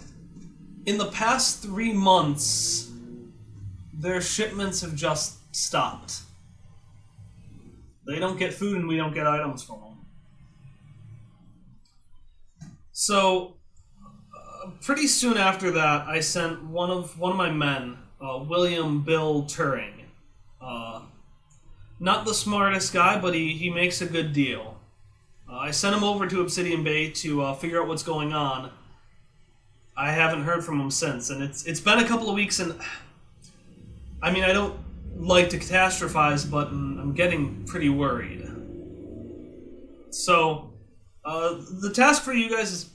in 0.84 0.98
the 0.98 1.06
past 1.06 1.62
three 1.62 1.92
months, 1.92 2.90
their 3.92 4.20
shipments 4.20 4.80
have 4.80 4.96
just 4.96 5.38
stopped. 5.54 6.22
They 8.06 8.18
don't 8.18 8.38
get 8.38 8.52
food 8.52 8.78
and 8.78 8.88
we 8.88 8.96
don't 8.96 9.14
get 9.14 9.26
items 9.26 9.62
from 9.62 9.80
them. 9.80 9.93
So, 12.96 13.56
uh, 14.36 14.70
pretty 14.80 15.08
soon 15.08 15.36
after 15.36 15.72
that, 15.72 16.06
I 16.06 16.20
sent 16.20 16.62
one 16.62 16.92
of 16.92 17.18
one 17.18 17.32
of 17.32 17.36
my 17.36 17.50
men, 17.50 17.98
uh, 18.20 18.38
William 18.48 19.02
Bill 19.02 19.42
Turing. 19.42 20.04
Uh, 20.60 21.02
not 21.98 22.24
the 22.24 22.32
smartest 22.32 22.92
guy, 22.92 23.20
but 23.20 23.34
he, 23.34 23.52
he 23.54 23.68
makes 23.68 24.00
a 24.00 24.06
good 24.06 24.32
deal. 24.32 24.78
Uh, 25.50 25.56
I 25.56 25.72
sent 25.72 25.96
him 25.96 26.04
over 26.04 26.28
to 26.28 26.40
Obsidian 26.40 26.84
Bay 26.84 27.10
to 27.10 27.42
uh, 27.42 27.54
figure 27.54 27.82
out 27.82 27.88
what's 27.88 28.04
going 28.04 28.32
on. 28.32 28.70
I 29.96 30.12
haven't 30.12 30.44
heard 30.44 30.64
from 30.64 30.80
him 30.80 30.92
since, 30.92 31.30
and 31.30 31.42
it's 31.42 31.64
it's 31.64 31.80
been 31.80 31.98
a 31.98 32.06
couple 32.06 32.28
of 32.28 32.36
weeks, 32.36 32.60
and 32.60 32.80
I 34.22 34.30
mean 34.30 34.44
I 34.44 34.52
don't 34.52 34.78
like 35.16 35.48
to 35.50 35.58
catastrophize, 35.58 36.48
but 36.48 36.68
I'm 36.68 37.12
getting 37.12 37.64
pretty 37.64 37.88
worried. 37.88 38.48
So, 40.10 40.73
uh, 41.24 41.56
the 41.80 41.90
task 41.90 42.22
for 42.22 42.32
you 42.32 42.50
guys 42.50 42.70
is, 42.72 42.90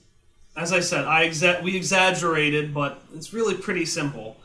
as 0.56 0.72
I 0.72 0.80
said, 0.80 1.06
I 1.06 1.28
exa- 1.28 1.64
we 1.64 1.76
exaggerated, 1.76 2.74
but 2.74 3.02
it's 3.16 3.34
really 3.34 3.56
pretty 3.56 3.86
simple. 3.86 4.38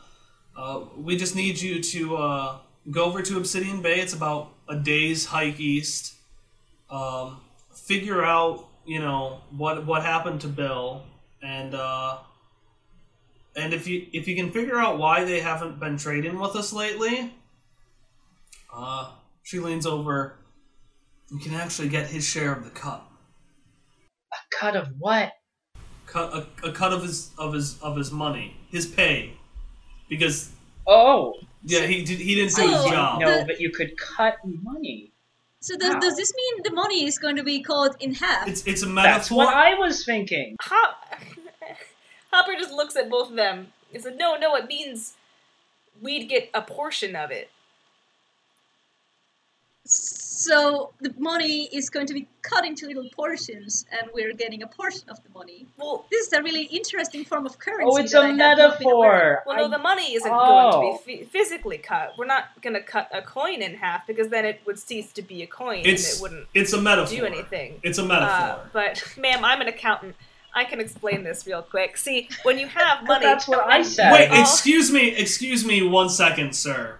Uh, 0.55 0.85
we 0.97 1.17
just 1.17 1.35
need 1.35 1.59
you 1.59 1.81
to 1.81 2.17
uh, 2.17 2.57
go 2.89 3.05
over 3.05 3.21
to 3.21 3.37
Obsidian 3.37 3.81
Bay. 3.81 3.99
It's 3.99 4.13
about 4.13 4.53
a 4.69 4.75
day's 4.75 5.25
hike 5.25 5.59
east. 5.59 6.15
Um, 6.89 7.41
figure 7.73 8.23
out, 8.23 8.67
you 8.85 8.99
know, 8.99 9.41
what 9.51 9.85
what 9.85 10.03
happened 10.03 10.41
to 10.41 10.47
Bill, 10.47 11.03
and 11.41 11.75
uh, 11.75 12.17
and 13.55 13.73
if 13.73 13.87
you 13.87 14.07
if 14.13 14.27
you 14.27 14.35
can 14.35 14.51
figure 14.51 14.79
out 14.79 14.97
why 14.97 15.23
they 15.23 15.41
haven't 15.41 15.79
been 15.79 15.97
trading 15.97 16.39
with 16.39 16.55
us 16.55 16.71
lately, 16.71 17.33
uh, 18.73 19.11
she 19.43 19.59
leans 19.59 19.85
over. 19.85 20.37
You 21.31 21.39
can 21.39 21.55
actually 21.55 21.89
get 21.89 22.07
his 22.07 22.23
share 22.23 22.53
of 22.53 22.63
the 22.63 22.69
cut. 22.69 23.03
A 24.45 24.55
cut 24.55 24.75
of 24.75 24.87
what? 24.99 25.33
Cut 26.05 26.33
a, 26.33 26.67
a 26.67 26.71
cut 26.71 26.93
of 26.93 27.01
his 27.03 27.31
of 27.37 27.53
his 27.53 27.79
of 27.81 27.95
his 27.97 28.11
money, 28.11 28.55
his 28.69 28.85
pay, 28.85 29.33
because 30.07 30.51
Oh, 30.87 31.33
yeah, 31.63 31.85
he 31.85 32.03
did 32.03 32.19
he 32.19 32.35
didn't 32.35 32.55
do 32.55 32.61
his 32.61 32.71
Oh, 32.85 32.91
job. 32.91 33.19
no, 33.21 33.43
but 33.45 33.59
you 33.59 33.71
could 33.71 33.97
cut 33.97 34.37
money. 34.61 35.11
So 35.61 35.75
does, 35.77 35.95
Wow. 35.95 35.99
does 35.99 36.15
this 36.15 36.31
mean 36.35 36.61
the 36.63 36.71
money 36.73 37.05
is 37.05 37.17
going 37.17 37.37
to 37.37 37.43
be 37.43 37.61
cut 37.63 37.99
in 37.99 38.13
half? 38.13 38.47
It's 38.47 38.63
it's 38.67 38.83
a 38.83 38.87
metaphor. 38.87 39.03
That's 39.17 39.31
metaphor. 39.31 39.45
what 39.45 39.53
I 39.55 39.73
was 39.75 40.05
thinking. 40.05 40.55
Hop- 40.61 41.15
Hopper 42.31 42.53
just 42.59 42.71
looks 42.71 42.95
at 42.95 43.09
both 43.09 43.31
of 43.31 43.35
them 43.35 43.67
and 43.93 44.03
said, 44.03 44.17
No, 44.17 44.35
no, 44.37 44.55
it 44.55 44.67
means 44.67 45.15
we'd 46.01 46.27
get 46.29 46.49
a 46.53 46.61
portion 46.61 47.15
of 47.15 47.31
it. 47.31 47.49
So 50.45 50.91
the 51.01 51.11
money 51.17 51.69
is 51.73 51.89
going 51.89 52.05
to 52.07 52.13
be 52.13 52.27
cut 52.43 52.65
into 52.65 52.85
little 52.85 53.09
portions, 53.15 53.85
and 53.91 54.11
we're 54.13 54.33
getting 54.33 54.61
a 54.61 54.67
portion 54.67 55.09
of 55.09 55.17
the 55.23 55.29
money. 55.33 55.65
Well, 55.77 56.05
This 56.11 56.27
is 56.27 56.33
a 56.33 56.43
really 56.43 56.63
interesting 56.65 57.25
form 57.25 57.47
of 57.47 57.57
currency. 57.57 57.85
Oh, 57.91 57.97
it's 57.97 58.11
that 58.11 58.19
a 58.19 58.23
I 58.25 58.27
have 58.27 58.37
not 58.37 58.79
been 58.79 58.87
aware 58.87 59.37
of. 59.39 59.39
metaphor. 59.39 59.43
well, 59.47 59.57
no, 59.57 59.65
I- 59.65 59.77
the 59.77 59.83
money 59.91 60.13
isn't 60.13 60.31
Oh. 60.31 60.71
going 60.71 60.97
to 60.99 61.05
be 61.05 61.21
f- 61.23 61.29
physically 61.29 61.79
cut. 61.79 62.13
We're 62.17 62.27
not 62.27 62.45
going 62.61 62.75
to 62.75 62.81
cut 62.83 63.09
a 63.11 63.23
coin 63.23 63.63
in 63.63 63.73
half 63.75 64.05
because 64.05 64.27
then 64.29 64.45
it 64.45 64.61
would 64.67 64.77
cease 64.77 65.11
to 65.13 65.23
be 65.23 65.41
a 65.41 65.47
coin 65.47 65.81
It's 65.83 66.05
and 66.07 66.15
it 66.17 66.21
wouldn't 66.21 66.47
it's 66.53 66.73
a 66.73 66.81
metaphor. 66.81 67.17
do 67.17 67.25
anything. 67.25 67.79
It's 67.81 67.97
a 67.97 68.03
Uh, 68.03 68.05
metaphor. 68.05 68.69
but, 68.71 69.03
ma'am, 69.17 69.43
I'm 69.43 69.61
an 69.61 69.67
accountant. 69.67 70.15
I 70.53 70.63
can 70.63 70.79
explain 70.79 71.23
this 71.23 71.45
real 71.47 71.63
quick. 71.63 71.97
See, 71.97 72.29
when 72.43 72.59
you 72.59 72.67
have 72.67 73.03
money, 73.03 73.25
that's 73.25 73.47
what 73.47 73.65
I 73.67 73.81
said. 73.81 74.13
Wait, 74.13 74.29
excuse 74.39 74.91
me, 74.91 75.09
excuse 75.15 75.65
me 75.65 75.81
one 75.81 76.09
second, 76.09 76.55
sir. 76.55 76.99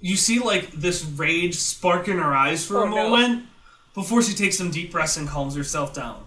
You 0.00 0.16
see, 0.16 0.38
like, 0.38 0.70
this 0.72 1.04
rage 1.04 1.56
spark 1.56 2.08
in 2.08 2.18
her 2.18 2.34
eyes 2.34 2.64
for 2.64 2.78
Oh, 2.78 2.86
a 2.86 2.88
no. 2.90 2.96
moment 3.10 3.46
before 3.94 4.22
she 4.22 4.34
takes 4.34 4.56
some 4.56 4.70
deep 4.70 4.92
breaths 4.92 5.16
and 5.16 5.28
calms 5.28 5.56
herself 5.56 5.92
down. 5.94 6.24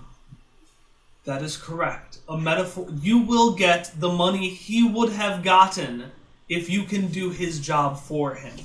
That 1.26 1.42
is 1.42 1.56
correct. 1.56 2.18
A 2.28 2.38
metaphor. 2.38 2.88
You 3.02 3.20
will 3.20 3.52
get 3.54 3.92
the 4.00 4.12
money 4.12 4.50
he 4.50 4.84
would 4.84 5.14
have 5.14 5.44
gotten 5.44 6.12
if 6.50 6.70
you 6.70 6.84
can 6.84 7.08
do 7.08 7.30
his 7.30 7.60
job 7.60 8.00
for 8.00 8.36
him. 8.36 8.56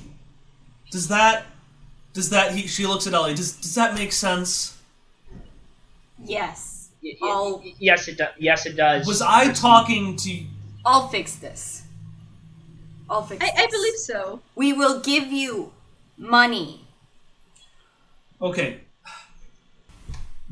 Does 0.91 1.07
that. 1.07 1.45
Does 2.13 2.29
that. 2.31 2.53
He, 2.53 2.67
she 2.67 2.85
looks 2.87 3.05
at 3.07 3.13
Ellie. 3.13 3.35
Does, 3.35 3.53
does 3.53 3.75
that 3.75 3.93
make 3.93 4.11
sense? 4.11 4.77
Yes. 6.23 6.89
Y- 7.03 7.15
y- 7.21 7.29
I'll 7.29 7.59
y- 7.59 7.73
yes, 7.79 8.07
it 8.07 8.17
does. 8.17 8.29
Yes, 8.39 8.65
it 8.65 8.75
does. 8.75 9.05
Was 9.07 9.21
I 9.21 9.51
talking 9.53 10.15
to. 10.17 10.43
I'll 10.85 11.07
fix 11.09 11.35
this. 11.35 11.83
I'll 13.09 13.23
fix 13.23 13.43
I, 13.43 13.51
this. 13.51 13.63
I 13.63 13.67
believe 13.67 13.97
so. 13.97 14.41
We 14.55 14.73
will 14.73 14.99
give 14.99 15.31
you 15.31 15.71
money. 16.17 16.87
Okay. 18.41 18.81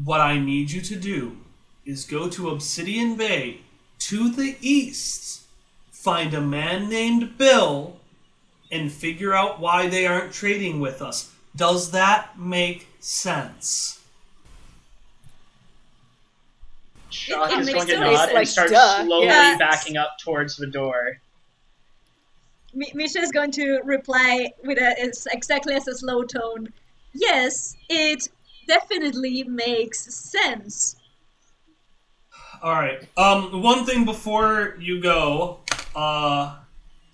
What 0.03 0.22
I 0.22 0.39
need 0.39 0.72
you 0.72 0.82
to 0.82 0.95
do 0.95 1.38
is 1.86 2.06
go 2.06 2.30
to 2.30 2.49
Obsidian 2.49 3.16
Bay 3.16 3.62
to 3.99 4.30
the 4.30 4.58
east, 4.62 5.43
find 5.91 6.34
a 6.34 6.41
man 6.41 6.89
named 6.89 7.38
Bill, 7.38 7.97
and 8.72 8.91
figure 8.91 9.34
out 9.34 9.60
why 9.60 9.88
they 9.88 10.06
aren't 10.06 10.34
trading 10.34 10.80
with 10.80 11.01
us. 11.01 11.32
Does 11.56 11.91
that 11.91 12.38
make 12.38 12.88
sense? 12.99 14.01
Shock 17.10 17.51
It 17.53 17.60
is 17.60 17.70
going 17.70 17.88
to 17.88 17.99
nod 17.99 18.30
and 18.30 18.47
start 18.47 18.70
duh, 18.72 19.06
slowly 19.06 19.26
yes. 19.28 19.58
backing 19.58 19.95
up 19.95 20.18
towards 20.20 20.58
the 20.58 20.68
door. 20.68 21.22
Mi- 22.76 22.91
Misha 22.93 23.19
is 23.19 23.32
going 23.32 23.51
to 23.51 23.80
reply 23.84 24.51
with 24.63 24.78
a 24.78 25.13
exactly 25.32 25.73
as 25.73 25.88
a 25.88 25.95
slow 25.95 26.23
tone. 26.23 26.71
Yes, 27.13 27.76
it 27.89 28.28
definitely 28.67 29.43
makes 29.43 30.13
sense. 30.13 30.97
All 32.61 32.73
right. 32.73 33.07
Um, 33.17 33.61
one 33.61 33.86
thing 33.86 34.05
before 34.05 34.76
you 34.80 35.01
go, 35.01 35.59
uh, 35.95 36.57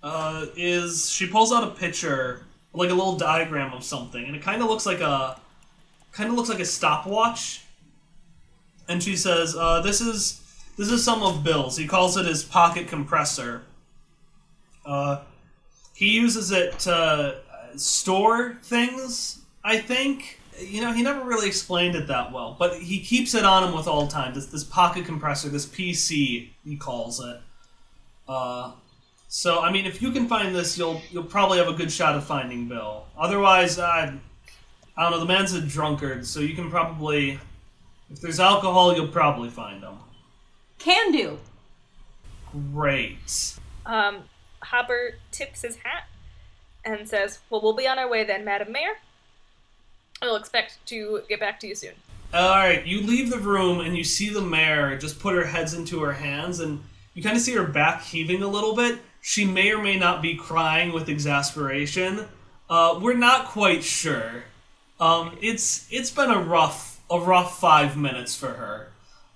uh, 0.01 0.45
is 0.55 1.09
she 1.09 1.27
pulls 1.27 1.51
out 1.51 1.63
a 1.63 1.71
picture, 1.71 2.45
like 2.73 2.89
a 2.89 2.93
little 2.93 3.17
diagram 3.17 3.73
of 3.73 3.83
something, 3.83 4.23
and 4.23 4.35
it 4.35 4.41
kind 4.41 4.61
of 4.61 4.69
looks 4.69 4.85
like 4.85 5.01
a, 5.01 5.39
kind 6.11 6.29
of 6.29 6.35
looks 6.35 6.49
like 6.49 6.59
a 6.59 6.65
stopwatch. 6.65 7.63
And 8.87 9.01
she 9.01 9.15
says, 9.15 9.55
uh, 9.55 9.81
"This 9.81 10.01
is 10.01 10.41
this 10.77 10.89
is 10.89 11.03
some 11.03 11.21
of 11.21 11.43
Bill's. 11.43 11.77
He 11.77 11.87
calls 11.87 12.17
it 12.17 12.25
his 12.25 12.43
pocket 12.43 12.87
compressor. 12.87 13.63
Uh, 14.85 15.21
he 16.01 16.09
uses 16.09 16.51
it 16.51 16.79
to 16.79 17.37
store 17.77 18.57
things. 18.63 19.39
I 19.63 19.77
think." 19.77 20.39
you 20.59 20.81
know, 20.81 20.91
he 20.91 21.01
never 21.01 21.23
really 21.23 21.47
explained 21.47 21.95
it 21.95 22.07
that 22.07 22.31
well, 22.31 22.55
but 22.57 22.75
he 22.79 22.99
keeps 22.99 23.33
it 23.33 23.43
on 23.43 23.63
him 23.67 23.75
with 23.75 23.87
all 23.87 24.07
time. 24.07 24.33
This 24.33 24.47
this 24.47 24.63
pocket 24.63 25.05
compressor, 25.05 25.49
this 25.49 25.65
PC, 25.65 26.49
he 26.63 26.77
calls 26.77 27.19
it. 27.19 27.39
Uh, 28.27 28.71
so 29.27 29.61
I 29.61 29.71
mean, 29.71 29.85
if 29.85 30.01
you 30.01 30.11
can 30.11 30.27
find 30.27 30.53
this, 30.53 30.77
you'll 30.77 31.01
you'll 31.09 31.23
probably 31.23 31.57
have 31.57 31.67
a 31.67 31.73
good 31.73 31.91
shot 31.91 32.15
of 32.15 32.23
finding 32.23 32.67
Bill. 32.67 33.05
Otherwise, 33.17 33.79
I, 33.79 34.13
I 34.97 35.03
don't 35.03 35.11
know. 35.11 35.19
The 35.19 35.25
man's 35.25 35.53
a 35.53 35.61
drunkard, 35.61 36.25
so 36.25 36.39
you 36.39 36.55
can 36.55 36.69
probably, 36.69 37.39
if 38.09 38.21
there's 38.21 38.39
alcohol, 38.39 38.95
you'll 38.95 39.07
probably 39.07 39.49
find 39.49 39.83
him. 39.83 39.95
Can 40.77 41.11
do. 41.11 41.39
Great. 42.73 43.57
Um, 43.85 44.23
Hopper 44.63 45.15
tips 45.31 45.61
his 45.61 45.77
hat 45.77 46.07
and 46.83 47.07
says, 47.07 47.39
Well, 47.49 47.61
we'll 47.61 47.73
be 47.73 47.87
on 47.87 47.99
our 47.99 48.09
way 48.09 48.23
then, 48.23 48.45
Madam 48.45 48.71
Mayor. 48.71 48.97
I'll 50.21 50.35
expect 50.35 50.77
to 50.87 51.21
get 51.29 51.39
back 51.39 51.59
to 51.61 51.67
you 51.67 51.75
soon. 51.75 51.93
All 52.33 52.55
right, 52.55 52.85
you 52.85 53.01
leave 53.01 53.29
the 53.29 53.39
room 53.39 53.81
and 53.81 53.97
you 53.97 54.03
see 54.03 54.29
the 54.29 54.41
mayor 54.41 54.97
just 54.97 55.19
put 55.19 55.35
her 55.35 55.45
heads 55.45 55.73
into 55.73 56.01
her 56.01 56.13
hands, 56.13 56.59
and 56.59 56.81
you 57.13 57.21
kind 57.21 57.35
of 57.35 57.41
see 57.41 57.53
her 57.53 57.65
back 57.65 58.03
heaving 58.03 58.41
a 58.41 58.47
little 58.47 58.75
bit. 58.75 58.99
She 59.21 59.45
may 59.45 59.71
or 59.71 59.81
may 59.81 59.97
not 59.97 60.21
be 60.21 60.35
crying 60.35 60.93
with 60.93 61.09
exasperation. 61.09 62.25
Uh, 62.69 62.99
we're 63.01 63.13
not 63.13 63.47
quite 63.47 63.83
sure. 63.83 64.45
Um, 64.99 65.37
it's 65.41 65.87
it's 65.91 66.11
been 66.11 66.31
a 66.31 66.39
rough 66.39 67.01
a 67.09 67.19
rough 67.19 67.59
five 67.59 67.97
minutes 67.97 68.35
for 68.35 68.47
her. 68.47 68.87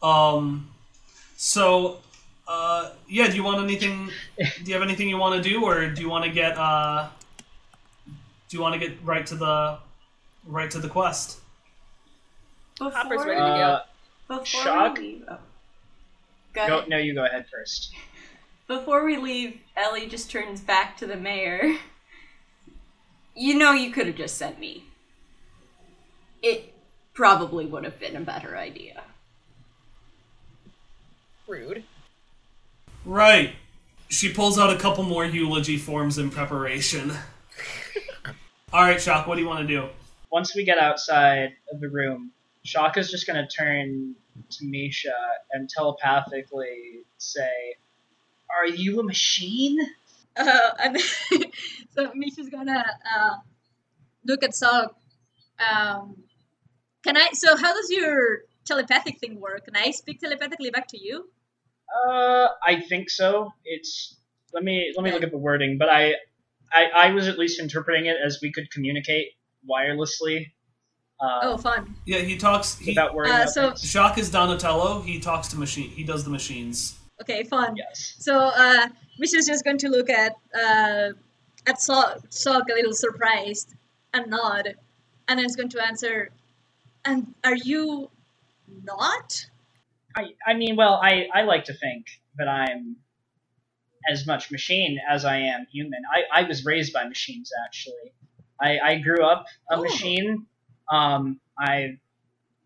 Um, 0.01 0.69
so 1.35 1.97
uh, 2.47 2.91
yeah, 3.07 3.27
do 3.27 3.35
you 3.35 3.43
want 3.43 3.63
anything? 3.63 4.09
Do 4.37 4.63
you 4.65 4.73
have 4.73 4.83
anything 4.83 5.09
you 5.09 5.17
want 5.17 5.41
to 5.41 5.49
do, 5.49 5.63
or 5.63 5.89
do 5.89 6.01
you 6.01 6.09
want 6.09 6.25
to 6.25 6.31
get 6.31 6.57
uh, 6.57 7.09
do 8.49 8.57
you 8.57 8.61
want 8.61 8.73
to 8.73 8.79
get 8.79 8.97
right 9.03 9.25
to 9.27 9.35
the 9.35 9.79
right 10.45 10.69
to 10.71 10.79
the 10.79 10.89
quest? 10.89 11.39
Before, 12.77 12.91
Hopper's 12.91 13.25
ready 13.25 13.39
to 13.39 13.45
Uh, 13.45 13.83
before 14.27 14.45
Shock? 14.45 14.97
we 14.97 15.03
leave, 15.03 15.23
oh. 15.29 15.39
go 16.53 16.67
go, 16.67 16.77
ahead. 16.79 16.89
no, 16.89 16.97
you 16.97 17.13
go 17.13 17.25
ahead 17.25 17.45
first. 17.51 17.91
Before 18.67 19.03
we 19.05 19.17
leave, 19.17 19.59
Ellie 19.75 20.07
just 20.07 20.29
turns 20.29 20.61
back 20.61 20.97
to 20.97 21.07
the 21.07 21.15
mayor. 21.15 21.77
You 23.35 23.55
know, 23.57 23.71
you 23.73 23.91
could 23.91 24.07
have 24.07 24.15
just 24.15 24.37
sent 24.37 24.59
me. 24.59 24.85
It 26.41 26.73
probably 27.13 27.65
would 27.65 27.83
have 27.83 27.99
been 27.99 28.15
a 28.15 28.21
better 28.21 28.55
idea. 28.57 29.03
Rude. 31.47 31.83
Right. 33.05 33.53
She 34.09 34.33
pulls 34.33 34.57
out 34.57 34.71
a 34.71 34.77
couple 34.77 35.03
more 35.03 35.25
eulogy 35.25 35.77
forms 35.77 36.17
in 36.17 36.29
preparation. 36.29 37.11
All 38.73 38.81
right, 38.81 39.01
Shock, 39.01 39.27
what 39.27 39.35
do 39.35 39.41
you 39.41 39.47
want 39.47 39.67
to 39.67 39.67
do? 39.67 39.87
Once 40.31 40.55
we 40.55 40.63
get 40.63 40.77
outside 40.77 41.53
of 41.71 41.79
the 41.79 41.89
room, 41.89 42.31
Shock 42.63 42.97
is 42.97 43.11
just 43.11 43.27
gonna 43.27 43.47
turn 43.47 44.15
to 44.49 44.65
Misha 44.65 45.13
and 45.51 45.69
telepathically 45.69 47.03
say, 47.17 47.75
"Are 48.49 48.67
you 48.67 48.99
a 48.99 49.03
machine?" 49.03 49.79
Uh, 50.35 50.71
and 50.79 50.99
so 51.91 52.11
Misha's 52.15 52.49
gonna 52.49 52.83
uh, 53.15 53.35
look 54.25 54.43
at 54.43 54.51
Sog. 54.51 54.89
Um, 55.59 56.17
can 57.03 57.15
I? 57.15 57.29
So 57.33 57.55
how 57.55 57.73
does 57.73 57.89
your 57.91 58.39
telepathic 58.65 59.19
thing 59.19 59.39
work? 59.39 59.65
Can 59.65 59.75
I 59.75 59.91
speak 59.91 60.19
telepathically 60.19 60.71
back 60.71 60.87
to 60.89 61.01
you? 61.01 61.29
Uh, 62.07 62.47
I 62.65 62.79
think 62.81 63.09
so. 63.09 63.51
It's 63.63 64.15
let 64.53 64.63
me 64.63 64.93
let 64.95 65.03
me 65.03 65.11
look 65.11 65.23
at 65.23 65.31
the 65.31 65.37
wording, 65.37 65.77
but 65.77 65.89
I, 65.89 66.13
I 66.73 66.85
I 66.95 67.11
was 67.11 67.27
at 67.27 67.37
least 67.37 67.59
interpreting 67.59 68.05
it 68.07 68.17
as 68.25 68.39
we 68.41 68.51
could 68.51 68.69
communicate 68.71 69.27
wirelessly. 69.69 70.47
Uh, 71.19 71.39
Oh, 71.43 71.57
fun. 71.57 71.95
Yeah, 72.05 72.19
he 72.19 72.37
talks. 72.37 72.77
He, 72.77 72.91
without 72.91 73.13
worrying 73.15 73.33
Uh, 73.35 73.45
so- 73.45 73.69
things. 73.69 73.89
Shock 73.89 74.17
is 74.17 74.29
Donatello. 74.29 75.01
He 75.01 75.19
talks 75.19 75.47
to 75.49 75.57
machine. 75.57 75.89
He 75.89 76.03
does 76.03 76.23
the 76.23 76.29
machines. 76.29 76.97
Okay, 77.21 77.43
fun. 77.43 77.75
Yes. 77.77 78.15
So 78.19 78.37
uh, 78.37 78.87
Misha's 79.19 79.45
just 79.47 79.63
going 79.63 79.77
to 79.77 79.87
look 79.89 80.09
at 80.09 80.33
uh, 80.53 81.11
at 81.67 81.77
Sog, 81.77 82.27
Sog 82.29 82.63
a 82.69 82.73
little 82.73 82.93
surprised 82.93 83.73
and 84.13 84.29
nod, 84.29 84.75
and 85.27 85.39
then 85.39 85.45
is 85.45 85.55
going 85.55 85.69
to 85.69 85.81
answer. 85.85 86.29
And 87.05 87.33
are 87.43 87.55
you 87.55 88.09
not? 88.83 89.45
I, 90.17 90.23
I 90.47 90.53
mean, 90.53 90.75
well, 90.75 90.99
I, 91.01 91.27
I 91.33 91.41
like 91.43 91.65
to 91.65 91.73
think 91.73 92.05
that 92.37 92.47
I'm 92.47 92.95
as 94.09 94.25
much 94.27 94.51
machine 94.51 94.99
as 95.09 95.25
I 95.25 95.37
am 95.37 95.65
human. 95.71 96.01
I, 96.13 96.41
I 96.43 96.47
was 96.47 96.63
raised 96.65 96.93
by 96.93 97.05
machines, 97.07 97.51
actually. 97.65 98.13
I, 98.61 98.79
I 98.79 98.99
grew 98.99 99.23
up 99.25 99.45
a 99.71 99.75
Oh. 99.77 99.81
machine. 99.81 100.45
Um, 100.91 101.39
I 101.59 101.97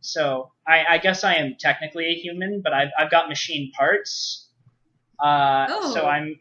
so 0.01 0.51
I, 0.67 0.85
I 0.89 0.97
guess 0.97 1.23
I 1.23 1.35
am 1.35 1.55
technically 1.59 2.05
a 2.07 2.13
human, 2.15 2.61
but 2.63 2.73
I've, 2.73 2.89
I've 2.97 3.11
got 3.11 3.27
machine 3.29 3.71
parts. 3.71 4.49
Uh, 5.23 5.65
Oh. 5.69 5.93
So 5.93 6.05
I'm 6.05 6.39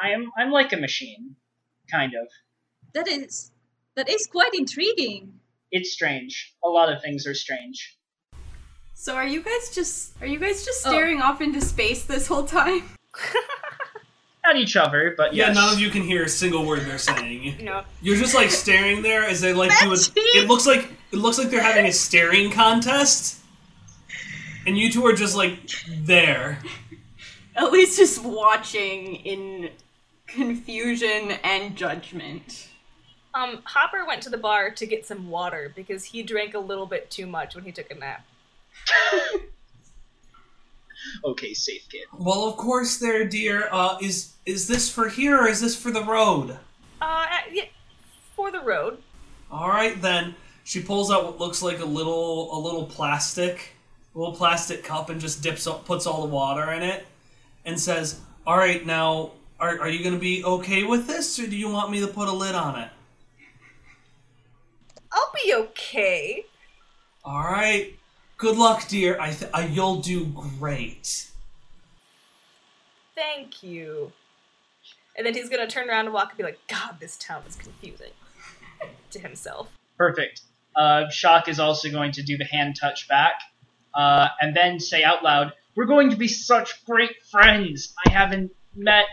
I 0.00 0.10
am 0.10 0.30
I'm 0.38 0.50
like 0.50 0.72
a 0.72 0.76
machine, 0.76 1.34
kind 1.90 2.14
of. 2.14 2.28
That 2.94 3.08
is 3.08 3.50
that 3.96 4.08
is 4.08 4.26
quite 4.26 4.54
intriguing. 4.54 5.40
It's 5.70 5.92
strange. 5.92 6.54
A 6.64 6.68
lot 6.68 6.90
of 6.92 7.02
things 7.02 7.26
are 7.26 7.34
strange. 7.34 7.97
So 9.00 9.14
are 9.14 9.28
you 9.28 9.42
guys 9.44 9.70
just 9.72 10.20
are 10.20 10.26
you 10.26 10.40
guys 10.40 10.64
just 10.64 10.84
Oh. 10.84 10.90
staring 10.90 11.22
off 11.22 11.40
into 11.40 11.60
space 11.60 12.02
this 12.04 12.26
whole 12.26 12.42
time? 12.44 12.82
At 14.44 14.56
each 14.56 14.74
other, 14.74 15.14
but 15.16 15.34
Yeah, 15.34 15.46
yes. 15.46 15.54
none 15.54 15.72
of 15.72 15.78
you 15.78 15.88
can 15.88 16.02
hear 16.02 16.24
a 16.24 16.28
single 16.28 16.66
word 16.66 16.80
they're 16.80 16.98
saying. 16.98 17.58
No. 17.64 17.84
You're 18.02 18.16
just 18.16 18.34
like 18.34 18.50
staring 18.50 19.02
there 19.02 19.22
as 19.22 19.40
they 19.40 19.52
like 19.52 19.70
do 19.80 19.88
That's 19.90 20.08
it. 20.08 20.16
It 20.16 20.48
looks 20.48 20.66
like 20.66 20.88
it 21.12 21.16
looks 21.16 21.38
like 21.38 21.48
they're 21.48 21.62
having 21.62 21.86
a 21.86 21.92
staring 21.92 22.50
contest, 22.50 23.38
and 24.66 24.76
you 24.76 24.90
two 24.90 25.06
are 25.06 25.12
just 25.12 25.36
like 25.36 25.60
there. 26.00 26.58
At 27.54 27.70
least 27.70 27.98
just 27.98 28.24
watching 28.24 29.14
in 29.14 29.70
confusion 30.26 31.38
and 31.44 31.76
judgment. 31.76 32.68
Um, 33.32 33.62
Hopper 33.64 34.04
went 34.04 34.22
to 34.24 34.30
the 34.30 34.38
bar 34.38 34.70
to 34.70 34.86
get 34.86 35.06
some 35.06 35.30
water 35.30 35.70
because 35.76 36.06
he 36.06 36.24
drank 36.24 36.54
a 36.54 36.58
little 36.58 36.86
bit 36.86 37.12
too 37.12 37.26
much 37.26 37.54
when 37.54 37.62
he 37.64 37.70
took 37.70 37.90
a 37.92 37.94
nap. 37.94 38.24
Okay, 41.24 41.54
safe 41.54 41.88
kid. 41.88 42.04
Well, 42.16 42.46
of 42.48 42.56
course, 42.56 42.98
there, 42.98 43.24
dear. 43.24 43.68
Uh, 43.72 43.98
is 44.00 44.34
is 44.46 44.68
this 44.68 44.90
for 44.90 45.08
here 45.08 45.38
or 45.38 45.48
is 45.48 45.60
this 45.60 45.74
for 45.74 45.90
the 45.90 46.04
road? 46.04 46.58
Uh, 47.00 47.26
yeah, 47.50 47.64
for 48.36 48.50
the 48.50 48.60
road. 48.60 48.98
All 49.50 49.68
right 49.68 50.00
then. 50.00 50.34
She 50.64 50.82
pulls 50.82 51.10
out 51.10 51.24
what 51.24 51.38
looks 51.38 51.62
like 51.62 51.80
a 51.80 51.84
little 51.84 52.54
a 52.56 52.58
little 52.58 52.84
plastic, 52.84 53.74
a 54.14 54.18
little 54.18 54.34
plastic 54.34 54.84
cup, 54.84 55.08
and 55.08 55.18
just 55.20 55.42
dips 55.42 55.66
up, 55.66 55.86
puts 55.86 56.06
all 56.06 56.20
the 56.26 56.32
water 56.32 56.70
in 56.72 56.82
it, 56.82 57.06
and 57.64 57.80
says, 57.80 58.20
"All 58.46 58.56
right, 58.58 58.84
now, 58.84 59.30
are 59.58 59.80
are 59.80 59.88
you 59.88 60.04
gonna 60.04 60.18
be 60.18 60.44
okay 60.44 60.84
with 60.84 61.06
this, 61.06 61.38
or 61.38 61.46
do 61.46 61.56
you 61.56 61.70
want 61.70 61.90
me 61.90 62.00
to 62.00 62.06
put 62.06 62.28
a 62.28 62.32
lid 62.32 62.54
on 62.54 62.78
it?" 62.78 62.90
I'll 65.10 65.32
be 65.42 65.54
okay. 65.54 66.44
All 67.24 67.42
right. 67.44 67.97
Good 68.38 68.56
luck, 68.56 68.88
dear. 68.88 69.20
I, 69.20 69.32
th- 69.32 69.50
I 69.52 69.66
you'll 69.66 70.00
do 70.00 70.24
great. 70.26 71.28
Thank 73.14 73.62
you. 73.62 74.12
And 75.16 75.26
then 75.26 75.34
he's 75.34 75.48
gonna 75.48 75.66
turn 75.66 75.90
around 75.90 76.06
and 76.06 76.14
walk 76.14 76.30
and 76.30 76.38
be 76.38 76.44
like, 76.44 76.58
God, 76.68 76.96
this 77.00 77.16
town 77.16 77.42
is 77.46 77.56
confusing. 77.56 78.12
to 79.10 79.18
himself. 79.18 79.68
Perfect. 79.96 80.42
Uh, 80.76 81.08
Shock 81.10 81.48
is 81.48 81.58
also 81.58 81.90
going 81.90 82.12
to 82.12 82.22
do 82.22 82.36
the 82.36 82.44
hand 82.44 82.76
touch 82.80 83.08
back, 83.08 83.40
uh, 83.94 84.28
and 84.40 84.56
then 84.56 84.78
say 84.78 85.02
out 85.02 85.24
loud, 85.24 85.52
"We're 85.74 85.86
going 85.86 86.10
to 86.10 86.16
be 86.16 86.28
such 86.28 86.84
great 86.86 87.22
friends. 87.30 87.94
I 88.06 88.10
haven't 88.10 88.52
met 88.76 89.06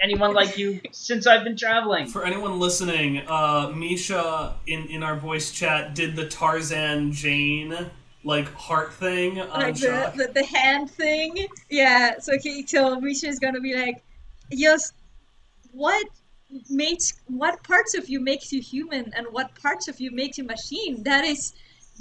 anyone 0.00 0.34
like 0.34 0.58
you 0.58 0.80
since 0.90 1.26
I've 1.26 1.44
been 1.44 1.56
traveling." 1.56 2.08
For 2.08 2.24
anyone 2.24 2.58
listening, 2.58 3.18
uh, 3.28 3.72
Misha 3.74 4.56
in 4.66 4.86
in 4.88 5.02
our 5.02 5.16
voice 5.16 5.52
chat 5.52 5.94
did 5.94 6.16
the 6.16 6.26
Tarzan 6.26 7.12
Jane 7.12 7.90
like 8.26 8.52
heart 8.54 8.92
thing 8.92 9.40
on 9.40 9.48
like 9.48 9.76
the, 9.76 10.12
the 10.16 10.32
the 10.34 10.44
hand 10.44 10.90
thing. 10.90 11.46
Yeah. 11.70 12.18
So 12.18 12.36
he 12.38 12.66
so 12.66 13.00
Misha 13.00 13.28
is 13.28 13.38
gonna 13.38 13.60
be 13.60 13.74
like, 13.74 14.02
yes, 14.50 14.92
what 15.72 16.06
makes 16.68 17.14
what 17.28 17.62
parts 17.62 17.94
of 17.96 18.08
you 18.08 18.20
makes 18.20 18.52
you 18.52 18.60
human 18.60 19.12
and 19.16 19.26
what 19.30 19.54
parts 19.62 19.86
of 19.86 20.00
you 20.00 20.10
makes 20.10 20.38
you 20.38 20.44
machine? 20.44 21.04
That 21.04 21.24
is, 21.24 21.54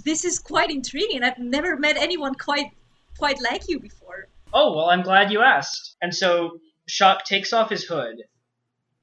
this 0.03 0.25
is 0.25 0.39
quite 0.39 0.71
intriguing. 0.71 1.23
I've 1.23 1.37
never 1.37 1.77
met 1.77 1.95
anyone 1.95 2.33
quite 2.33 2.71
quite 3.19 3.39
like 3.41 3.69
you 3.69 3.79
before. 3.79 4.27
Oh 4.51 4.75
well, 4.75 4.89
I'm 4.89 5.03
glad 5.03 5.31
you 5.31 5.41
asked. 5.41 5.95
And 6.01 6.13
so 6.13 6.59
Shock 6.87 7.25
takes 7.25 7.53
off 7.53 7.69
his 7.69 7.83
hood, 7.83 8.17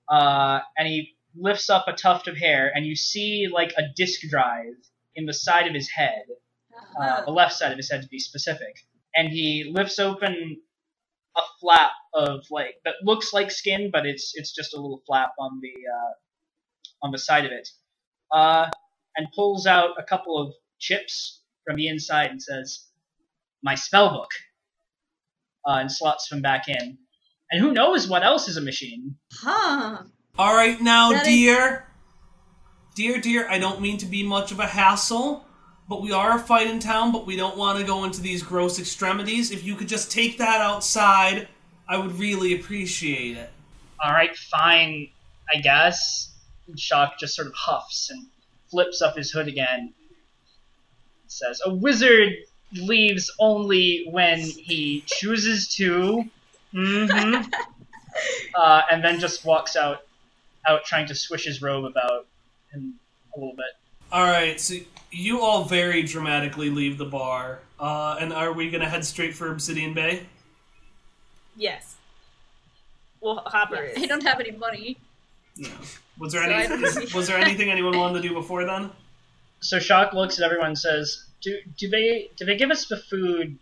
uh, 0.09 0.59
and 0.77 0.89
he 0.89 1.15
lifts 1.37 1.71
up 1.71 1.85
a 1.87 1.93
tuft 1.93 2.27
of 2.27 2.37
hair, 2.37 2.73
and 2.75 2.85
you 2.85 2.97
see 2.97 3.49
like 3.53 3.73
a 3.79 3.83
disk 3.95 4.23
drive 4.29 4.75
in 5.15 5.27
the 5.27 5.35
side 5.35 5.69
of 5.69 5.75
his 5.75 5.89
head. 5.89 6.25
Uh, 7.01 7.25
the 7.25 7.31
left 7.31 7.55
side 7.55 7.73
of 7.73 7.77
his 7.77 7.91
head 7.91 8.03
to 8.03 8.09
be 8.09 8.19
specific. 8.19 8.77
And 9.15 9.29
he 9.29 9.71
lifts 9.73 9.99
open 9.99 10.57
a 11.37 11.41
flap 11.61 11.91
of 12.15 12.41
like 12.51 12.75
that 12.85 12.95
looks 13.03 13.33
like 13.33 13.51
skin, 13.51 13.91
but 13.93 14.07
it's 14.07 14.33
it's 14.35 14.53
just 14.55 14.75
a 14.75 14.77
little 14.77 15.03
flap 15.07 15.33
on 15.39 15.61
the 15.61 15.73
uh, 15.73 16.13
on 17.07 17.11
the 17.13 17.19
side 17.19 17.45
of 17.45 17.53
it, 17.53 17.69
uh, 18.33 18.69
and 19.17 19.27
pulls 19.35 19.67
out 19.67 19.91
a 19.99 20.03
couple 20.03 20.39
of 20.39 20.55
chips 20.79 21.43
from 21.67 21.77
the 21.77 21.89
inside 21.89 22.31
and 22.31 22.43
says, 22.43 22.87
"My 23.63 23.75
spell 23.75 24.11
book," 24.11 24.31
uh, 25.67 25.77
and 25.79 25.91
slots 25.93 26.29
them 26.29 26.43
back 26.43 26.69
in. 26.69 26.99
And 27.51 27.61
who 27.61 27.73
knows 27.73 28.09
what 28.09 28.23
else 28.25 28.49
is 28.49 28.57
a 28.57 28.63
machine? 28.63 29.17
Huh. 29.33 30.05
All 30.39 30.55
right, 30.55 30.81
now, 30.81 31.13
That 31.13 31.27
is- 31.27 31.29
dear, 31.29 31.87
dear, 32.95 33.21
dear. 33.21 33.49
I 33.49 33.59
don't 33.59 33.81
mean 33.83 33.99
to 33.99 34.07
be 34.07 34.23
much 34.23 34.53
of 34.53 34.59
a 34.59 34.67
hassle, 34.67 35.45
but 35.89 36.03
we 36.03 36.13
are 36.13 36.37
a 36.37 36.39
fight 36.39 36.69
in 36.69 36.79
town. 36.79 37.13
But 37.13 37.27
we 37.27 37.37
don't 37.37 37.57
want 37.57 37.79
to 37.79 37.85
go 37.85 38.05
into 38.05 38.21
these 38.21 38.43
gross 38.43 38.79
extremities. 38.79 39.51
If 39.51 39.65
you 39.65 39.75
could 39.75 39.89
just 39.89 40.11
take 40.11 40.39
that 40.39 40.61
outside, 40.61 41.49
I 41.89 41.99
would 41.99 42.19
really 42.19 42.55
appreciate 42.55 43.37
it. 43.37 43.51
All 44.03 44.13
right, 44.13 44.37
fine, 44.37 45.09
I 45.53 45.61
guess. 45.61 46.31
And 46.67 46.79
Shock 46.79 47.19
just 47.19 47.35
sort 47.35 47.49
of 47.49 47.55
huffs 47.55 48.11
and 48.11 48.27
flips 48.71 49.03
up 49.03 49.17
his 49.17 49.31
hood 49.31 49.49
again. 49.49 49.93
Says, 51.27 51.61
"A 51.65 51.73
wizard 51.73 52.33
leaves 52.73 53.31
only 53.39 54.07
when 54.11 54.41
he 54.41 55.03
chooses 55.07 55.69
to." 55.77 56.25
Mm-hmm. 56.75 57.51
uh, 58.55 58.83
and 58.91 59.05
then 59.05 59.21
just 59.21 59.45
walks 59.45 59.77
out, 59.77 59.99
out 60.67 60.85
trying 60.85 61.07
to 61.09 61.15
swish 61.15 61.45
his 61.45 61.63
robe 61.63 61.85
about 61.85 62.27
him 62.73 62.95
a 63.35 63.39
little 63.39 63.57
bit. 63.57 63.67
All 64.13 64.25
right, 64.25 64.61
so 64.61 64.75
you 65.11 65.41
all 65.41 65.65
very 65.65 66.03
dramatically 66.03 66.69
leave 66.69 66.99
the 66.99 67.07
bar, 67.07 67.61
uh, 67.81 68.19
and 68.21 68.31
are 68.31 68.53
we 68.53 68.69
gonna 68.71 68.89
head 68.89 69.07
straight 69.07 69.35
for 69.35 69.51
Obsidian 69.51 69.95
Bay? 69.95 70.27
Yes. 71.57 71.97
Well, 73.23 73.43
Hopper 73.47 73.83
is. 73.83 74.03
I 74.03 74.07
don't 74.07 74.23
have 74.23 74.39
any 74.39 74.51
money. 74.51 74.99
No. 75.57 75.71
Was 76.19 76.33
there 76.35 76.45
So 76.45 76.51
any? 76.51 76.69
Don't 76.69 76.85
is- 76.85 77.15
was 77.15 77.27
there 77.27 77.39
anything 77.39 77.71
anyone 77.71 77.97
wanted 77.97 78.21
to 78.21 78.29
do 78.29 78.35
before 78.35 78.67
then? 78.67 78.91
So 79.61 79.79
Shock 79.79 80.13
looks 80.13 80.39
at 80.39 80.45
everyone 80.45 80.69
and 80.69 80.79
says, 80.79 81.25
"Do 81.41 81.59
do 81.79 81.89
they 81.89 82.31
do 82.37 82.45
they 82.45 82.57
give 82.57 82.71
us 82.71 82.87
the 82.87 82.99
food 82.99 83.59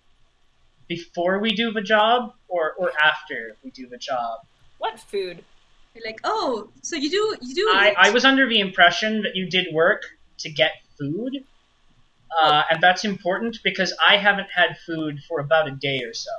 before 0.88 1.38
we 1.38 1.52
do 1.52 1.70
the 1.72 1.82
job, 1.82 2.34
or 2.48 2.72
or 2.72 2.90
after 3.00 3.56
we 3.62 3.70
do 3.70 3.86
the 3.86 3.98
job?" 3.98 4.40
What 4.78 4.98
food? 4.98 5.44
You're 5.94 6.04
like, 6.04 6.20
oh, 6.24 6.70
so 6.82 6.96
you 6.96 7.10
do 7.10 7.36
you 7.40 7.54
do. 7.54 7.68
I. 7.72 7.94
I 7.96 8.10
was 8.10 8.24
under 8.24 8.48
the 8.48 8.58
impression 8.60 9.22
that 9.22 9.36
you 9.36 9.48
did 9.48 9.72
work 9.72 10.04
to 10.40 10.50
get 10.50 10.72
food, 10.98 11.44
uh, 12.42 12.62
and 12.70 12.82
that's 12.82 13.04
important 13.04 13.58
because 13.64 13.94
I 14.06 14.16
haven't 14.16 14.48
had 14.54 14.78
food 14.86 15.20
for 15.28 15.40
about 15.40 15.68
a 15.68 15.72
day 15.72 16.02
or 16.04 16.14
so. 16.14 16.30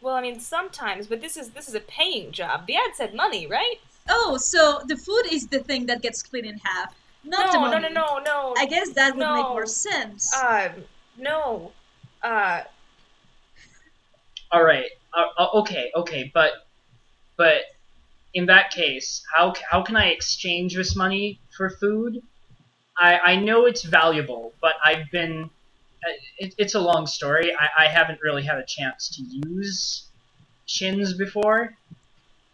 Well, 0.00 0.14
I 0.14 0.22
mean, 0.22 0.40
sometimes, 0.40 1.06
but 1.06 1.20
this 1.20 1.36
is 1.36 1.50
this 1.50 1.68
is 1.68 1.74
a 1.74 1.80
paying 1.80 2.32
job. 2.32 2.66
The 2.66 2.76
ad 2.76 2.94
said 2.94 3.14
money, 3.14 3.46
right? 3.46 3.76
Oh, 4.08 4.36
so 4.38 4.80
the 4.86 4.96
food 4.96 5.24
is 5.30 5.48
the 5.48 5.60
thing 5.60 5.86
that 5.86 6.02
gets 6.02 6.20
split 6.20 6.44
in 6.44 6.58
half, 6.58 6.94
not 7.22 7.50
No, 7.52 7.66
no, 7.68 7.78
money. 7.78 7.80
no, 7.80 7.88
no, 7.88 8.18
no. 8.18 8.54
I 8.56 8.66
guess 8.66 8.92
that 8.94 9.16
would 9.16 9.30
make 9.30 9.50
more 9.52 9.66
sense. 9.66 10.32
Um, 10.32 10.86
no. 11.16 11.74
Uh, 12.22 12.62
All 14.52 14.62
right, 14.64 14.90
uh, 15.14 15.26
uh, 15.38 15.48
okay, 15.60 15.90
okay, 15.96 16.30
but 16.34 16.52
but 17.36 17.64
in 18.34 18.46
that 18.46 18.70
case, 18.70 19.22
how 19.34 19.54
how 19.70 19.82
can 19.82 19.96
I 19.96 20.06
exchange 20.10 20.74
this 20.74 20.96
money 20.96 21.40
for 21.56 21.70
food? 21.70 22.22
I 22.98 23.18
I 23.18 23.36
know 23.36 23.66
it's 23.66 23.82
valuable, 23.82 24.52
but 24.60 24.74
I've 24.84 25.10
been. 25.10 25.50
uh, 26.04 26.10
It, 26.38 26.54
it's 26.58 26.74
a 26.74 26.80
long 26.80 27.06
story. 27.06 27.52
I, 27.54 27.84
I 27.84 27.88
haven't 27.88 28.20
really 28.22 28.42
had 28.42 28.58
a 28.58 28.64
chance 28.64 29.08
to 29.16 29.22
use 29.22 30.08
shins 30.66 31.14
before. 31.14 31.76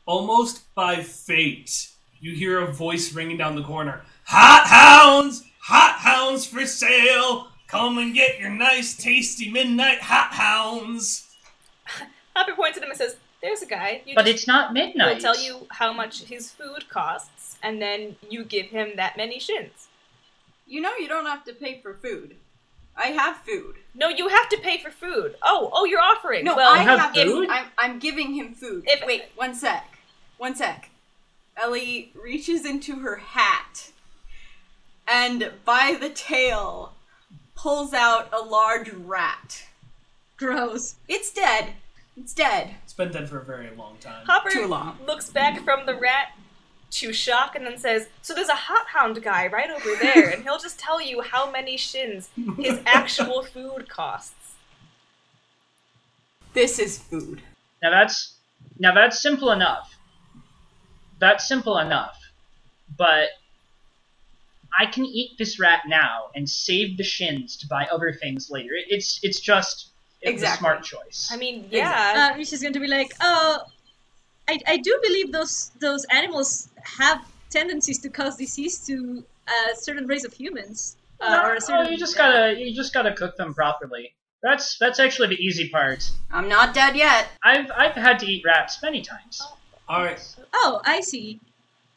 Almost 0.07 0.73
by 0.75 0.97
fate, 1.03 1.89
you 2.21 2.33
hear 2.35 2.61
a 2.61 2.73
voice 2.73 3.13
ringing 3.13 3.37
down 3.37 3.57
the 3.57 3.63
corner. 3.63 4.03
Hot 4.27 4.67
hounds! 4.67 5.45
Hot 5.63 5.97
hounds 5.99 6.47
for 6.47 6.65
sale! 6.67 7.49
Come 7.67 7.99
and 7.99 8.15
get 8.15 8.39
your 8.39 8.51
nice, 8.51 8.97
tasty 8.97 9.51
midnight 9.51 10.01
hot 10.01 10.33
hounds! 10.33 11.27
Hopper 12.37 12.55
points 12.55 12.77
at 12.79 12.85
him 12.85 12.91
and 12.91 12.99
says, 12.99 13.17
"There's 13.43 13.63
a 13.63 13.67
guy. 13.67 14.03
You 14.07 14.15
But 14.15 14.27
just, 14.27 14.35
it's 14.39 14.47
not 14.47 14.73
midnight. 14.73 15.15
He'll 15.21 15.33
tell 15.35 15.43
you 15.43 15.67
how 15.71 15.93
much 15.93 16.23
his 16.25 16.51
food 16.53 16.89
costs, 16.89 17.57
and 17.63 17.83
then 17.83 18.15
you 18.31 18.45
give 18.45 18.67
him 18.67 18.93
that 18.97 19.17
many 19.17 19.41
shins. 19.41 19.89
You 20.67 20.81
know 20.81 20.97
you 20.97 21.09
don't 21.09 21.27
have 21.27 21.45
to 21.45 21.53
pay 21.53 21.81
for 21.81 21.95
food. 21.95 22.37
I 22.97 23.09
have 23.09 23.37
food. 23.39 23.77
No, 23.95 24.09
you 24.09 24.29
have 24.29 24.49
to 24.49 24.59
pay 24.59 24.79
for 24.79 24.91
food. 24.91 25.37
Oh, 25.43 25.71
oh, 25.73 25.85
you're 25.85 26.01
offering. 26.01 26.45
No, 26.45 26.57
well, 26.57 26.73
I 26.73 26.79
have 26.79 26.99
have 26.99 27.15
food? 27.15 27.25
food. 27.27 27.49
I'm, 27.51 27.67
I'm 27.77 27.99
giving 27.99 28.35
him 28.35 28.55
food. 28.55 28.85
If- 28.87 29.05
Wait, 29.07 29.25
one 29.37 29.55
sec. 29.55 29.99
One 30.39 30.55
sec. 30.55 30.91
Ellie 31.57 32.13
reaches 32.15 32.67
into 32.67 32.97
her 33.01 33.17
hat 33.17 33.91
and 35.09 35.53
by 35.65 35.97
the 35.99 36.11
tail 36.11 36.93
pulls 37.55 37.95
out 37.95 38.29
a 38.33 38.41
large 38.45 38.91
rat. 38.91 39.67
Gross. 40.37 40.97
It's 41.09 41.33
dead. 41.33 41.73
It's 42.17 42.35
dead. 42.35 42.75
It's 42.85 42.93
been 42.93 43.11
dead 43.13 43.29
for 43.29 43.39
a 43.39 43.45
very 43.45 43.71
long 43.77 43.97
time. 44.01 44.27
Hopper 44.27 44.51
Too 44.51 44.67
long. 44.67 44.99
looks 45.07 45.31
back 45.31 45.63
from 45.65 45.87
the 45.87 45.95
rat 45.95 46.29
to 46.91 47.13
Shock 47.13 47.57
and 47.57 47.67
then 47.67 47.79
says, 47.79 48.09
So 48.23 48.35
there's 48.35 48.49
a 48.49 48.55
hot 48.55 48.87
hound 48.87 49.23
guy 49.23 49.49
right 49.49 49.71
over 49.71 49.97
there, 50.01 50.31
and 50.31 50.43
he'll 50.43 50.59
just 50.59 50.79
tell 50.79 51.01
you 51.01 51.21
how 51.23 51.51
many 51.51 51.77
shins 51.77 52.31
his 52.59 52.81
actual 52.87 53.43
food 53.43 53.89
costs. 53.89 54.35
This 56.53 56.79
is 56.79 56.99
food. 56.99 57.43
Now 57.83 57.91
that's 57.91 58.35
now 58.79 58.95
that's 58.95 59.21
simple 59.21 59.51
enough. 59.51 59.95
That's 61.19 61.47
simple 61.47 61.79
enough. 61.79 62.17
But 62.97 63.29
I 64.79 64.87
can 64.87 65.05
eat 65.05 65.33
this 65.39 65.59
rat 65.61 65.83
now 65.87 66.27
and 66.35 66.49
save 66.49 66.97
the 66.97 67.05
shins 67.05 67.57
to 67.59 67.67
buy 67.67 67.87
other 67.93 68.13
things 68.13 68.49
later. 68.51 68.71
It's 68.89 69.21
it's 69.23 69.41
just 69.41 69.89
it's 70.23 70.31
a 70.31 70.33
Exactly. 70.33 70.59
smart 70.61 70.83
choice. 70.83 71.29
I 71.31 71.37
mean, 71.37 71.69
yeah. 71.71 72.33
Uh, 72.35 72.43
she's 72.45 72.63
going 72.63 72.73
to 72.73 72.81
be 72.81 72.87
like, 72.89 73.13
oh, 73.21 73.59
I, 74.49 74.59
I 74.67 74.77
do 74.77 74.99
believe 75.03 75.33
those 75.33 75.71
those 75.81 76.05
animals 76.07 76.69
have 76.99 77.27
tendencies 77.51 77.99
to 78.01 78.09
cause 78.09 78.37
disease 78.37 78.79
to 78.87 79.25
a 79.49 79.77
certain 79.77 80.07
race 80.07 80.25
of 80.25 80.33
humans. 80.33 80.97
Uh, 81.21 81.31
No, 81.31 81.43
or 81.43 81.51
a 81.53 81.55
no, 81.55 81.59
certain, 81.61 81.93
you 81.93 81.99
just 81.99 82.17
uh, 82.19 82.31
gotta 82.31 82.61
you 82.61 82.75
just 82.75 82.93
gotta 82.95 83.13
cook 83.15 83.37
them 83.37 83.55
properly. 83.55 84.15
That's 84.43 84.79
that's 84.79 85.01
actually 85.01 85.29
the 85.29 85.43
easy 85.45 85.69
part. 85.69 86.11
I'm 86.31 86.49
not 86.49 86.75
dead 86.75 86.97
yet. 86.97 87.29
I've 87.43 87.71
I've 87.77 87.95
had 87.95 88.19
to 88.21 88.27
eat 88.27 88.43
rats 88.45 88.79
many 88.83 89.03
times. 89.03 89.43
Alright, 89.89 90.35
Oh, 90.53 90.81
I 90.85 91.01
see. 91.01 91.41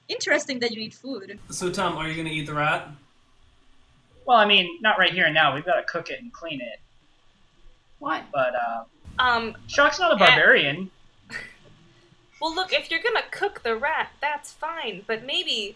Interesting 0.07 0.59
that 0.59 0.71
you 0.71 0.81
eat 0.81 0.93
food. 0.93 1.39
so 1.49 1.71
Tom, 1.71 1.97
are 1.97 2.07
you 2.07 2.15
gonna 2.15 2.29
eat 2.33 2.45
the 2.45 2.53
rat? 2.53 2.87
Well, 4.25 4.37
I 4.37 4.45
mean, 4.45 4.79
not 4.81 4.99
right 4.99 5.11
here 5.11 5.25
and 5.25 5.33
now. 5.33 5.55
We've 5.55 5.65
got 5.65 5.77
to 5.77 5.83
cook 5.83 6.11
it 6.11 6.21
and 6.21 6.31
clean 6.31 6.61
it. 6.61 6.79
What? 7.97 8.23
But 8.31 8.53
uh, 8.55 8.83
Um, 9.17 9.55
Shock's 9.65 9.99
not 9.99 10.13
a 10.13 10.17
barbarian. 10.17 10.91
Well, 12.41 12.53
look, 12.53 12.71
if 12.73 12.89
you're 12.89 13.01
gonna 13.01 13.23
cook 13.31 13.63
the 13.63 13.75
rat, 13.75 14.11
that's 14.21 14.51
fine, 14.53 15.03
but 15.07 15.25
maybe 15.25 15.75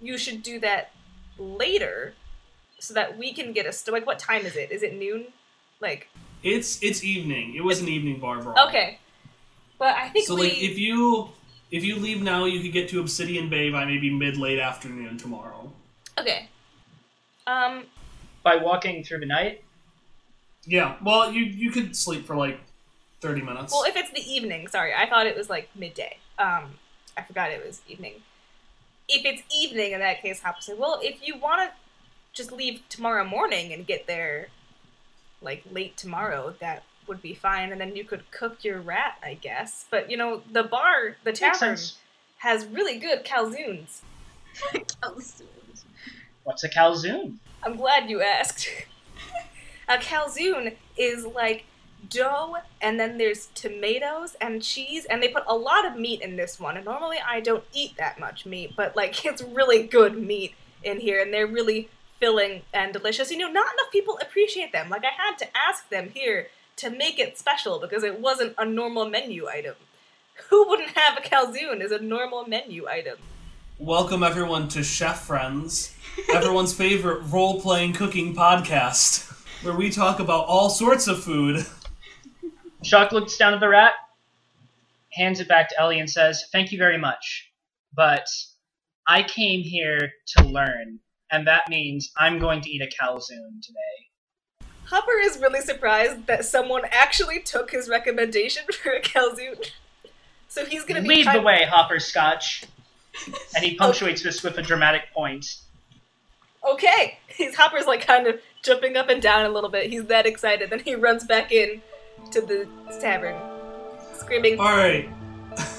you 0.00 0.16
should 0.18 0.42
do 0.42 0.58
that 0.60 0.90
later 1.38 2.14
so 2.78 2.94
that 2.94 3.18
we 3.18 3.32
can 3.32 3.52
get 3.52 3.66
a 3.66 3.72
st- 3.72 3.92
like 3.92 4.06
what 4.06 4.18
time 4.18 4.46
is 4.46 4.56
it? 4.56 4.70
Is 4.70 4.82
it 4.82 4.94
noon? 4.96 5.26
Like 5.80 6.08
It's 6.42 6.82
it's 6.82 7.02
evening. 7.04 7.54
It 7.56 7.62
was 7.64 7.80
an 7.80 7.88
evening 7.88 8.20
bar 8.20 8.40
brawl. 8.42 8.68
okay. 8.68 8.98
But 9.78 9.94
I 9.96 10.08
think 10.08 10.26
So 10.26 10.34
we 10.34 10.48
like 10.48 10.62
if 10.62 10.78
you 10.78 11.30
if 11.70 11.84
you 11.84 11.96
leave 11.96 12.22
now, 12.22 12.44
you 12.46 12.60
could 12.60 12.72
get 12.72 12.88
to 12.90 13.00
Obsidian 13.00 13.48
Bay 13.50 13.70
by 13.70 13.84
maybe 13.84 14.10
mid 14.10 14.36
late 14.36 14.58
afternoon 14.58 15.18
tomorrow. 15.18 15.72
Okay. 16.18 16.48
Um 17.46 17.84
By 18.42 18.56
walking 18.56 19.04
through 19.04 19.20
the 19.20 19.26
night, 19.26 19.62
Yeah. 20.64 20.96
Well, 21.02 21.32
you 21.32 21.44
you 21.44 21.70
could 21.70 21.94
sleep 21.96 22.26
for 22.26 22.36
like 22.36 22.60
thirty 23.20 23.42
minutes. 23.42 23.72
well 23.72 23.84
if 23.84 23.96
it's 23.96 24.10
the 24.10 24.22
evening, 24.30 24.68
sorry, 24.68 24.92
I 24.94 25.08
thought 25.08 25.26
it 25.26 25.36
was 25.36 25.48
like 25.50 25.68
midday. 25.74 26.18
Um 26.38 26.78
I 27.16 27.22
forgot 27.22 27.50
it 27.50 27.64
was 27.64 27.80
evening. 27.88 28.14
If 29.08 29.24
it's 29.24 29.42
evening 29.54 29.92
in 29.92 30.00
that 30.00 30.22
case, 30.22 30.42
Hop 30.42 30.62
said, 30.62 30.78
Well, 30.78 31.00
if 31.02 31.26
you 31.26 31.36
wanna 31.38 31.72
just 32.32 32.52
leave 32.52 32.82
tomorrow 32.88 33.24
morning 33.24 33.72
and 33.72 33.86
get 33.86 34.06
there 34.06 34.48
like 35.40 35.64
late 35.70 35.96
tomorrow, 35.96 36.54
that 36.60 36.82
would 37.06 37.22
be 37.22 37.34
fine, 37.34 37.72
and 37.72 37.80
then 37.80 37.96
you 37.96 38.04
could 38.04 38.30
cook 38.30 38.62
your 38.62 38.80
rat, 38.80 39.16
I 39.22 39.34
guess. 39.34 39.86
But 39.90 40.10
you 40.10 40.16
know, 40.16 40.42
the 40.52 40.62
bar, 40.62 41.16
the 41.24 41.32
tavern, 41.32 41.78
has 42.38 42.66
really 42.66 42.98
good 42.98 43.24
calzoons. 43.24 44.00
Calzoons. 44.72 45.84
What's 46.44 46.64
a 46.64 46.68
calzoon? 46.68 47.36
I'm 47.62 47.76
glad 47.76 48.08
you 48.08 48.20
asked. 48.22 48.68
a 49.88 49.96
calzone 49.96 50.76
is 50.96 51.24
like 51.24 51.64
dough, 52.08 52.56
and 52.80 52.98
then 52.98 53.18
there's 53.18 53.46
tomatoes 53.54 54.36
and 54.40 54.62
cheese, 54.62 55.04
and 55.04 55.22
they 55.22 55.28
put 55.28 55.44
a 55.46 55.54
lot 55.54 55.86
of 55.86 55.96
meat 55.96 56.20
in 56.20 56.36
this 56.36 56.58
one. 56.60 56.76
And 56.76 56.84
normally 56.84 57.18
I 57.26 57.40
don't 57.40 57.64
eat 57.72 57.96
that 57.96 58.20
much 58.20 58.46
meat, 58.46 58.74
but 58.76 58.96
like 58.96 59.24
it's 59.24 59.42
really 59.42 59.82
good 59.86 60.16
meat 60.16 60.54
in 60.82 61.00
here, 61.00 61.20
and 61.20 61.32
they're 61.32 61.46
really 61.46 61.88
filling 62.18 62.62
and 62.72 62.92
delicious. 62.92 63.30
You 63.30 63.38
know, 63.38 63.50
not 63.50 63.72
enough 63.74 63.92
people 63.92 64.18
appreciate 64.20 64.72
them. 64.72 64.88
Like 64.88 65.04
I 65.04 65.12
had 65.16 65.38
to 65.38 65.46
ask 65.56 65.88
them 65.88 66.10
here 66.14 66.48
to 66.76 66.90
make 66.90 67.18
it 67.18 67.38
special 67.38 67.78
because 67.80 68.04
it 68.04 68.20
wasn't 68.20 68.54
a 68.56 68.64
normal 68.64 69.08
menu 69.08 69.48
item. 69.48 69.74
Who 70.50 70.68
wouldn't 70.68 70.96
have 70.96 71.18
a 71.18 71.20
calzone 71.20 71.80
as 71.80 71.90
a 71.90 71.98
normal 71.98 72.46
menu 72.46 72.86
item? 72.86 73.18
Welcome 73.80 74.22
everyone 74.22 74.68
to 74.68 74.82
Chef 74.82 75.20
Friends, 75.20 75.94
everyone's 76.32 76.74
favorite 76.74 77.20
role-playing 77.22 77.92
cooking 77.92 78.34
podcast, 78.34 79.30
where 79.64 79.74
we 79.74 79.90
talk 79.90 80.18
about 80.18 80.46
all 80.46 80.70
sorts 80.70 81.06
of 81.06 81.22
food. 81.22 81.64
Shock 82.88 83.12
looks 83.12 83.36
down 83.36 83.52
at 83.52 83.60
the 83.60 83.68
rat, 83.68 83.92
hands 85.12 85.40
it 85.40 85.48
back 85.48 85.68
to 85.68 85.78
Ellie, 85.78 86.00
and 86.00 86.08
says, 86.08 86.46
Thank 86.52 86.72
you 86.72 86.78
very 86.78 86.96
much. 86.96 87.50
But 87.94 88.26
I 89.06 89.24
came 89.24 89.60
here 89.60 90.10
to 90.38 90.44
learn, 90.44 90.98
and 91.30 91.46
that 91.46 91.68
means 91.68 92.10
I'm 92.16 92.38
going 92.38 92.62
to 92.62 92.70
eat 92.70 92.80
a 92.80 92.86
calzone 92.86 93.60
today. 93.62 94.68
Hopper 94.86 95.18
is 95.20 95.38
really 95.38 95.60
surprised 95.60 96.26
that 96.28 96.46
someone 96.46 96.82
actually 96.90 97.40
took 97.40 97.72
his 97.72 97.90
recommendation 97.90 98.62
for 98.72 98.92
a 98.92 99.02
calzone. 99.02 99.70
So 100.48 100.64
he's 100.64 100.84
gonna 100.84 101.02
be 101.02 101.08
Lead 101.08 101.28
the 101.34 101.42
way, 101.42 101.66
Hopper 101.70 102.00
Scotch. 102.00 102.64
And 103.54 103.62
he 103.62 103.76
oh. 103.80 103.84
punctuates 103.84 104.22
this 104.22 104.42
with 104.42 104.56
a 104.56 104.62
dramatic 104.62 105.12
point. 105.12 105.44
Okay, 106.66 107.18
his 107.26 107.54
Hopper's 107.54 107.86
like 107.86 108.06
kind 108.06 108.26
of 108.26 108.40
jumping 108.62 108.96
up 108.96 109.10
and 109.10 109.20
down 109.20 109.44
a 109.44 109.50
little 109.50 109.68
bit. 109.68 109.90
He's 109.90 110.06
that 110.06 110.24
excited. 110.24 110.70
Then 110.70 110.80
he 110.80 110.94
runs 110.94 111.24
back 111.24 111.52
in 111.52 111.82
to 112.32 112.40
the 112.40 112.68
tavern, 113.00 113.36
screaming, 114.14 114.58
All 114.58 114.66
right, 114.76 115.08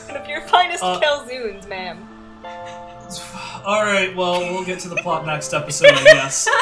"One 0.08 0.18
of 0.18 0.28
your 0.28 0.42
finest 0.42 0.84
Uh, 0.84 1.00
calzoons, 1.00 1.68
ma'am." 1.68 2.06
all 3.66 3.84
right. 3.84 4.16
Well, 4.16 4.40
we'll 4.42 4.64
get 4.66 4.80
to 4.82 4.90
the 4.90 4.96
plot 4.98 5.26
next 5.26 5.54
episode, 5.54 5.94
I 5.94 6.04
guess. 6.04 6.48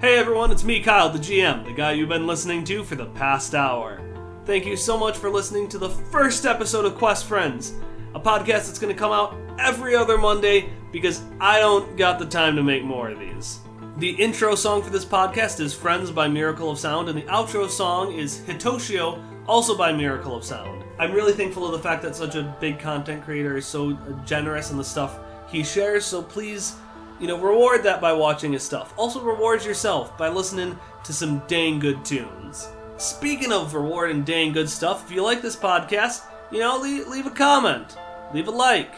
Hey 0.00 0.16
everyone, 0.16 0.52
it's 0.52 0.62
me, 0.62 0.80
Kyle, 0.80 1.10
the 1.10 1.18
GM, 1.18 1.64
the 1.64 1.72
guy 1.72 1.92
you've 1.92 2.08
been 2.08 2.26
listening 2.26 2.62
to 2.64 2.84
for 2.84 2.94
the 2.94 3.06
past 3.06 3.54
hour. 3.54 4.00
Thank 4.44 4.64
you 4.64 4.76
so 4.76 4.96
much 4.96 5.16
for 5.18 5.28
listening 5.28 5.68
to 5.70 5.78
the 5.78 5.88
first 5.90 6.46
episode 6.46 6.84
of 6.84 6.96
Quest 6.96 7.24
Friends, 7.26 7.74
a 8.14 8.20
podcast 8.20 8.66
that's 8.66 8.78
going 8.78 8.94
to 8.94 8.98
come 8.98 9.12
out 9.12 9.36
every 9.58 9.94
other 9.94 10.18
Monday 10.18 10.70
because 10.92 11.22
I 11.40 11.60
don't 11.60 11.96
got 11.96 12.18
the 12.18 12.26
time 12.26 12.56
to 12.56 12.62
make 12.62 12.84
more 12.84 13.10
of 13.10 13.18
these. 13.18 13.60
The 13.98 14.10
intro 14.10 14.54
song 14.54 14.82
for 14.82 14.90
this 14.90 15.04
podcast 15.04 15.60
is 15.60 15.74
Friends 15.74 16.10
by 16.10 16.28
Miracle 16.28 16.70
of 16.70 16.78
Sound, 16.78 17.08
and 17.08 17.18
the 17.18 17.22
outro 17.22 17.68
song 17.68 18.12
is 18.12 18.40
Hitoshio, 18.40 19.22
also 19.46 19.76
by 19.76 19.92
Miracle 19.92 20.36
of 20.36 20.44
Sound. 20.44 20.84
I'm 20.98 21.12
really 21.12 21.32
thankful 21.32 21.66
of 21.66 21.72
the 21.72 21.78
fact 21.78 22.02
that 22.02 22.14
such 22.14 22.34
a 22.34 22.56
big 22.60 22.78
content 22.78 23.24
creator 23.24 23.56
is 23.56 23.66
so 23.66 23.92
generous 24.24 24.70
in 24.70 24.76
the 24.76 24.84
stuff 24.84 25.18
he 25.50 25.64
shares, 25.64 26.04
so 26.04 26.22
please 26.22 26.76
you 27.20 27.26
know, 27.26 27.38
reward 27.38 27.82
that 27.82 28.00
by 28.00 28.12
watching 28.12 28.52
his 28.52 28.62
stuff. 28.62 28.94
Also, 28.96 29.20
reward 29.20 29.64
yourself 29.64 30.16
by 30.16 30.28
listening 30.28 30.78
to 31.04 31.12
some 31.12 31.42
dang 31.48 31.78
good 31.78 32.04
tunes. 32.04 32.68
Speaking 32.96 33.52
of 33.52 33.74
rewarding 33.74 34.24
dang 34.24 34.52
good 34.52 34.68
stuff, 34.68 35.04
if 35.04 35.12
you 35.14 35.22
like 35.22 35.42
this 35.42 35.56
podcast, 35.56 36.22
you 36.50 36.60
know, 36.60 36.78
leave, 36.78 37.06
leave 37.08 37.26
a 37.26 37.30
comment, 37.30 37.96
leave 38.32 38.48
a 38.48 38.50
like, 38.50 38.94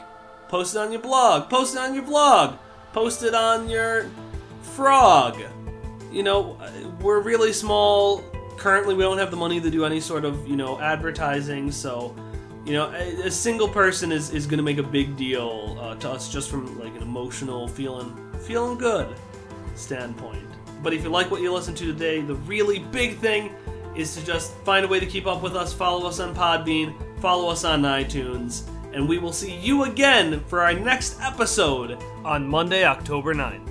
post 0.48 0.74
it 0.74 0.78
on 0.78 0.92
your 0.92 1.00
blog, 1.00 1.48
post 1.50 1.74
it 1.74 1.78
on 1.78 1.94
your 1.94 2.04
vlog, 2.04 2.58
post 2.92 3.22
it 3.22 3.34
on 3.34 3.68
your 3.68 4.10
frog. 4.62 5.40
You 6.10 6.22
know, 6.22 6.58
we're 7.00 7.20
really 7.20 7.52
small. 7.52 8.22
Currently, 8.56 8.94
we 8.94 9.02
don't 9.02 9.18
have 9.18 9.30
the 9.30 9.36
money 9.36 9.60
to 9.60 9.70
do 9.70 9.84
any 9.84 10.00
sort 10.00 10.24
of, 10.24 10.46
you 10.46 10.56
know, 10.56 10.80
advertising, 10.80 11.70
so 11.70 12.14
you 12.64 12.72
know 12.74 12.90
a, 12.92 13.26
a 13.26 13.30
single 13.30 13.68
person 13.68 14.12
is, 14.12 14.30
is 14.30 14.46
going 14.46 14.58
to 14.58 14.62
make 14.62 14.78
a 14.78 14.82
big 14.82 15.16
deal 15.16 15.76
uh, 15.80 15.94
to 15.96 16.10
us 16.10 16.30
just 16.30 16.50
from 16.50 16.78
like 16.78 16.94
an 16.94 17.02
emotional 17.02 17.66
feeling 17.66 18.14
feeling 18.40 18.76
good 18.76 19.08
standpoint 19.74 20.46
but 20.82 20.92
if 20.92 21.02
you 21.02 21.08
like 21.08 21.30
what 21.30 21.40
you 21.40 21.52
listened 21.52 21.76
to 21.76 21.86
today 21.86 22.20
the 22.20 22.34
really 22.34 22.78
big 22.78 23.18
thing 23.18 23.52
is 23.96 24.14
to 24.14 24.24
just 24.24 24.54
find 24.58 24.84
a 24.84 24.88
way 24.88 25.00
to 25.00 25.06
keep 25.06 25.26
up 25.26 25.42
with 25.42 25.56
us 25.56 25.72
follow 25.72 26.06
us 26.06 26.20
on 26.20 26.34
podbean 26.34 26.94
follow 27.20 27.48
us 27.50 27.64
on 27.64 27.82
itunes 27.82 28.62
and 28.92 29.08
we 29.08 29.18
will 29.18 29.32
see 29.32 29.54
you 29.56 29.84
again 29.84 30.42
for 30.46 30.62
our 30.62 30.72
next 30.72 31.20
episode 31.20 31.98
on 32.24 32.46
monday 32.46 32.84
october 32.84 33.34
9th 33.34 33.69